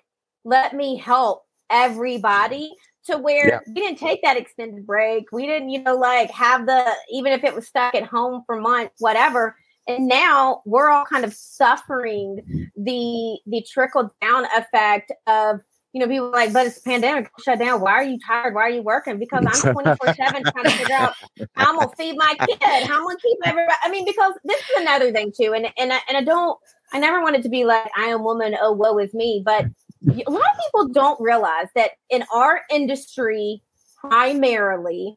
"Let 0.45 0.75
me 0.75 0.97
help 0.97 1.45
everybody." 1.71 2.65
Mm-hmm. 2.65 3.13
To 3.13 3.17
where 3.17 3.49
Yeah. 3.49 3.61
we 3.67 3.73
didn't 3.73 3.99
take 3.99 4.21
that 4.23 4.37
extended 4.37 4.87
break. 4.87 5.33
We 5.33 5.47
didn't, 5.47 5.71
you 5.71 5.83
know, 5.83 5.95
like 5.97 6.31
have 6.33 6.67
the 6.67 6.93
even 7.11 7.33
if 7.33 7.43
it 7.43 7.55
was 7.55 7.67
stuck 7.67 7.95
at 7.95 8.03
home 8.03 8.43
for 8.45 8.61
months, 8.61 8.97
whatever. 8.99 9.57
And 9.89 10.07
now 10.07 10.63
we're 10.67 10.91
all 10.91 11.07
kind 11.07 11.25
of 11.25 11.33
suffering 11.33 12.71
the 12.77 13.39
the 13.47 13.67
trickle 13.69 14.15
down 14.21 14.45
effect 14.57 15.11
of 15.27 15.61
you 15.93 16.01
know 16.01 16.07
people 16.07 16.31
like, 16.31 16.53
but 16.53 16.67
it's 16.67 16.77
a 16.77 16.83
pandemic, 16.83 17.31
shut 17.43 17.59
down. 17.59 17.81
Why 17.81 17.93
are 17.93 18.05
you 18.05 18.19
tired? 18.25 18.55
Why 18.55 18.63
are 18.63 18.71
you 18.71 18.83
working? 18.83 19.19
Because 19.19 19.45
I'm 19.47 19.73
24 19.73 20.15
seven 20.15 20.43
trying 20.45 20.65
to 20.65 20.71
figure 20.71 20.95
out 20.95 21.15
how 21.55 21.71
I'm 21.71 21.79
gonna 21.79 21.91
feed 21.97 22.17
my 22.19 22.35
kid, 22.47 22.87
how 22.87 22.99
I'm 22.99 23.05
gonna 23.05 23.17
keep 23.17 23.39
everybody. 23.47 23.79
I 23.83 23.91
mean, 23.91 24.05
because 24.05 24.35
this 24.45 24.61
is 24.61 24.77
another 24.81 25.11
thing 25.11 25.33
too, 25.35 25.55
and 25.55 25.67
and 25.79 25.93
I, 25.93 26.01
and 26.07 26.19
I 26.19 26.23
don't, 26.23 26.59
I 26.93 26.99
never 26.99 27.23
wanted 27.23 27.43
to 27.45 27.49
be 27.49 27.65
like 27.65 27.91
I 27.97 28.07
am 28.07 28.23
woman, 28.23 28.55
oh 28.61 28.73
woe 28.73 28.99
is 28.99 29.15
me, 29.15 29.43
but 29.43 29.65
a 30.07 30.31
lot 30.31 30.43
of 30.43 30.61
people 30.67 30.89
don't 30.89 31.21
realize 31.21 31.69
that 31.75 31.93
in 32.11 32.25
our 32.33 32.61
industry, 32.71 33.63
primarily, 34.01 35.17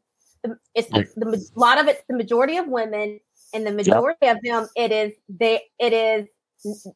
it's 0.73 0.89
the 0.89 1.49
a 1.55 1.59
lot 1.59 1.79
of 1.79 1.87
it's 1.87 2.01
the 2.07 2.15
majority 2.15 2.57
of 2.57 2.67
women, 2.67 3.19
and 3.53 3.65
the 3.65 3.71
majority 3.71 4.27
of 4.27 4.37
them, 4.43 4.67
it 4.75 4.91
is 4.91 5.13
they, 5.29 5.61
it 5.79 5.93
is 5.93 6.27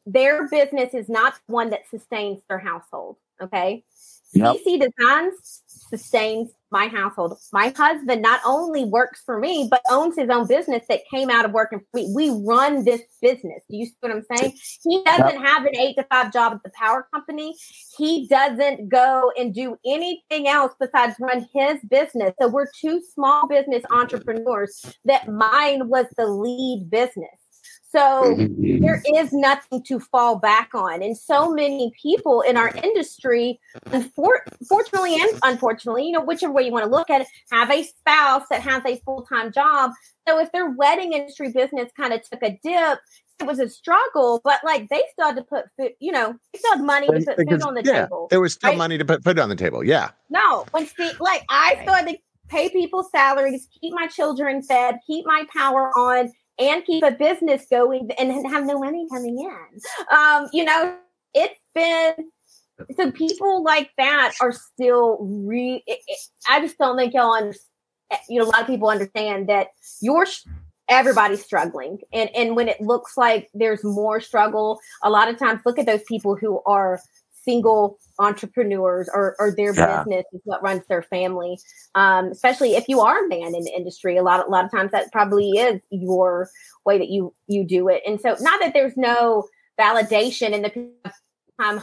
their 0.06 0.48
business 0.48 0.94
is 0.94 1.08
not 1.08 1.34
one 1.46 1.70
that 1.70 1.88
sustains 1.90 2.40
their 2.48 2.58
household. 2.58 3.16
Okay. 3.40 3.84
Yep. 4.32 4.56
CC 4.56 4.80
Designs 4.80 5.62
sustains 5.90 6.50
my 6.70 6.88
household. 6.88 7.38
My 7.52 7.72
husband 7.76 8.22
not 8.22 8.40
only 8.44 8.84
works 8.84 9.22
for 9.24 9.38
me, 9.38 9.68
but 9.70 9.82
owns 9.88 10.16
his 10.16 10.28
own 10.30 10.46
business 10.46 10.84
that 10.88 11.00
came 11.12 11.30
out 11.30 11.44
of 11.44 11.52
working 11.52 11.78
for 11.78 11.86
me. 11.94 12.12
We 12.14 12.30
run 12.30 12.84
this 12.84 13.02
business. 13.22 13.62
Do 13.70 13.76
you 13.76 13.86
see 13.86 13.94
what 14.00 14.12
I'm 14.12 14.24
saying? 14.36 14.56
He 14.82 15.02
doesn't 15.04 15.42
have 15.42 15.64
an 15.64 15.76
eight 15.76 15.96
to 15.96 16.04
five 16.10 16.32
job 16.32 16.54
at 16.54 16.62
the 16.64 16.72
power 16.74 17.06
company. 17.14 17.54
He 17.96 18.26
doesn't 18.28 18.88
go 18.88 19.32
and 19.38 19.54
do 19.54 19.76
anything 19.86 20.48
else 20.48 20.72
besides 20.80 21.14
run 21.20 21.46
his 21.54 21.78
business. 21.88 22.34
So 22.40 22.48
we're 22.48 22.66
two 22.80 23.00
small 23.14 23.46
business 23.46 23.84
entrepreneurs 23.90 24.96
that 25.04 25.28
mine 25.28 25.88
was 25.88 26.06
the 26.16 26.26
lead 26.26 26.88
business. 26.90 27.30
So 27.88 28.34
mm-hmm. 28.36 28.82
there 28.84 29.02
is 29.14 29.32
nothing 29.32 29.82
to 29.84 30.00
fall 30.00 30.36
back 30.36 30.70
on. 30.74 31.02
And 31.02 31.16
so 31.16 31.52
many 31.52 31.92
people 32.00 32.40
in 32.42 32.56
our 32.56 32.74
industry, 32.82 33.60
unfor- 33.86 34.40
fortunately 34.68 35.14
and 35.20 35.30
unfortunately, 35.44 36.06
you 36.06 36.12
know, 36.12 36.22
whichever 36.22 36.52
way 36.52 36.64
you 36.64 36.72
want 36.72 36.84
to 36.84 36.90
look 36.90 37.10
at 37.10 37.22
it, 37.22 37.28
have 37.52 37.70
a 37.70 37.84
spouse 37.84 38.44
that 38.50 38.60
has 38.62 38.84
a 38.84 38.96
full 39.04 39.22
time 39.22 39.52
job. 39.52 39.92
So 40.28 40.38
if 40.40 40.50
their 40.52 40.70
wedding 40.70 41.12
industry 41.12 41.52
business 41.52 41.90
kind 41.96 42.12
of 42.12 42.22
took 42.22 42.42
a 42.42 42.58
dip, 42.62 42.98
it 43.38 43.46
was 43.46 43.58
a 43.58 43.68
struggle, 43.68 44.40
but 44.42 44.60
like 44.64 44.88
they 44.88 45.02
still 45.12 45.26
had 45.26 45.36
to 45.36 45.42
put 45.42 45.66
food, 45.78 45.92
you 46.00 46.10
know, 46.10 46.34
they 46.52 46.58
still 46.58 46.76
had 46.76 46.84
money 46.84 47.06
to 47.06 47.12
put 47.12 47.36
food 47.36 47.62
on 47.62 47.74
the 47.74 47.82
yeah, 47.84 48.02
table. 48.02 48.28
there 48.30 48.40
was 48.40 48.54
still 48.54 48.70
right? 48.70 48.78
money 48.78 48.98
to 48.98 49.04
put, 49.04 49.22
put 49.22 49.38
on 49.38 49.48
the 49.48 49.56
table. 49.56 49.84
Yeah. 49.84 50.10
No, 50.30 50.66
when 50.70 50.86
Steve, 50.86 51.20
like 51.20 51.44
I 51.48 51.78
still 51.82 51.94
had 51.94 52.08
to 52.08 52.18
pay 52.48 52.68
people's 52.70 53.10
salaries, 53.10 53.68
keep 53.80 53.92
my 53.92 54.06
children 54.06 54.62
fed, 54.62 54.98
keep 55.06 55.26
my 55.26 55.44
power 55.52 55.96
on, 55.98 56.32
and 56.58 56.84
keep 56.84 57.04
a 57.04 57.10
business 57.10 57.66
going, 57.70 58.08
and 58.18 58.46
have 58.50 58.64
no 58.64 58.78
money 58.78 59.06
coming 59.10 59.38
in. 59.38 60.16
Um, 60.16 60.48
you 60.52 60.64
know, 60.64 60.96
it's 61.34 61.60
been 61.74 62.14
so 62.96 63.10
people 63.10 63.62
like 63.62 63.90
that 63.98 64.34
are 64.40 64.52
still 64.52 65.18
re. 65.20 65.82
It, 65.86 65.98
it, 66.06 66.18
I 66.48 66.60
just 66.60 66.78
don't 66.78 66.96
think 66.96 67.14
y'all 67.14 67.34
understand. 67.34 67.70
you 68.28 68.40
know, 68.40 68.46
a 68.46 68.50
lot 68.50 68.62
of 68.62 68.66
people 68.66 68.88
understand 68.88 69.48
that 69.48 69.68
you're. 70.00 70.26
Everybody's 70.88 71.44
struggling, 71.44 71.98
and 72.12 72.30
and 72.36 72.54
when 72.54 72.68
it 72.68 72.80
looks 72.80 73.16
like 73.16 73.48
there's 73.54 73.82
more 73.82 74.20
struggle, 74.20 74.78
a 75.02 75.10
lot 75.10 75.28
of 75.28 75.36
times 75.36 75.60
look 75.66 75.80
at 75.80 75.86
those 75.86 76.04
people 76.06 76.36
who 76.36 76.62
are 76.64 77.00
single 77.46 77.98
entrepreneurs 78.18 79.08
or, 79.12 79.36
or 79.38 79.54
their 79.54 79.72
Yeah. 79.72 80.04
business 80.04 80.24
is 80.32 80.40
what 80.44 80.62
runs 80.62 80.82
their 80.88 81.02
family. 81.02 81.58
Um, 81.94 82.26
especially 82.26 82.76
if 82.76 82.88
you 82.88 83.00
are 83.00 83.24
a 83.24 83.28
man 83.28 83.54
in 83.54 83.64
the 83.64 83.72
industry, 83.74 84.16
a 84.16 84.22
lot 84.22 84.46
a 84.46 84.50
lot 84.50 84.64
of 84.64 84.70
times 84.70 84.90
that 84.92 85.12
probably 85.12 85.52
is 85.52 85.80
your 85.90 86.50
way 86.84 86.98
that 86.98 87.08
you 87.08 87.34
you 87.46 87.64
do 87.64 87.88
it. 87.88 88.02
And 88.06 88.20
so, 88.20 88.36
not 88.40 88.60
that 88.60 88.72
there's 88.74 88.96
no 88.96 89.48
validation 89.78 90.52
in 90.52 90.62
the 90.62 90.90
time 91.60 91.82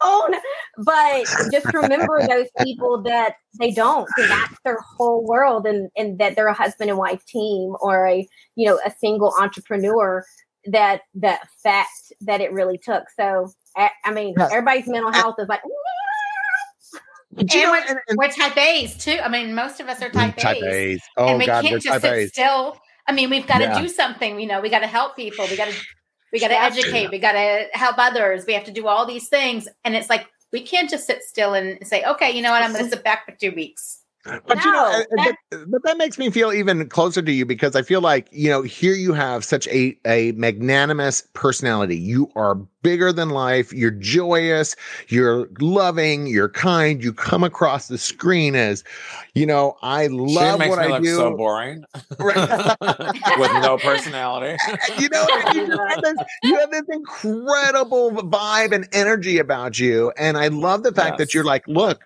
on, 0.00 0.34
but 0.78 1.26
just 1.50 1.72
remember 1.72 2.24
those 2.28 2.48
people 2.58 3.02
that 3.02 3.36
they 3.58 3.70
don't, 3.70 4.08
and 4.16 4.30
that's 4.30 4.60
their 4.64 4.78
whole 4.96 5.24
world, 5.26 5.66
and 5.66 5.90
and 5.96 6.18
that 6.18 6.36
they're 6.36 6.48
a 6.48 6.54
husband 6.54 6.90
and 6.90 6.98
wife 6.98 7.24
team 7.26 7.74
or 7.80 8.06
a 8.06 8.26
you 8.56 8.68
know 8.68 8.78
a 8.84 8.92
single 8.98 9.34
entrepreneur 9.40 10.24
that 10.66 11.02
the 11.14 11.38
fact 11.62 12.12
that 12.20 12.40
it 12.40 12.52
really 12.52 12.78
took. 12.78 13.04
So 13.18 13.52
I, 13.76 13.90
I 14.04 14.12
mean, 14.12 14.34
Yeah. 14.36 14.46
everybody's 14.50 14.86
mental 14.86 15.12
health 15.12 15.36
is 15.38 15.48
like. 15.48 15.60
And 17.36 17.52
know, 17.52 17.70
we're, 17.72 17.78
and- 17.78 17.98
and- 18.08 18.16
we're 18.18 18.28
type 18.28 18.56
A's 18.56 18.96
too. 18.96 19.18
I 19.22 19.28
mean, 19.28 19.54
most 19.54 19.80
of 19.80 19.88
us 19.88 20.00
are 20.00 20.08
type, 20.10 20.36
type 20.36 20.58
A's. 20.58 20.62
A's. 20.64 21.02
Oh 21.16 21.26
and 21.28 21.38
we 21.38 21.46
God, 21.46 21.62
can't 21.64 21.82
just 21.82 21.86
type 21.86 22.02
sit 22.02 22.12
A's. 22.12 22.28
still. 22.32 22.78
I 23.08 23.12
mean, 23.12 23.28
we've 23.28 23.46
got 23.46 23.58
to 23.58 23.64
Yeah. 23.64 23.80
do 23.80 23.88
something. 23.88 24.38
You 24.40 24.46
know, 24.46 24.60
we 24.60 24.68
got 24.70 24.78
to 24.80 24.86
help 24.86 25.16
people. 25.16 25.44
We 25.50 25.56
got 25.56 25.68
to 25.68 25.74
we 26.32 26.40
got 26.40 26.48
to 26.48 26.54
Yeah. 26.54 26.66
educate. 26.66 27.10
We 27.10 27.18
got 27.18 27.32
to 27.32 27.66
help 27.72 27.96
others. 27.98 28.44
We 28.46 28.54
have 28.54 28.64
to 28.64 28.72
do 28.72 28.86
all 28.88 29.04
these 29.06 29.28
things, 29.28 29.66
and 29.84 29.94
it's 29.96 30.08
like 30.08 30.26
we 30.52 30.62
can't 30.62 30.88
just 30.88 31.06
sit 31.06 31.22
still 31.24 31.54
and 31.54 31.84
say, 31.86 32.04
"Okay, 32.04 32.30
you 32.30 32.40
know 32.42 32.50
what? 32.52 32.62
I'm 32.62 32.72
going 32.72 32.84
to 32.84 32.90
sit 32.90 33.02
back 33.04 33.24
for 33.26 33.32
two 33.32 33.50
weeks." 33.52 34.00
But 34.24 34.64
you 34.64 34.72
know, 34.72 34.90
No, 34.90 35.04
uh, 35.18 35.24
but, 35.50 35.70
but 35.70 35.82
that 35.84 35.98
makes 35.98 36.16
me 36.18 36.30
feel 36.30 36.52
even 36.52 36.88
closer 36.88 37.20
to 37.20 37.32
you 37.32 37.44
because 37.44 37.76
I 37.76 37.82
feel 37.82 38.00
like 38.00 38.26
you 38.30 38.48
know 38.48 38.62
here 38.62 38.94
you 38.94 39.12
have 39.12 39.44
such 39.44 39.66
a 39.68 39.96
a 40.06 40.32
magnanimous 40.32 41.22
personality. 41.34 41.96
You 41.98 42.30
are 42.34 42.56
bigger 42.84 43.12
than 43.12 43.30
life. 43.30 43.72
You're 43.72 43.90
joyous. 43.90 44.76
You're 45.08 45.48
loving. 45.58 46.28
You're 46.28 46.48
kind. 46.50 47.02
You 47.02 47.12
come 47.12 47.42
across 47.42 47.88
the 47.88 47.98
screen 47.98 48.54
as, 48.54 48.84
you 49.34 49.46
know, 49.46 49.76
I 49.82 50.06
love 50.06 50.60
makes 50.60 50.70
what 50.70 50.78
me 50.78 50.84
I 50.84 50.88
look 50.90 51.02
do. 51.02 51.16
so 51.16 51.36
boring 51.36 51.84
Right. 52.20 52.76
with 53.38 53.52
no 53.62 53.78
personality. 53.78 54.56
you 54.98 55.08
know, 55.08 55.26
you, 55.54 55.78
have 55.88 56.02
this, 56.02 56.16
you 56.44 56.58
have 56.60 56.70
this 56.70 56.84
incredible 56.92 58.12
vibe 58.12 58.72
and 58.72 58.86
energy 58.92 59.38
about 59.38 59.78
you. 59.80 60.12
And 60.16 60.36
I 60.36 60.48
love 60.48 60.82
the 60.84 60.92
fact 60.92 61.18
that 61.18 61.34
you're 61.34 61.44
like, 61.44 61.66
look, 61.66 62.04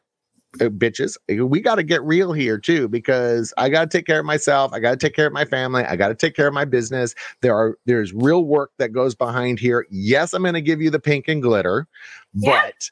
bitches, 0.56 1.16
we 1.28 1.60
got 1.60 1.76
to 1.76 1.82
get 1.82 2.02
real 2.02 2.32
here 2.32 2.58
too, 2.58 2.88
because 2.88 3.52
I 3.58 3.68
got 3.68 3.90
to 3.90 3.98
take 3.98 4.06
care 4.06 4.20
of 4.20 4.26
myself. 4.26 4.72
I 4.72 4.80
got 4.80 4.92
to 4.92 4.96
take 4.96 5.14
care 5.14 5.26
of 5.26 5.32
my 5.32 5.44
family. 5.44 5.84
I 5.84 5.96
got 5.96 6.08
to 6.08 6.14
take 6.14 6.34
care 6.34 6.48
of 6.48 6.54
my 6.54 6.64
business. 6.64 7.14
There 7.42 7.54
are, 7.54 7.78
there's 7.86 8.12
real 8.12 8.44
work 8.44 8.72
that 8.78 8.92
goes 8.92 9.14
behind 9.14 9.58
here. 9.60 9.86
Yes, 9.90 10.32
I'm 10.32 10.42
going 10.42 10.54
to 10.54 10.60
give 10.60 10.80
you 10.80 10.90
the 10.90 11.00
pink 11.00 11.28
and 11.28 11.42
glitter, 11.42 11.86
Yeah. 12.34 12.62
but 12.64 12.90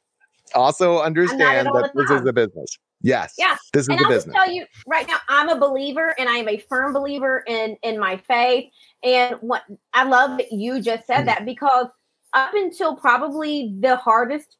also 0.54 1.00
understand 1.00 1.66
that 1.68 1.90
this 1.94 2.10
is 2.10 2.22
the 2.22 2.32
business. 2.32 2.78
Yes. 3.02 3.34
Yeah. 3.38 3.56
This 3.72 3.82
is 3.82 3.88
and 3.88 3.98
the 3.98 4.04
I'll 4.04 4.10
business. 4.10 4.34
tell 4.34 4.50
you 4.50 4.64
right 4.86 5.06
now, 5.06 5.18
I'm 5.28 5.48
a 5.48 5.58
believer 5.58 6.14
and 6.18 6.28
I 6.28 6.36
am 6.36 6.48
a 6.48 6.56
firm 6.56 6.92
believer 6.92 7.44
in 7.46 7.76
in 7.82 7.98
my 7.98 8.16
faith. 8.16 8.70
And 9.02 9.36
what 9.40 9.62
I 9.92 10.04
love 10.04 10.38
that 10.38 10.50
you 10.50 10.80
just 10.80 11.06
said 11.06 11.22
Mm. 11.22 11.26
that 11.26 11.44
because 11.44 11.86
up 12.32 12.52
until 12.54 12.96
probably 12.96 13.74
the 13.80 13.96
hardest 13.96 14.56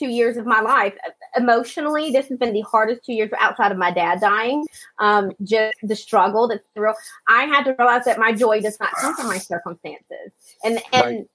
two 0.00 0.08
years 0.08 0.36
of 0.36 0.46
my 0.46 0.60
life, 0.60 0.94
emotionally, 1.36 2.10
this 2.10 2.26
has 2.28 2.38
been 2.38 2.52
the 2.52 2.62
hardest 2.62 3.04
two 3.04 3.12
years 3.12 3.30
outside 3.38 3.70
of 3.70 3.78
my 3.78 3.92
dad 3.92 4.20
dying. 4.20 4.66
Um, 4.98 5.30
just 5.44 5.76
the 5.82 5.94
struggle 5.94 6.48
that's 6.48 6.64
real. 6.74 6.94
I 7.28 7.44
had 7.44 7.62
to 7.66 7.76
realize 7.78 8.06
that 8.06 8.18
my 8.18 8.32
joy 8.32 8.60
does 8.60 8.80
not 8.80 8.90
come 9.00 9.14
from 9.14 9.28
my 9.28 9.38
circumstances, 9.38 10.32
and 10.64 10.80
and. 10.92 11.26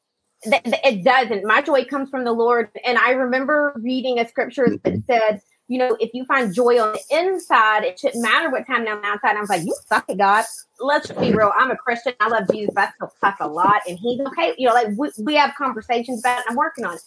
th- 0.44 0.64
th- 0.64 0.82
it 0.84 1.04
doesn't. 1.04 1.46
My 1.46 1.62
joy 1.62 1.86
comes 1.86 2.10
from 2.10 2.24
the 2.24 2.32
Lord. 2.32 2.70
And 2.86 2.98
I 2.98 3.12
remember 3.12 3.74
reading 3.82 4.20
a 4.20 4.28
scripture 4.28 4.68
that 4.84 5.02
said, 5.08 5.42
you 5.68 5.80
know, 5.80 5.98
if 6.00 6.12
you 6.14 6.26
find 6.26 6.54
joy 6.54 6.80
on 6.80 6.94
the 6.94 7.18
inside, 7.18 7.84
it 7.84 8.00
shouldn't 8.00 8.22
matter 8.22 8.52
what 8.52 8.68
time 8.68 8.86
the 8.86 8.92
outside. 8.92 9.36
I 9.36 9.40
was 9.40 9.50
like, 9.50 9.64
you 9.64 9.76
suck 9.88 10.06
it, 10.10 10.18
God. 10.18 10.46
Let's 10.80 11.12
be 11.12 11.34
real. 11.34 11.52
I'm 11.58 11.72
a 11.72 11.78
Christian. 11.78 12.14
I 12.20 12.28
love 12.28 12.44
Jesus, 12.52 12.74
but 12.76 12.90
I 12.90 12.92
still 12.96 13.12
suck 13.20 13.38
a 13.40 13.48
lot. 13.48 13.82
And 13.88 13.98
he's 13.98 14.20
okay. 14.20 14.54
You 14.58 14.68
know, 14.68 14.74
like 14.74 14.90
we, 14.96 15.10
we 15.20 15.36
have 15.36 15.54
conversations 15.58 16.20
about 16.20 16.40
it. 16.40 16.46
I'm 16.48 16.56
working 16.56 16.86
on 16.86 16.96
it. 16.96 17.02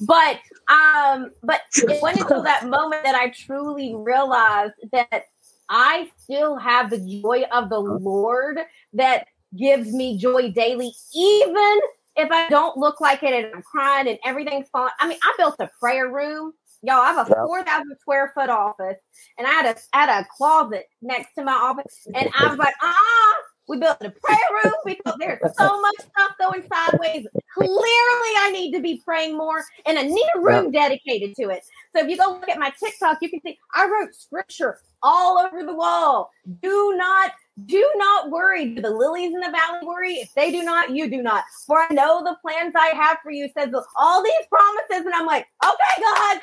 But 0.00 0.38
um, 0.72 1.30
but 1.42 1.62
it 1.76 2.00
wasn't 2.00 2.22
until 2.22 2.42
that 2.42 2.68
moment 2.68 3.02
that 3.04 3.14
I 3.14 3.30
truly 3.30 3.94
realized 3.96 4.74
that 4.92 5.24
I 5.68 6.10
still 6.18 6.56
have 6.56 6.90
the 6.90 6.98
joy 6.98 7.44
of 7.52 7.68
the 7.68 7.78
Lord 7.78 8.58
that 8.92 9.26
gives 9.56 9.92
me 9.92 10.18
joy 10.18 10.52
daily, 10.52 10.92
even 11.14 11.80
if 12.16 12.30
I 12.30 12.48
don't 12.48 12.76
look 12.76 13.00
like 13.00 13.22
it 13.22 13.32
and 13.32 13.54
I'm 13.54 13.62
crying 13.62 14.08
and 14.08 14.18
everything's 14.24 14.68
falling. 14.68 14.92
I 15.00 15.08
mean, 15.08 15.18
I 15.22 15.34
built 15.36 15.56
a 15.58 15.70
prayer 15.80 16.10
room. 16.10 16.52
Y'all, 16.84 17.00
I 17.00 17.12
have 17.12 17.28
a 17.28 17.30
Yeah. 17.30 17.46
4,000 17.46 17.96
square 18.00 18.30
foot 18.34 18.50
office 18.50 18.98
and 19.38 19.46
I 19.46 19.50
had 19.50 19.66
a, 19.66 19.78
I 19.94 20.04
had 20.04 20.22
a 20.22 20.26
closet 20.36 20.86
next 21.00 21.34
to 21.36 21.44
my 21.44 21.52
office. 21.52 22.06
And 22.14 22.28
I 22.36 22.50
was 22.50 22.58
like, 22.58 22.74
ah, 22.82 23.34
we 23.68 23.78
built 23.78 23.96
a 24.02 24.10
prayer 24.10 24.50
room 24.52 24.74
because 24.84 25.14
there's 25.18 25.40
so 25.56 25.80
much 25.80 25.94
stuff 26.00 26.32
going 26.38 26.62
sideways. 26.70 27.26
Clearly, 27.54 27.72
I 27.80 28.50
need 28.52 28.72
to 28.72 28.82
be 28.82 29.00
praying 29.02 29.36
more 29.38 29.64
and 29.86 29.98
I 29.98 30.02
need 30.02 30.26
a 30.36 30.40
room 30.40 30.70
dedicated 30.72 31.34
to 31.36 31.48
it. 31.48 31.62
So 31.96 32.02
if 32.02 32.10
you 32.10 32.18
go 32.18 32.32
look 32.32 32.48
at 32.50 32.58
my 32.58 32.70
TikTok, 32.78 33.18
you 33.22 33.30
can 33.30 33.40
see 33.40 33.58
I 33.74 33.86
wrote 33.86 34.14
scripture 34.14 34.80
all 35.02 35.38
over 35.38 35.64
the 35.64 35.74
wall. 35.74 36.30
Do 36.62 36.94
not 36.96 37.32
do 37.66 37.88
not 37.96 38.30
worry. 38.30 38.74
Do 38.74 38.82
the 38.82 38.90
lilies 38.90 39.32
in 39.32 39.40
the 39.40 39.50
valley 39.50 39.86
worry? 39.86 40.14
If 40.14 40.34
they 40.34 40.50
do 40.50 40.64
not, 40.64 40.90
you 40.90 41.08
do 41.08 41.22
not. 41.22 41.44
For 41.66 41.86
I 41.88 41.94
know 41.94 42.22
the 42.24 42.36
plans 42.42 42.74
I 42.76 42.88
have 42.88 43.18
for 43.22 43.30
you, 43.30 43.48
says 43.56 43.72
all 43.96 44.24
these 44.24 44.46
promises. 44.50 45.06
And 45.06 45.14
I'm 45.14 45.24
like, 45.26 45.46
okay, 45.64 46.02
God, 46.02 46.38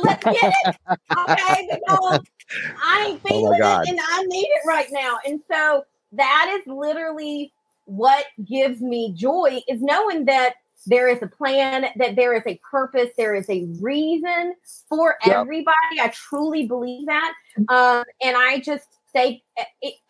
let's 0.00 0.24
get 0.24 0.34
it. 0.34 0.76
Okay, 1.18 1.68
because 1.70 2.20
I 2.82 3.06
ain't 3.08 3.20
Oh 3.26 3.28
feeling 3.28 3.58
God. 3.60 3.86
it 3.86 3.90
and 3.90 4.00
I 4.00 4.22
need 4.26 4.48
it 4.48 4.66
right 4.66 4.88
now. 4.90 5.18
And 5.26 5.40
so 5.50 5.84
that 6.12 6.56
is 6.58 6.66
literally 6.72 7.52
what 7.86 8.24
gives 8.48 8.80
me 8.80 9.12
joy 9.16 9.60
is 9.68 9.80
knowing 9.82 10.24
that 10.26 10.54
there 10.86 11.08
is 11.08 11.22
a 11.22 11.26
plan, 11.26 11.86
that 11.96 12.16
there 12.16 12.34
is 12.34 12.42
a 12.46 12.60
purpose, 12.70 13.10
there 13.16 13.34
is 13.34 13.48
a 13.48 13.66
reason 13.80 14.54
for 14.88 15.16
Yep. 15.24 15.36
everybody. 15.36 16.00
I 16.00 16.08
truly 16.08 16.66
believe 16.66 17.06
that. 17.06 17.34
Um, 17.68 18.04
and 18.22 18.36
I 18.36 18.60
just 18.60 18.86
say, 19.14 19.42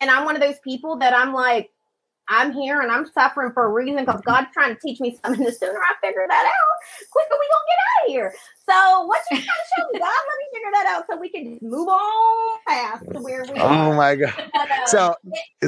and 0.01 0.09
I'm 0.09 0.25
one 0.25 0.35
of 0.35 0.41
those 0.41 0.59
people 0.63 0.97
that 0.97 1.13
I'm 1.13 1.33
like, 1.33 1.69
I'm 2.27 2.53
here 2.53 2.81
and 2.81 2.91
I'm 2.91 3.05
suffering 3.13 3.51
for 3.53 3.65
a 3.65 3.71
reason 3.71 4.05
because 4.05 4.21
God's 4.25 4.47
trying 4.53 4.75
to 4.75 4.81
teach 4.81 4.99
me 4.99 5.17
something. 5.23 5.45
The 5.45 5.51
sooner 5.51 5.79
I 5.79 5.93
figure 6.05 6.25
that 6.27 6.45
out, 6.45 7.09
quicker 7.11 7.35
we 7.39 7.47
gonna 7.47 7.65
get 7.67 7.77
out 7.79 8.05
of 8.07 8.11
here. 8.11 8.33
So 8.67 9.05
what 9.05 9.21
you 9.31 9.37
trying 9.37 9.45
to 9.47 9.49
show 9.77 9.93
me, 9.93 9.99
God? 9.99 10.05
Let 10.07 10.37
me 10.37 10.45
figure 10.53 10.71
that 10.73 10.85
out 10.87 11.03
so 11.09 11.17
we 11.17 11.29
can 11.29 11.59
move 11.61 11.87
on 11.87 12.59
past 12.67 13.03
where 13.21 13.43
we 13.43 13.59
Oh 13.59 13.65
are. 13.65 13.95
my 13.95 14.15
god. 14.15 14.33
But, 14.53 14.71
uh, 14.71 14.87
So 14.87 15.15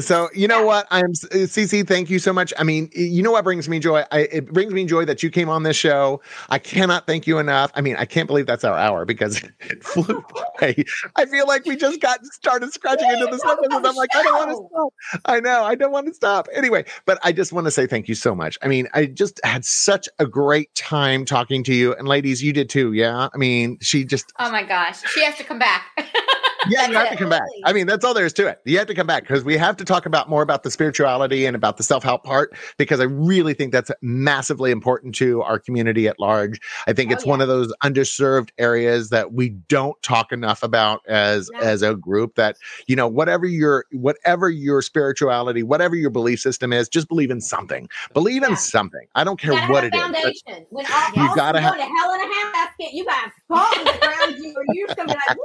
so 0.01 0.30
you 0.34 0.47
know 0.47 0.60
Yeah. 0.60 0.66
what? 0.66 0.88
I'm 0.91 1.14
Cece. 1.14 1.88
Thank 1.88 2.10
you 2.10 2.20
so 2.20 2.34
much. 2.34 2.53
I 2.58 2.64
mean, 2.64 2.89
you 2.93 3.22
know 3.24 3.32
what 3.32 3.43
brings 3.43 3.68
me 3.70 3.80
joy? 3.80 4.03
I, 4.12 4.22
it 4.32 4.51
brings 4.51 4.74
me 4.74 4.86
joy 4.86 5.05
that 5.05 5.24
you 5.24 5.30
came 5.30 5.49
on 5.49 5.64
this 5.64 5.76
show. 5.78 6.22
I 6.49 6.60
cannot 6.60 7.05
thank 7.08 7.28
you 7.28 7.38
enough. 7.39 7.72
I 7.76 7.82
mean, 7.82 7.95
I 7.97 8.05
can't 8.05 8.28
believe 8.28 8.45
that's 8.47 8.64
our 8.64 8.78
hour 8.78 9.05
because 9.05 9.43
it 9.62 9.84
flew 9.84 10.24
by. 10.60 10.76
I 11.16 11.26
feel 11.26 11.47
like 11.47 11.66
we 11.66 11.76
just 11.76 11.99
got 12.01 12.24
started 12.26 12.74
scratching 12.74 13.10
into 13.10 13.28
the 13.28 13.38
surface, 13.39 13.68
and 13.72 13.86
I'm 13.86 13.95
like, 13.95 14.10
I 14.16 14.24
don't 14.24 14.36
want 14.36 14.51
to 14.51 14.55
stop. 14.55 15.22
I 15.26 15.39
know, 15.39 15.64
I 15.64 15.76
don't 15.76 15.91
want 15.91 16.08
to 16.08 16.14
stop. 16.14 16.47
Anyway, 16.54 16.86
but 17.06 17.20
I 17.24 17.32
just 17.32 17.54
want 17.54 17.66
to 17.66 17.72
say 17.72 17.88
thank 17.88 18.08
you 18.08 18.16
so 18.16 18.36
much. 18.36 18.58
I 18.62 18.68
mean, 18.68 18.88
I 18.93 19.06
just 19.06 19.39
had 19.43 19.66
such 19.66 20.10
a 20.20 20.26
great 20.26 20.74
time 20.76 21.26
talking 21.26 21.64
to 21.66 21.74
you, 21.74 21.93
and 21.95 22.08
ladies, 22.08 22.43
you 22.43 22.54
did 22.54 22.70
too. 22.70 22.93
Yeah, 22.93 23.30
I 23.34 23.38
mean, 23.38 23.78
she 23.82 24.06
just 24.06 24.32
Oh 24.39 24.52
my 24.52 24.64
gosh. 24.64 25.02
She 25.14 25.24
has 25.24 25.36
to 25.38 25.43
come 25.43 25.60
back. 25.60 25.86
yeah, 26.70 26.88
you 26.88 26.93
have 26.95 27.09
to 27.11 27.18
come 27.18 27.30
back. 27.30 27.41
I 27.65 27.74
mean, 27.74 27.88
that's 27.88 28.03
all 28.05 28.13
there 28.13 28.26
is 28.26 28.34
to 28.34 28.47
it. 28.47 28.59
You 28.65 28.78
have 28.78 28.88
to 28.88 28.93
come 28.95 29.07
back 29.07 29.24
because 29.24 29.43
we 29.43 29.57
have 29.57 29.78
to 29.78 29.86
talk 29.86 30.05
about 30.05 30.30
more 30.30 30.41
about 30.41 30.63
the 30.63 30.72
spirituality 30.72 31.45
and 31.45 31.55
about 31.55 31.78
the 31.78 31.84
self 31.84 32.03
help 32.03 32.24
part 32.24 32.55
because 32.78 32.99
I 32.99 33.03
really 33.05 33.53
think 33.53 33.72
that's 33.72 33.91
massively 34.01 34.72
important 34.72 35.15
to 35.15 35.41
our 35.43 35.59
community 35.59 36.07
at 36.07 36.20
large. 36.20 36.59
I 36.88 36.93
think 36.93 37.11
Oh, 37.11 37.13
it's 37.15 37.26
one 37.26 37.41
of 37.41 37.47
those 37.47 37.74
underserved 37.84 38.49
areas 38.57 39.09
that 39.09 39.34
we 39.34 39.49
don't 39.49 40.01
talk 40.03 40.32
enough 40.32 40.63
about 40.63 41.01
as 41.07 41.49
No. 41.53 41.59
as 41.59 41.82
a 41.82 41.95
group. 41.95 42.36
That 42.36 42.57
you 42.88 42.95
know, 42.95 43.07
whatever 43.07 43.45
your 43.45 43.86
whatever 43.91 44.49
your 44.49 44.82
spirituality, 44.82 45.63
whatever 45.63 45.95
your 45.95 46.09
belief 46.09 46.39
system 46.39 46.74
is, 46.74 46.88
just 46.89 47.07
believe 47.07 47.32
in 47.32 47.41
something. 47.41 47.88
Believe 48.13 48.43
in 48.43 48.55
something. 48.55 49.07
I 49.15 49.24
don't 49.24 49.39
care 49.39 49.53
what 49.68 49.84
it 49.84 49.93
is. 49.95 50.01
but- 50.47 50.65
When 50.70 50.86
all, 50.86 51.09
You 51.30 51.36
gotta 51.36 51.59
have- 51.61 51.76
to 51.76 51.82
hell 51.84 52.13
in 52.13 52.22
a 52.22 52.24
handbasket, 52.24 52.89
you 52.93 53.05
got 53.05 53.32
songs 53.47 53.89
around 54.01 54.38
you, 54.38 54.53
or 54.55 54.63
you're 54.74 54.88
gonna 54.88 55.07
be 55.07 55.13
like, 55.13 55.30
woo! 55.38 55.43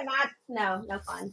And 0.00 0.08
I 0.10 0.28
no, 0.48 0.82
no 0.86 0.98
fun. 1.00 1.32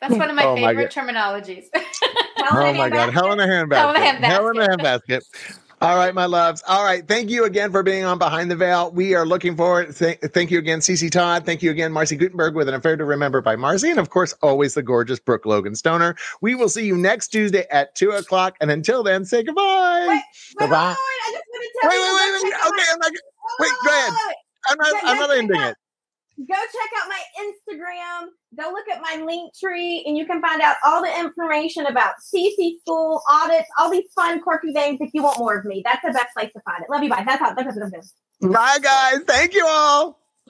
That's 0.00 0.14
one 0.16 0.28
of 0.30 0.36
my 0.36 0.44
Oh 0.44 0.56
my 0.56 0.68
favorite 0.68 0.92
terminologies. 0.92 1.64
Hell 1.74 2.48
Oh 2.50 2.66
a 2.66 2.74
my 2.74 2.90
God. 2.90 3.12
Hell 3.12 3.32
in 3.32 3.40
a 3.40 3.46
handbasket. 3.46 3.76
Hell 3.76 3.90
in 3.90 3.96
a 3.96 4.04
handbasket. 4.04 4.24
Hell 4.24 4.48
in 4.48 4.56
a 4.58 4.68
handbasket. 4.68 5.20
All 5.80 5.96
right, 5.96 6.14
my 6.14 6.24
loves. 6.26 6.62
All 6.66 6.82
right. 6.84 7.06
Thank 7.06 7.28
you 7.30 7.44
again 7.44 7.70
for 7.70 7.82
being 7.82 8.04
on 8.04 8.18
Behind 8.18 8.50
the 8.50 8.56
Veil. 8.56 8.90
We 8.92 9.14
are 9.14 9.26
looking 9.26 9.54
forward. 9.56 9.94
Thank, 9.94 10.20
thank 10.32 10.50
you 10.50 10.58
again, 10.58 10.78
Cece 10.80 11.10
Todd. 11.10 11.44
Thank 11.44 11.62
you 11.62 11.70
again, 11.70 11.92
Marcy 11.92 12.16
Gutenberg 12.16 12.54
with 12.54 12.68
an 12.68 12.74
affair 12.74 12.96
to 12.96 13.04
remember 13.04 13.40
by 13.42 13.56
Marcy. 13.56 13.90
And 13.90 13.98
of 13.98 14.08
course, 14.08 14.32
always 14.42 14.74
the 14.74 14.82
gorgeous 14.82 15.18
Brooke 15.20 15.44
Logan 15.44 15.74
Stoner. 15.74 16.16
We 16.40 16.54
will 16.54 16.68
see 16.70 16.86
you 16.86 16.96
next 16.96 17.28
Tuesday 17.28 17.66
at 17.70 17.94
two 17.96 18.10
o'clock. 18.12 18.56
And 18.60 18.70
until 18.70 19.02
then, 19.02 19.24
say 19.26 19.42
goodbye. 19.42 20.06
Wait, 20.08 20.14
Wait, 20.16 20.22
Goodbye. 20.58 20.88
wait, 20.90 20.96
I 20.96 21.32
just 21.32 21.44
want 21.50 21.64
to 21.64 21.80
tell 21.82 21.90
Wait, 21.90 21.98
wait, 21.98 22.14
wait, 22.14 22.42
wait. 22.44 22.54
Okay, 22.54 22.92
I'm 22.92 22.98
not, 22.98 23.10
oh, 23.12 23.56
wait, 23.60 23.72
go 23.84 23.90
ahead. 23.90 24.12
I'm 24.66 24.78
not, 24.78 24.92
Yeah, 24.92 25.00
I'm 25.10 25.16
go 25.18 25.26
not 25.26 25.36
ending 25.36 25.60
out- 25.60 25.70
it. 25.72 25.76
Go 26.36 26.54
check 26.54 26.90
out 27.00 27.08
my 27.08 27.22
Instagram. 27.44 28.26
Go 28.58 28.70
look 28.72 28.88
at 28.88 29.00
my 29.00 29.24
Linktree, 29.24 30.02
and 30.04 30.16
you 30.16 30.26
can 30.26 30.42
find 30.42 30.60
out 30.60 30.76
all 30.84 31.02
the 31.02 31.18
information 31.20 31.86
about 31.86 32.14
Cece 32.34 32.80
School 32.80 33.22
audits, 33.30 33.68
all 33.78 33.90
these 33.90 34.10
fun, 34.14 34.40
quirky 34.40 34.72
things. 34.72 34.98
If 35.00 35.10
you 35.14 35.22
want 35.22 35.38
more 35.38 35.56
of 35.56 35.64
me, 35.64 35.82
that's 35.84 36.02
the 36.04 36.12
best 36.12 36.34
place 36.34 36.52
to 36.52 36.60
find 36.64 36.82
it. 36.82 36.90
Love 36.90 37.04
you, 37.04 37.08
bye. 37.08 37.22
That's 37.24 37.40
how. 37.40 37.54
That's 37.54 37.76
what 37.76 37.84
I'm 37.84 37.90
doing. 37.90 38.52
Bye, 38.52 38.78
guys. 38.82 39.20
Thank 39.26 39.54
you 39.54 39.64
all. 39.68 40.23